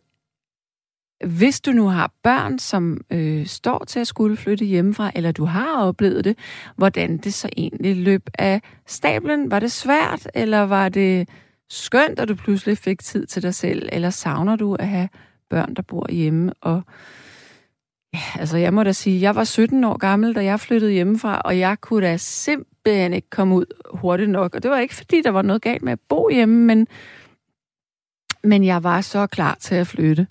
hvis 1.26 1.60
du 1.60 1.70
nu 1.70 1.88
har 1.88 2.12
børn, 2.22 2.58
som 2.58 3.00
øh, 3.12 3.46
står 3.46 3.84
til 3.84 4.00
at 4.00 4.06
skulle 4.06 4.36
flytte 4.36 4.64
hjemmefra, 4.64 5.10
eller 5.14 5.32
du 5.32 5.44
har 5.44 5.82
oplevet 5.82 6.24
det, 6.24 6.38
hvordan 6.76 7.18
det 7.18 7.34
så 7.34 7.48
egentlig 7.56 7.96
løb 7.96 8.30
af 8.38 8.62
stablen. 8.86 9.50
Var 9.50 9.60
det 9.60 9.72
svært, 9.72 10.28
eller 10.34 10.62
var 10.62 10.88
det 10.88 11.28
skønt, 11.70 12.18
at 12.18 12.28
du 12.28 12.34
pludselig 12.34 12.78
fik 12.78 13.00
tid 13.00 13.26
til 13.26 13.42
dig 13.42 13.54
selv, 13.54 13.88
eller 13.92 14.10
savner 14.10 14.56
du 14.56 14.74
at 14.74 14.88
have 14.88 15.08
børn, 15.50 15.74
der 15.74 15.82
bor 15.82 16.12
hjemme? 16.12 16.52
Og 16.60 16.82
ja, 18.14 18.20
altså 18.38 18.56
jeg 18.56 18.74
må 18.74 18.82
da 18.82 18.92
sige, 18.92 19.20
jeg 19.20 19.34
var 19.34 19.44
17 19.44 19.84
år 19.84 19.98
gammel, 19.98 20.34
da 20.34 20.44
jeg 20.44 20.60
flyttede 20.60 20.92
hjemmefra, 20.92 21.40
og 21.44 21.58
jeg 21.58 21.80
kunne 21.80 22.06
da 22.06 22.16
simpelthen 22.16 23.12
ikke 23.12 23.30
komme 23.30 23.54
ud 23.54 23.64
hurtigt 23.90 24.30
nok. 24.30 24.54
Og 24.54 24.62
det 24.62 24.70
var 24.70 24.78
ikke, 24.78 24.94
fordi 24.94 25.22
der 25.22 25.30
var 25.30 25.42
noget 25.42 25.62
galt 25.62 25.82
med 25.82 25.92
at 25.92 26.00
bo 26.08 26.28
hjemme, 26.28 26.64
men, 26.64 26.86
men 28.44 28.64
jeg 28.64 28.84
var 28.84 29.00
så 29.00 29.26
klar 29.26 29.56
til 29.60 29.74
at 29.74 29.86
flytte. 29.86 30.26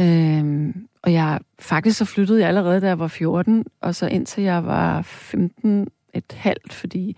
Øhm, 0.00 0.88
og 1.02 1.12
jeg 1.12 1.40
faktisk 1.58 1.98
så 1.98 2.04
flyttede 2.04 2.40
jeg 2.40 2.48
allerede, 2.48 2.80
da 2.80 2.86
jeg 2.86 2.98
var 2.98 3.08
14, 3.08 3.64
og 3.80 3.94
så 3.94 4.06
indtil 4.06 4.42
jeg 4.42 4.64
var 4.64 5.02
15 5.02 5.88
et 6.14 6.32
halvt, 6.32 6.72
fordi 6.72 7.16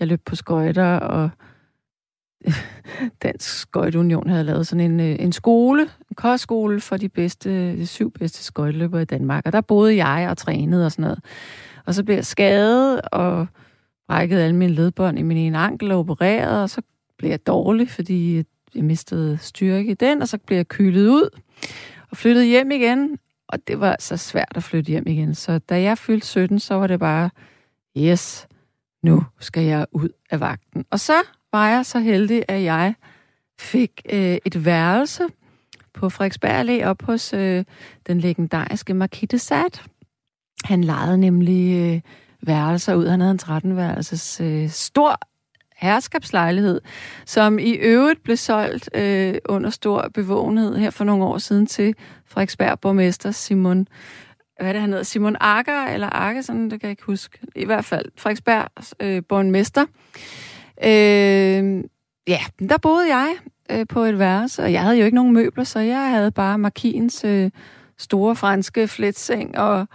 jeg 0.00 0.08
løb 0.08 0.20
på 0.24 0.36
skøjter, 0.36 0.96
og 0.96 1.30
Dansk 3.22 3.58
Skøjteunion 3.58 4.28
havde 4.28 4.44
lavet 4.44 4.66
sådan 4.66 4.92
en, 4.92 5.00
øh, 5.00 5.16
en 5.18 5.32
skole, 5.32 5.88
kostskole 6.14 6.80
for 6.80 6.96
de 6.96 7.08
bedste, 7.08 7.76
de 7.76 7.86
syv 7.86 8.10
bedste 8.10 8.44
skøjteløbere 8.44 9.02
i 9.02 9.04
Danmark. 9.04 9.46
Og 9.46 9.52
der 9.52 9.60
boede 9.60 10.06
jeg 10.06 10.30
og 10.30 10.36
trænede 10.36 10.86
og 10.86 10.92
sådan 10.92 11.02
noget. 11.02 11.20
Og 11.86 11.94
så 11.94 12.04
blev 12.04 12.14
jeg 12.14 12.26
skadet 12.26 13.00
og 13.00 13.46
brækkede 14.08 14.42
alle 14.42 14.56
mine 14.56 14.72
ledbånd 14.72 15.18
i 15.18 15.22
min 15.22 15.36
ene 15.36 15.58
ankel 15.58 15.92
og 15.92 15.98
opereret, 15.98 16.62
og 16.62 16.70
så 16.70 16.82
blev 17.18 17.30
jeg 17.30 17.46
dårlig, 17.46 17.90
fordi 17.90 18.44
jeg 18.74 18.84
mistede 18.84 19.38
styrke 19.40 19.90
i 19.90 19.94
den, 19.94 20.22
og 20.22 20.28
så 20.28 20.38
blev 20.38 20.56
jeg 20.56 20.68
kylet 20.68 21.08
ud 21.08 21.28
og 22.10 22.16
flyttede 22.16 22.46
hjem 22.46 22.70
igen. 22.70 23.18
Og 23.48 23.68
det 23.68 23.80
var 23.80 23.96
så 23.98 24.16
svært 24.16 24.52
at 24.54 24.62
flytte 24.62 24.88
hjem 24.88 25.06
igen. 25.06 25.34
Så 25.34 25.58
da 25.58 25.82
jeg 25.82 25.98
fyldte 25.98 26.26
17, 26.26 26.60
så 26.60 26.74
var 26.74 26.86
det 26.86 27.00
bare, 27.00 27.30
yes, 27.98 28.46
nu 29.02 29.22
skal 29.40 29.62
jeg 29.62 29.86
ud 29.92 30.08
af 30.30 30.40
vagten. 30.40 30.84
Og 30.90 31.00
så 31.00 31.14
var 31.52 31.68
jeg 31.68 31.86
så 31.86 31.98
heldig, 31.98 32.44
at 32.48 32.62
jeg 32.62 32.94
fik 33.58 34.02
øh, 34.12 34.38
et 34.44 34.64
værelse 34.64 35.22
på 35.94 36.08
Frederiksberg 36.08 36.60
Allé 36.60 36.84
op 36.84 37.02
hos 37.02 37.32
øh, 37.32 37.64
den 38.06 38.20
legendariske 38.20 38.94
Marquis 38.94 39.28
de 39.30 39.38
Sade. 39.38 39.80
Han 40.64 40.84
lejede 40.84 41.18
nemlig 41.18 41.74
øh, 41.74 42.00
værelser 42.42 42.94
ud. 42.94 43.06
Han 43.06 43.20
havde 43.20 43.30
en 43.32 43.40
13-værelses 43.42 44.42
øh, 44.42 44.70
stor 44.70 45.18
herskabslejlighed, 45.76 46.80
som 47.26 47.58
i 47.58 47.72
øvrigt 47.72 48.22
blev 48.22 48.36
solgt 48.36 48.90
øh, 48.94 49.34
under 49.48 49.70
stor 49.70 50.10
bevågenhed 50.14 50.76
her 50.76 50.90
for 50.90 51.04
nogle 51.04 51.24
år 51.24 51.38
siden 51.38 51.66
til 51.66 51.94
Frederiksberg 52.26 52.80
borgmester 52.80 53.30
Simon 53.30 53.86
hvad 54.58 54.68
er 54.68 54.72
det, 54.72 54.80
han 54.80 54.90
hedder? 54.90 55.04
Simon 55.04 55.36
Akker, 55.40 55.84
eller 55.84 56.08
Akker, 56.10 56.42
sådan, 56.42 56.70
det 56.70 56.80
kan 56.80 56.88
jeg 56.88 56.90
ikke 56.90 57.04
huske. 57.06 57.38
I 57.56 57.64
hvert 57.64 57.84
fald 57.84 58.06
Frederiksberg 58.16 58.68
øh, 59.00 59.22
borgmester. 59.28 59.86
Øh, 60.84 61.84
ja, 62.28 62.38
der 62.68 62.78
boede 62.78 63.16
jeg 63.16 63.36
øh, 63.70 63.86
på 63.88 64.00
et 64.00 64.18
værelse, 64.18 64.62
og 64.62 64.72
jeg 64.72 64.82
havde 64.82 64.98
jo 64.98 65.04
ikke 65.04 65.14
nogen 65.14 65.32
møbler, 65.32 65.64
så 65.64 65.78
jeg 65.78 66.10
havde 66.10 66.30
bare 66.30 66.58
Markins 66.58 67.24
øh, 67.24 67.50
store 67.98 68.36
franske 68.36 68.88
fletseng 68.88 69.58
og 69.58 69.86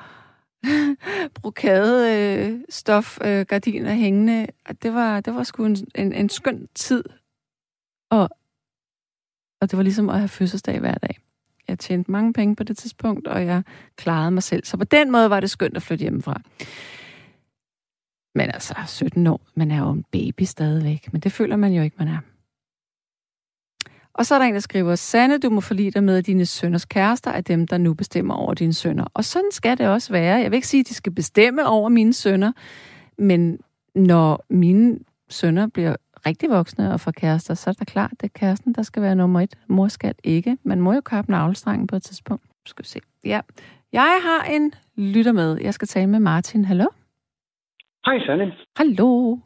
brokade 1.42 2.18
øh, 2.18 2.60
stof 2.70 3.18
øh, 3.26 3.46
gardiner 3.46 3.94
hængende. 3.94 4.48
Det 4.84 4.94
var, 4.94 5.20
det 5.20 5.36
var 5.36 5.44
sgu 5.44 5.66
en, 5.66 5.78
en, 5.96 6.14
en 6.14 6.30
skøn 6.30 6.68
tid. 6.76 7.04
Og, 8.12 8.30
og 9.62 9.72
det 9.72 9.78
var 9.78 9.84
ligesom 9.84 10.10
at 10.10 10.18
have 10.18 10.28
fødselsdag 10.28 10.80
hver 10.80 10.96
dag. 10.96 11.20
Jeg 11.68 11.80
tjente 11.80 12.12
mange 12.12 12.34
penge 12.34 12.56
på 12.56 12.64
det 12.64 12.78
tidspunkt, 12.78 13.28
og 13.28 13.46
jeg 13.46 13.64
klarede 13.96 14.32
mig 14.32 14.44
selv. 14.44 14.66
Så 14.66 14.78
på 14.78 14.84
den 14.84 15.12
måde 15.12 15.30
var 15.30 15.40
det 15.40 15.50
skønt 15.50 15.76
at 15.76 15.84
flytte 15.84 16.02
hjemmefra. 16.02 16.42
Men 18.40 18.52
altså, 18.54 18.74
17 18.88 19.28
år, 19.28 19.42
man 19.56 19.72
er 19.72 19.80
jo 19.80 19.90
en 19.90 20.06
baby 20.12 20.44
stadigvæk. 20.44 21.14
Men 21.14 21.22
det 21.22 21.32
føler 21.32 21.56
man 21.56 21.74
jo 21.74 21.84
ikke, 21.84 21.96
man 22.00 22.08
er. 22.08 22.18
Og 24.14 24.26
så 24.26 24.36
er 24.36 24.40
der 24.40 24.46
en, 24.46 24.54
der 24.54 24.60
skriver, 24.60 24.96
Sande, 24.96 25.40
du 25.40 25.50
må 25.50 25.62
forlige 25.62 25.92
dig 25.92 26.04
med, 26.04 26.18
at 26.18 26.26
dine 26.26 26.46
sønners 26.46 26.86
kærester 26.86 27.32
er 27.32 27.42
dem, 27.42 27.68
der 27.68 27.78
nu 27.78 27.94
bestemmer 27.94 28.36
over 28.36 28.54
dine 28.54 28.74
sønner. 28.74 29.06
Og 29.14 29.26
sådan 29.26 29.52
skal 29.52 29.78
det 29.78 29.88
også 29.88 30.12
være. 30.12 30.40
Jeg 30.40 30.52
vil 30.52 30.56
ikke 30.56 30.68
sige, 30.68 30.82
at 30.82 30.88
de 30.88 30.94
skal 30.94 31.12
bestemme 31.12 31.68
over 31.68 31.90
mine 31.90 32.14
sønner, 32.14 32.52
men 33.18 33.60
når 33.96 34.46
mine 34.50 35.00
sønner 35.30 35.68
bliver 35.68 35.96
rigtig 36.26 36.50
voksne 36.50 36.94
og 36.94 37.00
får 37.00 37.12
kærester, 37.12 37.54
så 37.54 37.70
er 37.70 37.74
det 37.74 37.88
klart, 37.88 38.12
at 38.12 38.22
det 38.22 38.28
er 38.28 38.40
kæresten, 38.40 38.74
der 38.74 38.84
skal 38.84 39.02
være 39.02 39.16
nummer 39.16 39.42
et. 39.42 39.56
Mor 39.68 39.88
skal 39.88 40.14
ikke. 40.24 40.58
Man 40.64 40.82
må 40.82 40.94
jo 40.94 41.02
kappe 41.02 41.32
navlestrengen 41.32 41.88
på 41.88 41.96
et 41.96 42.04
tidspunkt. 42.04 42.44
Skal 42.66 42.84
vi 42.84 42.88
se. 42.88 43.00
Ja. 43.26 43.40
Jeg 43.92 44.20
har 44.24 44.44
en 44.44 44.74
lytter 44.96 45.32
med. 45.32 45.58
Jeg 45.62 45.74
skal 45.74 45.88
tale 45.88 46.08
med 46.08 46.20
Martin. 46.20 46.66
Hallo? 46.66 46.86
Hej, 48.10 48.20
Sanne. 48.26 48.54
Hallo. 48.78 49.38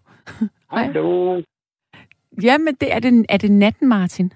Hallo. 0.71 1.41
Jamen, 2.43 2.73
det 2.81 2.93
er, 2.93 2.99
det, 2.99 3.25
er 3.29 3.37
det 3.37 3.51
natten, 3.51 3.87
Martin? 3.89 4.33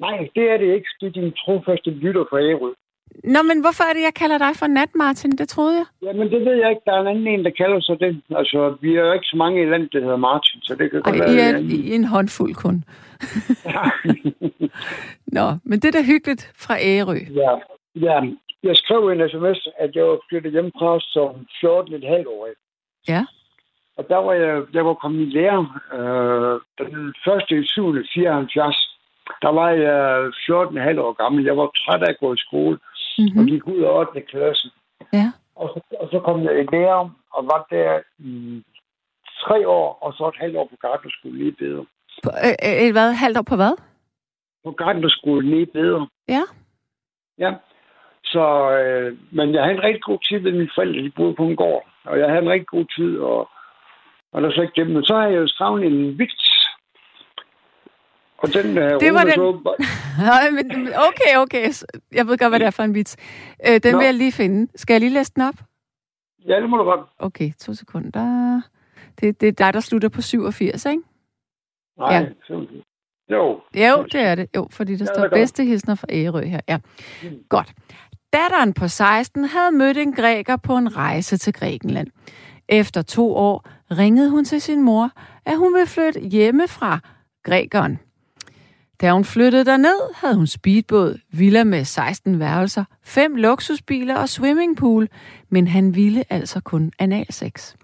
Nej, 0.00 0.28
det 0.34 0.50
er 0.50 0.56
det 0.56 0.74
ikke. 0.74 0.88
Det 1.00 1.06
er 1.06 1.10
din 1.20 1.32
trofaste 1.32 1.90
lytter 1.90 2.24
fra 2.30 2.38
Ærø. 2.38 2.70
Nå, 3.24 3.42
men 3.42 3.60
hvorfor 3.60 3.84
er 3.84 3.92
det, 3.92 4.02
jeg 4.02 4.14
kalder 4.14 4.38
dig 4.38 4.52
for 4.56 4.66
Nat, 4.66 4.94
Martin? 4.94 5.30
Det 5.30 5.48
troede 5.48 5.76
jeg. 5.76 5.86
Jamen, 6.02 6.30
det 6.30 6.40
ved 6.46 6.54
jeg 6.62 6.70
ikke. 6.70 6.82
Der 6.86 6.92
er 6.92 7.00
en 7.00 7.06
anden 7.06 7.26
en, 7.26 7.44
der 7.44 7.50
kalder 7.50 7.80
sig 7.80 8.00
det. 8.00 8.22
Altså, 8.30 8.76
vi 8.80 8.96
er 8.96 9.00
jo 9.06 9.12
ikke 9.12 9.30
så 9.32 9.36
mange 9.36 9.62
i 9.62 9.70
landet, 9.70 9.92
der 9.92 10.00
hedder 10.00 10.16
Martin, 10.16 10.60
så 10.62 10.74
det 10.74 10.90
kan 10.90 11.02
godt 11.02 11.18
være... 11.18 11.34
I 11.34 11.38
er 11.38 11.58
i 11.58 11.94
en 11.94 12.04
håndfuld 12.04 12.54
kun. 12.54 12.84
Nå, 15.38 15.46
men 15.64 15.80
det 15.80 15.88
er 15.88 15.96
da 15.98 16.02
hyggeligt 16.12 16.52
fra 16.64 16.74
Ærø. 16.82 17.18
Ja, 17.42 17.52
ja. 18.06 18.18
Jeg 18.62 18.76
skrev 18.76 19.08
en 19.08 19.28
sms, 19.30 19.68
at 19.78 19.90
jeg 19.96 20.04
var 20.04 20.18
flyttet 20.28 20.52
hjemmefra 20.52 21.00
som 21.00 21.46
14 21.60 21.94
et 21.94 22.08
halvt 22.12 22.26
år. 22.26 22.48
Ja. 23.08 23.24
Og 23.98 24.08
der 24.08 24.16
var 24.16 24.32
jeg, 24.32 24.62
jeg 24.72 24.84
var 24.86 24.94
kommet 24.94 25.20
i 25.26 25.30
lære 25.30 25.60
øh, 25.98 26.60
den 26.78 27.14
første 27.24 27.58
i 27.58 27.66
7. 27.66 27.94
74. 28.14 28.98
Der 29.42 29.48
var 29.48 29.70
jeg 29.70 30.26
14,5 30.26 31.00
år 31.00 31.12
gammel. 31.12 31.44
Jeg 31.44 31.56
var 31.56 31.70
træt 31.76 32.02
af 32.02 32.10
at 32.10 32.20
gå 32.20 32.34
i 32.34 32.44
skole 32.46 32.78
mm-hmm. 33.18 33.38
og 33.40 33.44
gik 33.46 33.66
ud 33.66 33.80
af 33.82 33.98
8. 33.98 34.20
klasse. 34.20 34.70
Ja. 35.12 35.32
Og 35.56 35.68
så, 35.74 35.96
og 36.00 36.08
så 36.12 36.20
kom 36.20 36.42
jeg 36.44 36.60
i 36.60 36.66
lære 36.72 37.10
og 37.36 37.44
var 37.52 37.66
der 37.70 38.00
i 38.18 38.64
tre 39.42 39.68
år, 39.68 39.98
og 40.02 40.12
så 40.12 40.28
et 40.28 40.40
halvt 40.42 40.56
år 40.56 40.68
på 40.70 40.76
gartnerskole 40.80 41.38
lige 41.38 41.52
bedre. 41.52 41.84
På, 42.24 42.30
øh, 42.46 42.86
øh, 42.86 42.92
hvad? 42.92 43.12
Halvt 43.12 43.38
år 43.38 43.46
på 43.50 43.56
hvad? 43.56 43.74
På 44.64 44.70
gartnerskole 44.70 45.50
lige 45.50 45.66
bedre. 45.66 46.08
Ja. 46.28 46.42
Ja. 47.38 47.54
Så, 48.24 48.44
øh, 48.78 49.18
men 49.30 49.54
jeg 49.54 49.62
havde 49.62 49.76
en 49.76 49.82
rigtig 49.82 50.02
god 50.02 50.18
tid 50.28 50.40
med 50.40 50.52
mine 50.52 50.70
forældre. 50.74 51.02
De 51.02 51.10
boede 51.16 51.34
på 51.34 51.44
en 51.44 51.56
gård. 51.56 51.86
Og 52.04 52.18
jeg 52.18 52.28
havde 52.28 52.42
en 52.42 52.50
rigtig 52.50 52.66
god 52.66 52.86
tid, 52.96 53.18
og, 53.18 53.48
og 54.32 54.42
der 54.42 54.50
så 54.50 54.62
ikke 54.62 54.80
dem. 54.84 54.86
Men 54.86 55.04
så 55.04 55.14
har 55.14 55.26
jeg 55.26 55.36
jo 55.36 55.46
skrevet 55.46 55.84
en 55.86 56.18
vits 56.18 56.58
og 58.38 58.54
den 58.54 58.78
uh, 58.78 59.00
det 59.00 59.14
var 59.14 59.24
den... 59.24 59.40
Nej, 60.30 60.50
men 60.50 60.88
okay, 61.08 61.36
okay. 61.36 61.72
Jeg 62.12 62.26
ved 62.26 62.38
godt, 62.38 62.50
hvad 62.50 62.58
det 62.60 62.66
er 62.66 62.70
for 62.70 62.82
en 62.82 62.94
vits. 62.94 63.16
Øh, 63.68 63.80
den 63.82 63.92
Nå. 63.92 63.98
vil 63.98 64.04
jeg 64.04 64.14
lige 64.14 64.32
finde. 64.32 64.72
Skal 64.74 64.94
jeg 64.94 65.00
lige 65.00 65.14
læse 65.14 65.32
den 65.34 65.42
op? 65.42 65.54
Ja, 66.48 66.60
det 66.60 66.70
må 66.70 66.76
du 66.76 66.84
godt. 66.84 67.00
Okay, 67.18 67.50
to 67.60 67.74
sekunder. 67.74 68.60
Det, 69.20 69.40
det 69.40 69.48
er 69.48 69.52
dig, 69.52 69.74
der 69.74 69.80
slutter 69.80 70.08
på 70.08 70.22
87, 70.22 70.86
ikke? 70.86 71.02
Nej, 71.98 72.14
ja. 72.14 72.26
Jo. 73.30 73.60
Jo, 73.74 74.06
det 74.12 74.20
er 74.20 74.34
det. 74.34 74.48
Jo, 74.56 74.68
fordi 74.70 74.96
der 74.96 75.06
ja, 75.08 75.14
står 75.14 75.28
bedste 75.28 75.64
hilsner 75.64 75.94
fra 75.94 76.06
Ærø 76.10 76.44
her. 76.44 76.60
Ja, 76.68 76.78
mm. 77.22 77.28
godt. 77.48 77.72
Datteren 78.32 78.74
på 78.74 78.88
16 78.88 79.44
havde 79.44 79.72
mødt 79.72 79.96
en 79.96 80.12
græker 80.12 80.56
på 80.56 80.76
en 80.76 80.96
rejse 80.96 81.36
til 81.36 81.52
Grækenland. 81.52 82.08
Efter 82.68 83.02
to 83.02 83.36
år 83.36 83.68
ringede 83.90 84.30
hun 84.30 84.44
til 84.44 84.60
sin 84.60 84.82
mor, 84.82 85.10
at 85.46 85.56
hun 85.56 85.74
ville 85.74 85.86
flytte 85.86 86.20
hjemmefra 86.20 86.98
grækeren. 87.44 87.98
Da 89.00 89.12
hun 89.12 89.24
flyttede 89.24 89.64
derned, 89.64 90.14
havde 90.14 90.34
hun 90.34 90.46
speedbåd, 90.46 91.18
villa 91.32 91.64
med 91.64 91.84
16 91.84 92.38
værelser, 92.38 92.84
fem 93.04 93.36
luksusbiler 93.36 94.16
og 94.16 94.28
swimmingpool, 94.28 95.08
men 95.50 95.68
han 95.68 95.94
ville 95.94 96.24
altså 96.30 96.60
kun 96.60 96.92
analsex. 96.98 97.74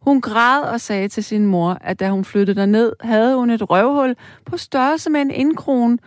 Hun 0.00 0.20
græd 0.20 0.62
og 0.62 0.80
sagde 0.80 1.08
til 1.08 1.24
sin 1.24 1.46
mor, 1.46 1.78
at 1.80 2.00
da 2.00 2.10
hun 2.10 2.24
flyttede 2.24 2.60
derned, 2.60 2.92
havde 3.00 3.36
hun 3.36 3.50
et 3.50 3.70
røvhul 3.70 4.16
på 4.46 4.56
størrelse 4.56 5.10
med 5.10 5.20
en 5.20 5.30
indkrone. 5.30 5.98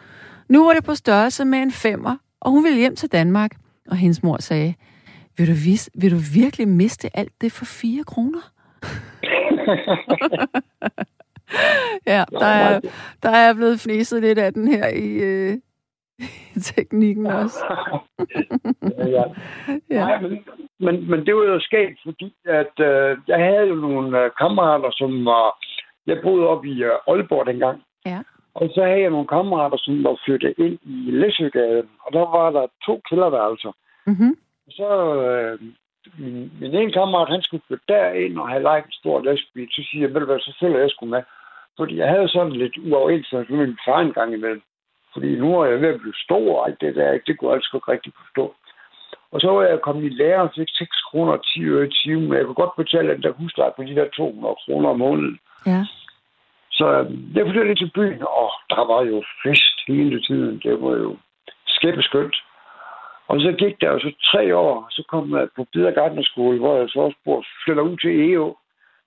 Nu 0.49 0.65
var 0.65 0.73
det 0.73 0.83
på 0.83 0.95
størrelse 0.95 1.45
med 1.45 1.59
en 1.59 1.71
femmer, 1.71 2.15
og 2.41 2.51
hun 2.51 2.63
ville 2.63 2.77
hjem 2.79 2.95
til 2.95 3.11
Danmark. 3.11 3.51
Og 3.89 3.97
hendes 3.97 4.23
mor 4.23 4.38
sagde, 4.41 4.73
vil 5.38 5.47
du, 5.47 5.53
vis- 5.53 5.89
vil 6.01 6.11
du 6.11 6.21
virkelig 6.33 6.67
miste 6.67 7.17
alt 7.17 7.41
det 7.41 7.51
for 7.51 7.65
fire 7.65 8.03
kroner? 8.03 8.43
ja, 12.13 12.23
der 12.31 12.45
er, 12.45 12.79
der 13.23 13.29
er 13.29 13.53
blevet 13.53 13.79
fniset 13.79 14.21
lidt 14.21 14.39
af 14.39 14.53
den 14.53 14.67
her 14.67 14.88
i, 14.88 15.09
øh, 15.29 15.57
i 16.55 16.59
teknikken 16.59 17.25
også. 17.25 17.59
ja, 18.97 19.07
ja. 19.07 19.23
ja. 19.89 20.05
Nej, 20.05 20.21
men, 20.21 20.31
men, 20.79 21.09
men 21.09 21.25
det 21.25 21.36
var 21.36 21.43
jo 21.43 21.59
skægt, 21.59 21.99
fordi 22.03 22.36
at, 22.45 22.79
øh, 22.79 23.17
jeg 23.27 23.38
havde 23.38 23.67
jo 23.67 23.75
nogle 23.75 24.23
øh, 24.23 24.31
kammerater, 24.39 24.91
som 24.91 25.25
var 25.25 25.57
jeg 26.07 26.17
boede 26.23 26.47
op 26.47 26.65
i 26.65 26.83
uh, 26.83 26.91
Aalborg 27.07 27.45
dengang. 27.45 27.83
Ja. 28.05 28.19
Og 28.53 28.69
så 28.75 28.83
havde 28.83 29.01
jeg 29.01 29.09
nogle 29.09 29.27
kammerater, 29.27 29.77
som 29.77 30.03
var 30.03 30.19
flyttet 30.25 30.53
ind 30.57 30.79
i 30.83 31.11
Læsøgade. 31.11 31.83
Og 31.99 32.13
der 32.13 32.19
var 32.19 32.49
der 32.49 32.67
to 32.86 33.01
kælderværelser. 33.09 33.71
Mm-hmm. 34.07 34.38
Så 34.70 34.89
øh, 35.24 35.59
min, 36.18 36.51
min 36.61 36.76
ene 36.76 36.91
kammerat, 36.91 37.30
han 37.30 37.41
skulle 37.41 37.63
flytte 37.68 37.86
derind 37.88 38.39
og 38.39 38.49
have 38.49 38.63
lejet 38.63 38.86
en 38.86 38.91
stor 38.91 39.22
lastbil. 39.24 39.68
Så 39.72 39.82
siger 39.89 40.01
jeg, 40.01 40.13
ved 40.13 40.20
du 40.20 40.26
hvad, 40.26 40.39
så 40.39 40.57
følger 40.59 40.80
jeg 40.80 40.89
skulle 40.89 41.11
med. 41.11 41.24
Fordi 41.78 41.97
jeg 41.97 42.09
havde 42.09 42.30
sådan 42.30 42.53
lidt 42.53 42.78
uoverensstemmelse 42.78 43.53
med 43.53 43.68
min 43.68 43.78
far 43.86 43.99
en 43.99 44.13
gang 44.13 44.34
imellem. 44.34 44.61
Fordi 45.13 45.36
nu 45.36 45.59
er 45.59 45.66
jeg 45.66 45.82
ved 45.82 45.93
at 45.93 45.99
blive 45.99 46.24
stor, 46.26 46.59
og 46.59 46.68
alt 46.68 46.82
det 46.82 46.95
der, 46.95 47.20
det 47.28 47.38
kunne 47.38 47.49
jeg 47.49 47.55
altså 47.55 47.78
ikke 47.78 47.91
rigtig 47.91 48.13
forstå. 48.22 48.55
Og 49.32 49.41
så 49.41 49.49
var 49.51 49.63
jeg 49.63 49.82
kommet 49.82 50.03
i 50.05 50.09
lære 50.09 50.41
og 50.41 50.51
fik 50.55 50.68
6 50.72 51.01
kroner 51.01 51.32
og 51.32 51.45
10 51.45 51.63
øre 51.63 51.88
i 51.88 51.91
timen, 51.91 52.28
men 52.30 52.38
jeg 52.38 52.45
kunne 52.45 52.63
godt 52.63 52.76
betale 52.76 53.13
den 53.13 53.24
der 53.24 53.32
husleje 53.32 53.72
på 53.76 53.84
de 53.84 53.95
der 53.95 54.09
200 54.09 54.55
kroner 54.66 54.89
om 54.89 54.99
måneden. 54.99 55.39
Ja. 55.66 55.82
Så 56.72 56.86
jeg 57.36 57.45
flyttede 57.45 57.68
lidt 57.68 57.80
til 57.80 57.91
byen, 57.95 58.22
og 58.22 58.49
der 58.70 58.84
var 58.91 59.01
jo 59.11 59.24
fest 59.43 59.78
hele 59.88 60.22
tiden. 60.22 60.61
Det 60.63 60.82
var 60.82 60.95
jo 61.03 61.18
skæbeskønt. 61.68 62.36
Og 63.28 63.39
så 63.41 63.51
gik 63.57 63.82
der 63.82 63.91
jo 63.91 63.99
så 63.99 64.11
tre 64.32 64.55
år, 64.57 64.88
så 64.89 65.03
kom 65.09 65.36
jeg 65.38 65.47
på 65.55 65.63
Bider 65.73 65.91
Gartnerskole, 65.91 66.57
hvor 66.59 66.78
jeg 66.78 66.89
så 66.89 66.99
også 66.99 67.17
bor, 67.26 67.45
flytter 67.65 67.84
ud 67.84 67.97
til 67.97 68.32
EO, 68.32 68.55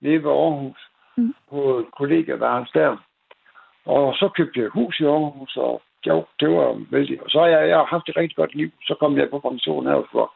nede 0.01 0.23
ved 0.23 0.31
Aarhus, 0.31 0.79
Mm. 1.17 1.33
på 1.49 1.77
et 1.79 1.85
kollega, 1.97 2.31
der 2.37 2.49
hans 2.51 2.71
der. 2.71 2.97
Og 3.85 4.13
så 4.13 4.29
købte 4.37 4.59
jeg 4.59 4.69
hus 4.69 4.99
i 4.99 5.03
Aarhus, 5.03 5.55
og 5.57 5.81
jo, 6.07 6.25
det 6.39 6.49
var 6.49 6.81
vældig. 6.91 7.23
Og 7.23 7.29
så 7.29 7.39
har 7.39 7.47
jeg, 7.47 7.69
jeg 7.69 7.77
har 7.77 7.85
haft 7.85 8.09
et 8.09 8.17
rigtig 8.17 8.35
godt 8.35 8.55
liv. 8.55 8.69
Så 8.83 8.95
kom 8.99 9.17
jeg 9.17 9.29
på 9.29 9.39
pension 9.39 9.85
her 9.87 10.01
for 10.11 10.31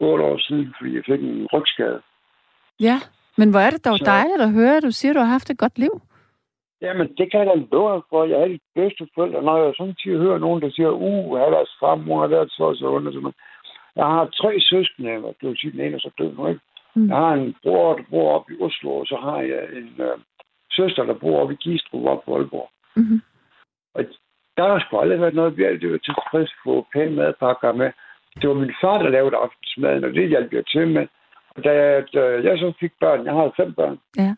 otte 0.00 0.24
år 0.24 0.38
siden, 0.38 0.74
fordi 0.78 0.94
jeg 0.96 1.02
fik 1.06 1.20
en 1.22 1.46
rygskade. 1.52 2.00
Ja, 2.80 2.96
men 3.36 3.50
hvor 3.50 3.60
er 3.60 3.70
det 3.70 3.84
dog 3.84 3.98
Så- 3.98 4.04
dejligt 4.04 4.42
at 4.42 4.52
høre, 4.52 4.76
at 4.76 4.82
du 4.82 4.90
siger, 4.90 5.12
at 5.12 5.16
du 5.16 5.20
har 5.20 5.32
haft 5.36 5.50
et 5.50 5.58
godt 5.58 5.78
liv. 5.78 6.00
Jamen, 6.86 7.08
det 7.18 7.26
kan 7.30 7.40
jeg 7.40 7.46
da 7.46 7.54
love 7.72 8.02
for. 8.10 8.24
Jeg 8.24 8.38
er 8.40 8.48
de 8.48 8.58
bedste 8.74 9.08
forældre. 9.14 9.42
Når 9.42 9.56
jeg 9.64 9.74
sådan 9.76 9.94
tit 9.94 10.18
hører 10.24 10.38
nogen, 10.38 10.62
der 10.62 10.70
siger, 10.70 10.90
uh, 10.90 11.38
har 11.38 11.50
deres 11.56 11.72
farmor 11.80 12.20
har 12.20 12.26
været 12.36 12.50
så 12.50 12.64
og 12.64 12.76
så 12.76 12.86
under. 12.86 13.12
Sådan. 13.12 13.32
Jeg 13.96 14.06
har 14.14 14.24
tre 14.40 14.52
søskende, 14.60 15.12
og 15.26 15.34
det 15.40 15.48
vil 15.48 15.58
sige, 15.58 15.72
den 15.72 15.80
ene 15.80 15.96
er 15.96 15.98
så 15.98 16.10
død 16.18 16.32
nu, 16.36 16.46
ikke? 16.48 16.60
Mm. 16.96 17.08
Jeg 17.08 17.16
har 17.16 17.32
en 17.32 17.54
bror, 17.62 17.96
der 17.96 18.04
bor 18.10 18.34
oppe 18.36 18.52
i 18.52 18.56
Oslo, 18.60 18.90
og 18.90 19.06
så 19.06 19.16
har 19.16 19.40
jeg 19.40 19.62
en 19.80 19.90
øh, 20.06 20.18
søster, 20.78 21.02
der 21.04 21.14
bor 21.14 21.40
oppe 21.40 21.54
i 21.54 21.62
Gistrup, 21.64 22.04
oppe 22.04 22.24
på 22.24 22.36
Aalborg. 22.36 22.70
Mm-hmm. 22.96 23.20
Og 23.94 24.04
der 24.56 24.68
har 24.68 24.78
sgu 24.80 24.98
aldrig 24.98 25.20
været 25.20 25.34
noget, 25.34 25.56
vi 25.56 25.64
altid 25.64 25.88
var 25.90 25.98
tilfreds 25.98 26.52
på 26.64 26.86
pæne 26.92 27.16
madpakker 27.16 27.72
med. 27.72 27.90
Det 28.40 28.48
var 28.48 28.54
min 28.54 28.74
far, 28.80 28.98
der 29.02 29.08
lavede 29.08 29.36
aftensmaden, 29.36 30.04
og 30.04 30.12
det 30.14 30.28
hjalp 30.28 30.52
jeg 30.52 30.66
til 30.66 30.88
med. 30.88 31.06
Og 31.56 31.64
da 31.64 31.70
jeg, 31.82 32.04
da 32.14 32.20
jeg 32.20 32.58
så 32.58 32.72
fik 32.80 32.92
børn, 33.00 33.24
jeg 33.24 33.34
har 33.34 33.52
fem 33.56 33.74
børn, 33.74 33.98
Ja. 34.16 34.34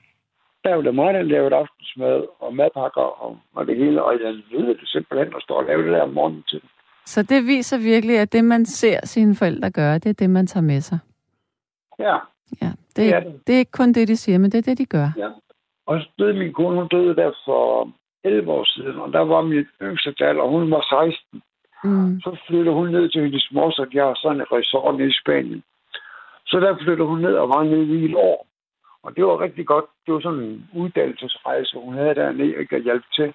Mig, 0.93 1.15
der 1.15 1.23
lavede 1.23 1.55
aftensmad 1.55 2.25
og 2.41 2.55
madpakker 2.57 3.01
og, 3.25 3.39
og 3.55 3.67
det 3.67 3.77
hele, 3.77 4.03
og 4.03 4.13
jeg 4.13 4.33
ved 4.53 4.69
det 4.69 4.89
simpelthen 4.89 5.35
at 5.37 5.43
stå 5.43 5.55
og 5.55 5.65
lave 5.65 5.83
det 5.83 5.93
der 5.93 6.03
om 6.03 6.11
morgenen 6.11 6.43
til. 6.49 6.63
Så 7.07 7.23
det 7.23 7.47
viser 7.47 7.79
virkelig, 7.79 8.19
at 8.19 8.33
det, 8.33 8.45
man 8.45 8.67
ser 8.67 9.07
sine 9.07 9.35
forældre 9.37 9.71
gøre, 9.71 9.95
det 9.99 10.07
er 10.07 10.13
det, 10.13 10.31
man 10.31 10.47
tager 10.47 10.65
med 10.65 10.81
sig. 10.81 10.99
Ja, 11.99 12.17
Ja, 12.63 12.67
det, 12.67 12.97
Det 12.97 13.15
er 13.15 13.21
det. 13.21 13.47
det 13.47 13.55
er 13.55 13.59
ikke 13.59 13.71
kun 13.81 13.93
det, 13.93 14.09
de 14.09 14.17
siger, 14.17 14.39
men 14.39 14.51
det 14.53 14.59
er 14.59 14.63
det, 14.63 14.79
de 14.79 14.87
gør. 14.87 15.09
ja. 15.17 15.29
Og 15.87 16.01
så 16.01 16.09
døde 16.19 16.39
min 16.39 16.53
kone, 16.53 16.77
hun 16.77 16.89
døde 16.89 17.17
der 17.17 17.33
for 17.45 17.91
11 18.25 18.53
år 18.53 18.65
siden, 18.65 18.97
og 19.01 19.13
der 19.13 19.21
var 19.21 19.41
min 19.43 19.67
yngste 19.83 20.13
datter, 20.13 20.43
og 20.43 20.51
hun 20.51 20.71
var 20.71 21.09
16. 21.11 21.43
Mm. 21.85 22.21
Så 22.21 22.37
flyttede 22.49 22.75
hun 22.75 22.89
ned 22.89 23.09
til 23.09 23.23
hendes 23.23 23.49
mors, 23.53 23.79
og 23.79 23.93
de 23.93 23.99
har 23.99 24.15
sådan 24.23 24.41
et 24.41 24.53
resort 24.53 24.97
nede 24.99 25.09
i 25.09 25.19
Spanien. 25.23 25.63
Så 26.47 26.61
der 26.61 26.77
flyttede 26.83 27.09
hun 27.09 27.21
ned 27.21 27.35
og 27.35 27.49
var 27.49 27.63
nede 27.63 27.87
i 28.01 28.05
et 28.05 28.15
år. 28.17 28.47
Og 29.09 29.17
det 29.17 29.25
var 29.27 29.41
rigtig 29.41 29.67
godt. 29.67 29.85
Det 30.07 30.15
var 30.15 30.21
sådan 30.21 30.39
en 30.39 30.71
uddannelsesrejse, 30.81 31.79
hun 31.85 31.95
havde 31.95 32.15
dernede, 32.15 32.57
ikke 32.61 32.77
at 32.77 32.83
hjælpe 32.83 33.07
til. 33.19 33.29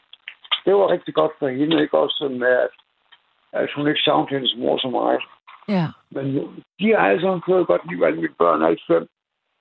Det 0.66 0.74
var 0.76 0.88
rigtig 0.96 1.14
godt 1.14 1.32
for 1.40 1.48
hende, 1.48 1.82
ikke 1.82 1.98
også 1.98 2.16
sådan 2.20 2.40
med, 2.40 2.54
at, 2.66 2.74
at 3.52 3.70
hun 3.76 3.88
ikke 3.88 4.02
savnede 4.06 4.30
hendes 4.36 4.56
mor 4.58 4.78
så 4.78 4.90
meget. 4.90 5.22
Ja. 5.76 5.88
Men 6.16 6.26
de 6.80 6.86
har 6.94 7.08
alle 7.10 7.22
sammen 7.22 7.42
fået 7.48 7.62
et 7.62 7.68
godt 7.68 7.90
liv, 7.90 8.04
alle 8.04 8.22
mine 8.22 8.40
børn, 8.44 8.64
alle 8.64 8.80
fem. 8.88 9.08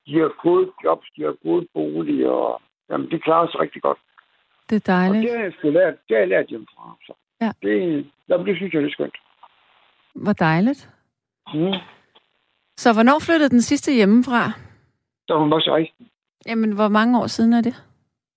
De 0.07 0.19
har 0.21 0.43
gode 0.43 0.71
jobs, 0.85 1.07
de 1.17 1.23
har 1.23 1.35
gode 1.47 1.67
boliger, 1.75 2.31
og 2.31 2.63
jamen, 2.91 3.11
de 3.11 3.19
klarer 3.19 3.47
sig 3.51 3.61
rigtig 3.61 3.83
godt. 3.83 3.99
Det 4.71 4.77
er 4.77 4.93
Og 4.95 4.99
dejligt. 4.99 5.23
det 5.23 5.39
har 5.39 5.45
jeg 5.65 5.73
lært, 5.73 5.95
det 6.09 6.15
har 6.17 6.23
jeg 6.25 6.29
lært 6.29 6.47
hjemmefra. 6.47 6.97
Så. 7.07 7.13
Ja. 7.41 7.51
Det, 7.63 8.07
jamen, 8.29 8.47
det 8.47 8.57
synes 8.57 8.73
jeg, 8.75 8.83
det 8.83 8.89
er 8.89 8.93
skønt. 8.93 9.17
Hvor 10.15 10.33
dejligt. 10.33 10.91
Mm. 11.55 11.75
Så 12.77 12.93
hvornår 12.93 13.19
flyttede 13.27 13.51
den 13.51 13.61
sidste 13.63 13.93
hjemmefra? 13.93 14.43
Da 15.29 15.35
hun 15.35 15.51
var 15.51 15.61
16. 15.61 16.07
Jamen, 16.47 16.73
hvor 16.73 16.89
mange 16.89 17.19
år 17.21 17.27
siden 17.27 17.53
er 17.53 17.61
det? 17.61 17.75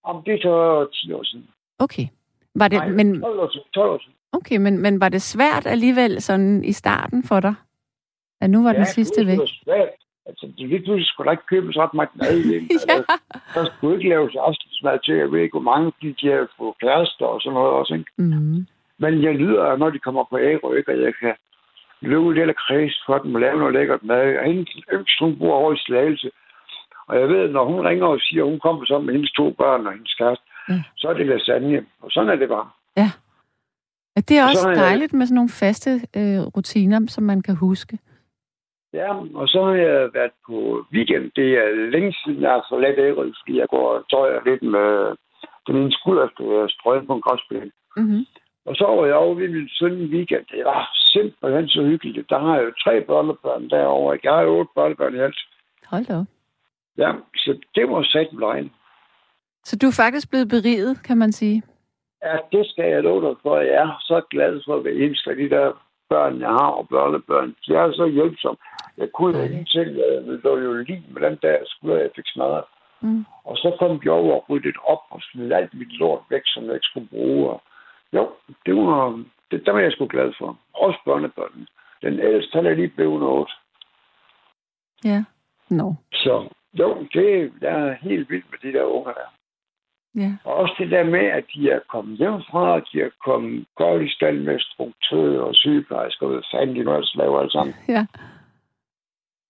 Om 0.04 0.24
det 0.26 0.34
er 0.34 0.38
så 0.42 0.88
10 0.94 1.14
år 1.14 1.24
siden. 1.24 1.48
Okay. 1.80 2.08
Var 2.56 2.68
det, 2.68 2.78
Nej, 2.78 2.90
men, 2.90 3.22
12 3.22 3.40
år 3.40 3.50
siden. 3.52 3.66
12 3.74 3.90
år 3.92 3.98
siden. 4.00 4.14
okay, 4.32 4.58
men, 4.58 4.82
men 4.82 5.00
var 5.02 5.10
det 5.10 5.22
svært 5.22 5.66
alligevel 5.66 6.22
sådan 6.22 6.64
i 6.64 6.72
starten 6.72 7.24
for 7.24 7.40
dig? 7.40 7.54
At 8.42 8.50
nu 8.50 8.64
var 8.64 8.74
den 8.74 8.86
sidste 8.86 9.20
det 9.22 9.28
væk? 9.28 9.38
var 9.38 9.52
svært. 9.64 9.90
Altså, 10.26 10.46
det 10.58 10.70
lige 10.70 10.80
pludselig 10.84 11.08
skulle 11.08 11.26
der 11.26 11.32
ikke 11.32 11.50
købes 11.50 11.78
ret 11.78 11.94
meget 11.94 12.10
mad 12.16 12.44
hjemme. 12.50 12.68
Ja. 12.72 12.94
altså, 12.96 13.18
der 13.56 13.66
skulle 13.66 13.98
ikke 13.98 14.10
laves 14.10 14.36
aftensmad 14.36 15.00
til, 15.06 15.14
jeg 15.16 15.32
ved 15.32 15.40
ikke, 15.42 15.54
hvor 15.60 15.70
mange, 15.72 15.92
de 16.02 16.28
har 16.32 16.48
fået 16.58 16.76
kærester 16.82 17.26
og 17.26 17.42
sådan 17.42 17.54
noget 17.54 17.72
også, 17.80 17.94
ikke? 17.94 18.12
Mm. 18.18 18.66
Men 19.04 19.24
jeg 19.24 19.34
lyder, 19.36 19.78
når 19.78 19.90
de 19.90 20.00
kommer 20.00 20.24
på 20.30 20.38
Ærø, 20.38 20.78
ikke, 20.78 20.92
at 20.92 21.02
jeg 21.02 21.14
kan 21.22 21.34
løbe 22.02 22.34
lidt 22.34 22.50
af 22.50 22.56
kreds 22.56 22.96
for 23.06 23.18
dem 23.18 23.36
og 23.36 23.42
lave 23.42 23.60
noget 23.60 23.74
lækkert 23.74 24.04
mad. 24.04 24.38
Og 24.40 24.46
yngste, 24.94 25.20
hun 25.20 25.40
bor 25.40 25.54
over 25.56 25.74
i 25.74 25.78
Slagelse. 25.86 26.30
Og 27.08 27.20
jeg 27.20 27.30
ved, 27.30 27.50
når 27.50 27.66
hun 27.66 27.86
ringer 27.88 28.08
og 28.08 28.20
siger, 28.22 28.44
at 28.44 28.50
hun 28.50 28.60
kommer 28.60 28.86
sammen 28.86 29.06
med 29.06 29.14
hendes 29.14 29.32
to 29.32 29.52
børn 29.52 29.88
og 29.88 29.94
hendes 29.94 30.14
kæreste, 30.14 30.46
Ja. 30.70 30.84
så 30.98 31.08
er 31.08 31.14
det 31.14 31.26
lasagne. 31.28 31.86
Og 32.02 32.12
sådan 32.12 32.30
er 32.30 32.36
det 32.36 32.50
bare. 32.50 32.70
Ja. 32.98 33.10
ja. 34.16 34.22
Det 34.22 34.38
er 34.38 34.44
Og 34.44 34.50
så 34.50 34.58
også 34.58 34.68
har 34.68 34.76
jeg- 34.76 34.84
dejligt 34.86 35.14
med 35.14 35.26
sådan 35.26 35.36
nogle 35.36 35.50
faste 35.60 35.92
øh, 36.20 36.42
rutiner, 36.56 37.00
som 37.08 37.24
man 37.24 37.42
kan 37.42 37.56
huske. 37.56 38.00
Ja, 38.94 39.10
og 39.42 39.48
så 39.48 39.64
har 39.66 39.74
jeg 39.74 40.10
været 40.14 40.32
på 40.48 40.86
weekend. 40.94 41.32
Det 41.36 41.48
er 41.62 41.90
længe 41.92 42.16
siden, 42.24 42.42
jeg 42.42 42.50
har 42.52 42.66
forladt 42.70 43.00
Ærø, 43.00 43.32
fordi 43.42 43.58
jeg 43.60 43.68
går 43.70 43.86
og 43.96 44.04
tøjer 44.10 44.40
lidt 44.46 44.64
med 44.64 45.16
den 45.68 45.76
ene 45.76 45.92
skulder, 45.92 46.28
der 46.38 46.64
er 46.64 46.68
strøget 46.68 47.08
på 47.08 47.14
en 47.16 47.22
græsplæne. 47.22 47.72
Mm-hmm. 47.98 48.26
Og 48.66 48.76
så 48.76 48.86
var 48.88 49.06
jeg 49.06 49.16
over 49.16 49.36
ved 49.36 49.50
min 49.50 49.70
søn 49.70 49.98
i 50.02 50.06
weekend. 50.16 50.46
Det 50.52 50.66
var 50.66 50.92
simpelthen 51.14 51.68
så 51.68 51.82
hyggeligt. 51.84 52.30
Der 52.30 52.40
har 52.40 52.56
jeg 52.58 52.66
jo 52.66 52.72
tre 52.84 53.02
børnebørn 53.02 53.70
derovre. 53.70 54.20
Jeg 54.24 54.32
har 54.34 54.42
jo 54.42 54.50
otte 54.60 54.72
børnebørn 54.76 55.16
i 55.16 55.20
alt. 55.20 55.40
Hold 55.92 56.06
da 56.06 56.14
op. 56.20 56.26
Ja, 56.98 57.12
så 57.36 57.58
det 57.76 57.90
var 57.90 58.04
sat 58.04 58.28
løgn. 58.32 58.72
Så 59.64 59.78
du 59.82 59.88
er 59.88 60.02
faktisk 60.04 60.30
blevet 60.30 60.50
beriget, 60.50 61.04
kan 61.04 61.18
man 61.18 61.32
sige. 61.32 61.64
Ja, 62.24 62.38
det 62.52 62.70
skal 62.70 62.86
jeg 62.92 63.04
love 63.04 63.30
dig 63.30 63.36
for. 63.44 63.58
Jeg 63.60 63.76
er 63.84 63.98
så 64.02 64.22
glad 64.30 64.62
for 64.66 64.80
hver 64.80 64.92
eneste 64.92 65.30
af 65.30 65.36
de 65.36 65.50
der 65.50 65.72
børn, 66.10 66.40
jeg 66.40 66.50
har, 66.50 66.72
og 66.80 66.88
børnebørn. 66.90 67.56
De 67.68 67.76
er 67.76 67.92
så 67.92 68.08
hjælpsomme. 68.08 68.58
Jeg 68.98 69.10
kunne 69.14 69.38
jo 69.38 69.44
Dejligt. 69.44 69.52
ingenting. 69.52 69.98
Jeg 69.98 70.40
lå 70.44 70.58
jo 70.60 70.74
lige 70.74 71.04
med 71.14 71.22
den 71.22 71.38
der 71.42 71.58
skulder, 71.66 71.98
jeg 71.98 72.10
fik 72.16 72.26
smadret. 72.28 72.64
Mm. 73.02 73.26
Og 73.44 73.58
så 73.58 73.76
kom 73.80 74.00
de 74.00 74.10
over 74.10 74.36
og 74.36 74.50
ryddede 74.50 74.80
op 74.84 75.04
og 75.10 75.20
smed 75.22 75.52
alt 75.52 75.74
mit 75.74 75.92
lort 76.00 76.22
væk, 76.30 76.42
som 76.46 76.64
jeg 76.66 76.74
ikke 76.74 76.86
skulle 76.92 77.08
bruge. 77.08 77.60
Jo, 78.14 78.30
det 78.66 78.76
var, 78.76 79.24
det, 79.52 79.66
der 79.66 79.72
var 79.72 79.80
jeg 79.80 79.92
sgu 79.92 80.08
glad 80.08 80.34
for. 80.38 80.58
Også 80.74 81.00
børnebørnene. 81.06 81.68
Den 82.02 82.20
ældste, 82.20 82.56
han 82.56 82.66
er 82.66 82.74
lige 82.74 82.88
blevet 82.88 83.20
noget. 83.20 83.50
Ja. 85.06 85.24
Nå. 85.70 85.96
Så 86.14 86.50
jo, 86.80 87.08
det 87.14 87.54
jeg 87.62 87.88
er 87.88 87.96
helt 88.02 88.30
vildt 88.30 88.46
med 88.52 88.60
de 88.72 88.78
der 88.78 88.84
unger 88.84 89.14
der. 89.14 89.30
Ja. 90.16 90.32
Og 90.44 90.56
også 90.56 90.76
det 90.80 90.92
der 90.92 91.04
med, 91.04 91.26
at 91.40 91.46
de 91.54 91.70
er 91.70 91.80
kommet 91.90 92.18
hjemmefra, 92.18 92.74
og 92.74 92.82
de 92.94 93.02
er 93.02 93.10
kommet 93.26 93.66
godt 93.76 94.02
i 94.04 94.10
stand 94.10 94.38
med 94.38 94.60
struktør 94.60 95.42
og 95.42 95.56
sygeplejersker, 95.56 96.28
og 96.28 96.44
fanden 96.54 96.76
de 96.76 96.84
nu 96.84 96.94
ellers 96.94 97.16
laver 97.16 97.40
alle 97.40 97.52
sammen. 97.52 97.76
Ja. 97.88 98.06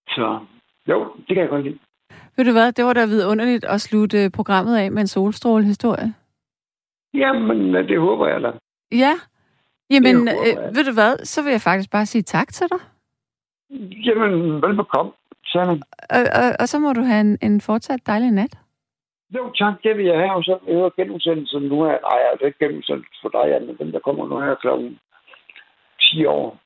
Så 0.08 0.40
jo, 0.88 1.14
det 1.18 1.28
kan 1.28 1.38
jeg 1.38 1.50
godt 1.50 1.64
lide. 1.64 1.80
Ved 2.38 2.46
du 2.46 2.52
hvad, 2.52 2.72
det 2.72 2.86
var 2.86 2.94
da 2.94 3.06
vidunderligt 3.06 3.66
at 3.66 3.82
slutte 3.82 4.30
programmet 4.30 4.78
af 4.78 4.92
med 4.92 5.02
en 5.02 5.08
solstrålehistorie. 5.08 6.14
Jamen, 7.14 7.74
det 7.74 8.00
håber 8.00 8.28
jeg 8.28 8.42
da. 8.42 8.52
Ja. 8.92 9.14
Jamen, 9.90 10.28
øh, 10.28 10.76
ved 10.76 10.84
du 10.84 10.94
hvad, 10.94 11.26
så 11.26 11.44
vil 11.44 11.52
jeg 11.52 11.62
faktisk 11.62 11.92
bare 11.92 12.06
sige 12.06 12.22
tak 12.22 12.48
til 12.48 12.68
dig. 12.72 12.80
Jamen, 14.06 14.62
velbekomme. 14.62 15.12
Sådan. 15.56 15.82
Og, 16.18 16.22
og, 16.42 16.48
og 16.62 16.66
så 16.72 16.78
må 16.80 16.90
du 16.94 17.02
have 17.12 17.22
en, 17.22 17.38
en 17.48 17.62
fortsat 17.62 18.00
dejlig 18.08 18.32
nat. 18.32 18.54
Jo, 19.36 19.44
tak, 19.62 19.74
det 19.84 19.98
vil 19.98 20.06
jeg 20.06 20.18
have, 20.20 20.34
og 20.40 20.44
så 20.44 20.58
høre 20.68 20.92
genudsendelsen 20.98 21.62
nu 21.72 21.78
her. 21.84 21.98
Nej, 22.10 22.20
altså 22.32 22.46
ikke 22.46 22.66
genudsendelsen 22.66 23.16
for 23.22 23.30
dig, 23.36 23.46
Jan, 23.52 23.66
men 23.68 23.76
den, 23.78 23.92
der 23.94 24.00
kommer 24.00 24.28
nu 24.28 24.40
her 24.40 24.56
klokken 24.56 25.00
10 26.02 26.26
år. 26.26 26.58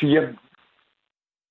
4. 0.00 0.28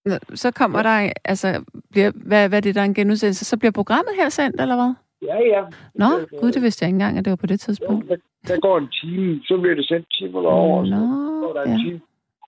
Nå, 0.06 0.16
Så 0.36 0.52
kommer 0.52 0.84
der, 0.84 1.14
altså, 1.26 1.64
bliver, 1.92 2.12
hvad, 2.16 2.50
hvad 2.50 2.58
er 2.60 2.62
det, 2.62 2.76
der 2.76 2.82
er 2.82 2.86
en 2.86 2.94
genudsendelse? 2.94 3.46
Så 3.46 3.60
bliver 3.60 3.72
programmet 3.72 4.14
her 4.22 4.30
sendt, 4.30 4.62
eller 4.62 4.76
hvad? 4.76 4.94
Ja, 5.30 5.38
ja. 5.54 5.62
Nå, 5.96 6.06
gud, 6.42 6.52
det 6.52 6.62
vidste 6.62 6.84
jeg 6.84 6.88
ikke 6.90 6.96
engang, 6.96 7.18
at 7.18 7.26
det 7.26 7.32
var 7.32 7.42
på 7.44 7.46
det 7.48 7.54
Jo, 7.62 7.66
tidspunkt. 7.66 8.10
der, 8.10 8.16
der 8.48 8.60
går 8.60 8.78
en 8.78 8.90
time, 9.02 9.42
så 9.48 9.58
bliver 9.62 9.76
det 9.76 9.88
sendt 9.88 10.08
10 10.14 10.24
minutter 10.28 10.50
over, 10.50 10.80
og 10.80 10.88
så 10.88 10.96
går 11.42 11.48
Nå, 11.48 11.54
der 11.54 11.64
en 11.64 11.72
ja. 11.72 11.78
time. 11.84 12.02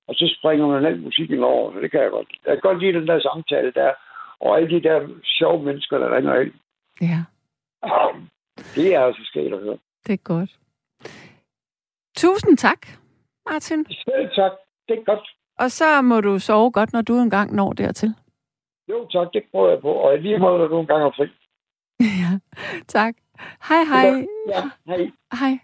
Og 0.07 0.13
så 0.15 0.35
springer 0.39 0.67
man 0.67 0.85
al 0.85 0.99
musikken 1.01 1.43
over, 1.43 1.73
så 1.73 1.79
det 1.79 1.91
kan 1.91 2.01
jeg 2.01 2.11
godt. 2.11 2.29
Jeg 2.45 2.53
kan 2.53 2.61
godt 2.69 2.79
lide 2.83 2.93
den 2.99 3.07
der 3.07 3.19
samtale 3.19 3.71
der, 3.71 3.91
og 4.43 4.57
alle 4.57 4.69
de 4.69 4.83
der 4.83 4.97
sjove 5.23 5.63
mennesker, 5.63 5.97
der 5.97 6.15
ringer 6.15 6.35
ind. 6.41 6.53
Ja. 7.01 7.19
Det 8.75 8.95
er 8.95 8.99
altså 8.99 9.21
sket 9.25 9.53
at 9.53 9.59
høre. 9.59 9.77
Det 10.07 10.13
er 10.13 10.17
godt. 10.17 10.59
Tusind 12.17 12.57
tak, 12.57 12.87
Martin. 13.49 13.85
Selv 13.85 14.29
tak. 14.35 14.51
Det 14.87 14.99
er 14.99 15.03
godt. 15.03 15.27
Og 15.59 15.71
så 15.71 16.01
må 16.01 16.21
du 16.21 16.39
sove 16.39 16.71
godt, 16.71 16.93
når 16.93 17.01
du 17.01 17.13
engang 17.19 17.55
når 17.55 17.73
dertil. 17.73 18.15
Jo, 18.89 19.07
tak. 19.11 19.27
Det 19.33 19.43
prøver 19.51 19.69
jeg 19.69 19.81
på. 19.81 19.91
Og 19.91 20.17
lige 20.17 20.39
måde, 20.39 20.57
når 20.57 20.67
du 20.67 20.79
engang 20.79 21.03
er 21.03 21.11
fri. 21.17 21.27
ja, 22.23 22.39
tak. 22.87 23.15
Hej, 23.69 23.83
hej. 23.83 24.25
Ja, 24.47 24.61
hej. 24.85 25.11
Hej. 25.39 25.59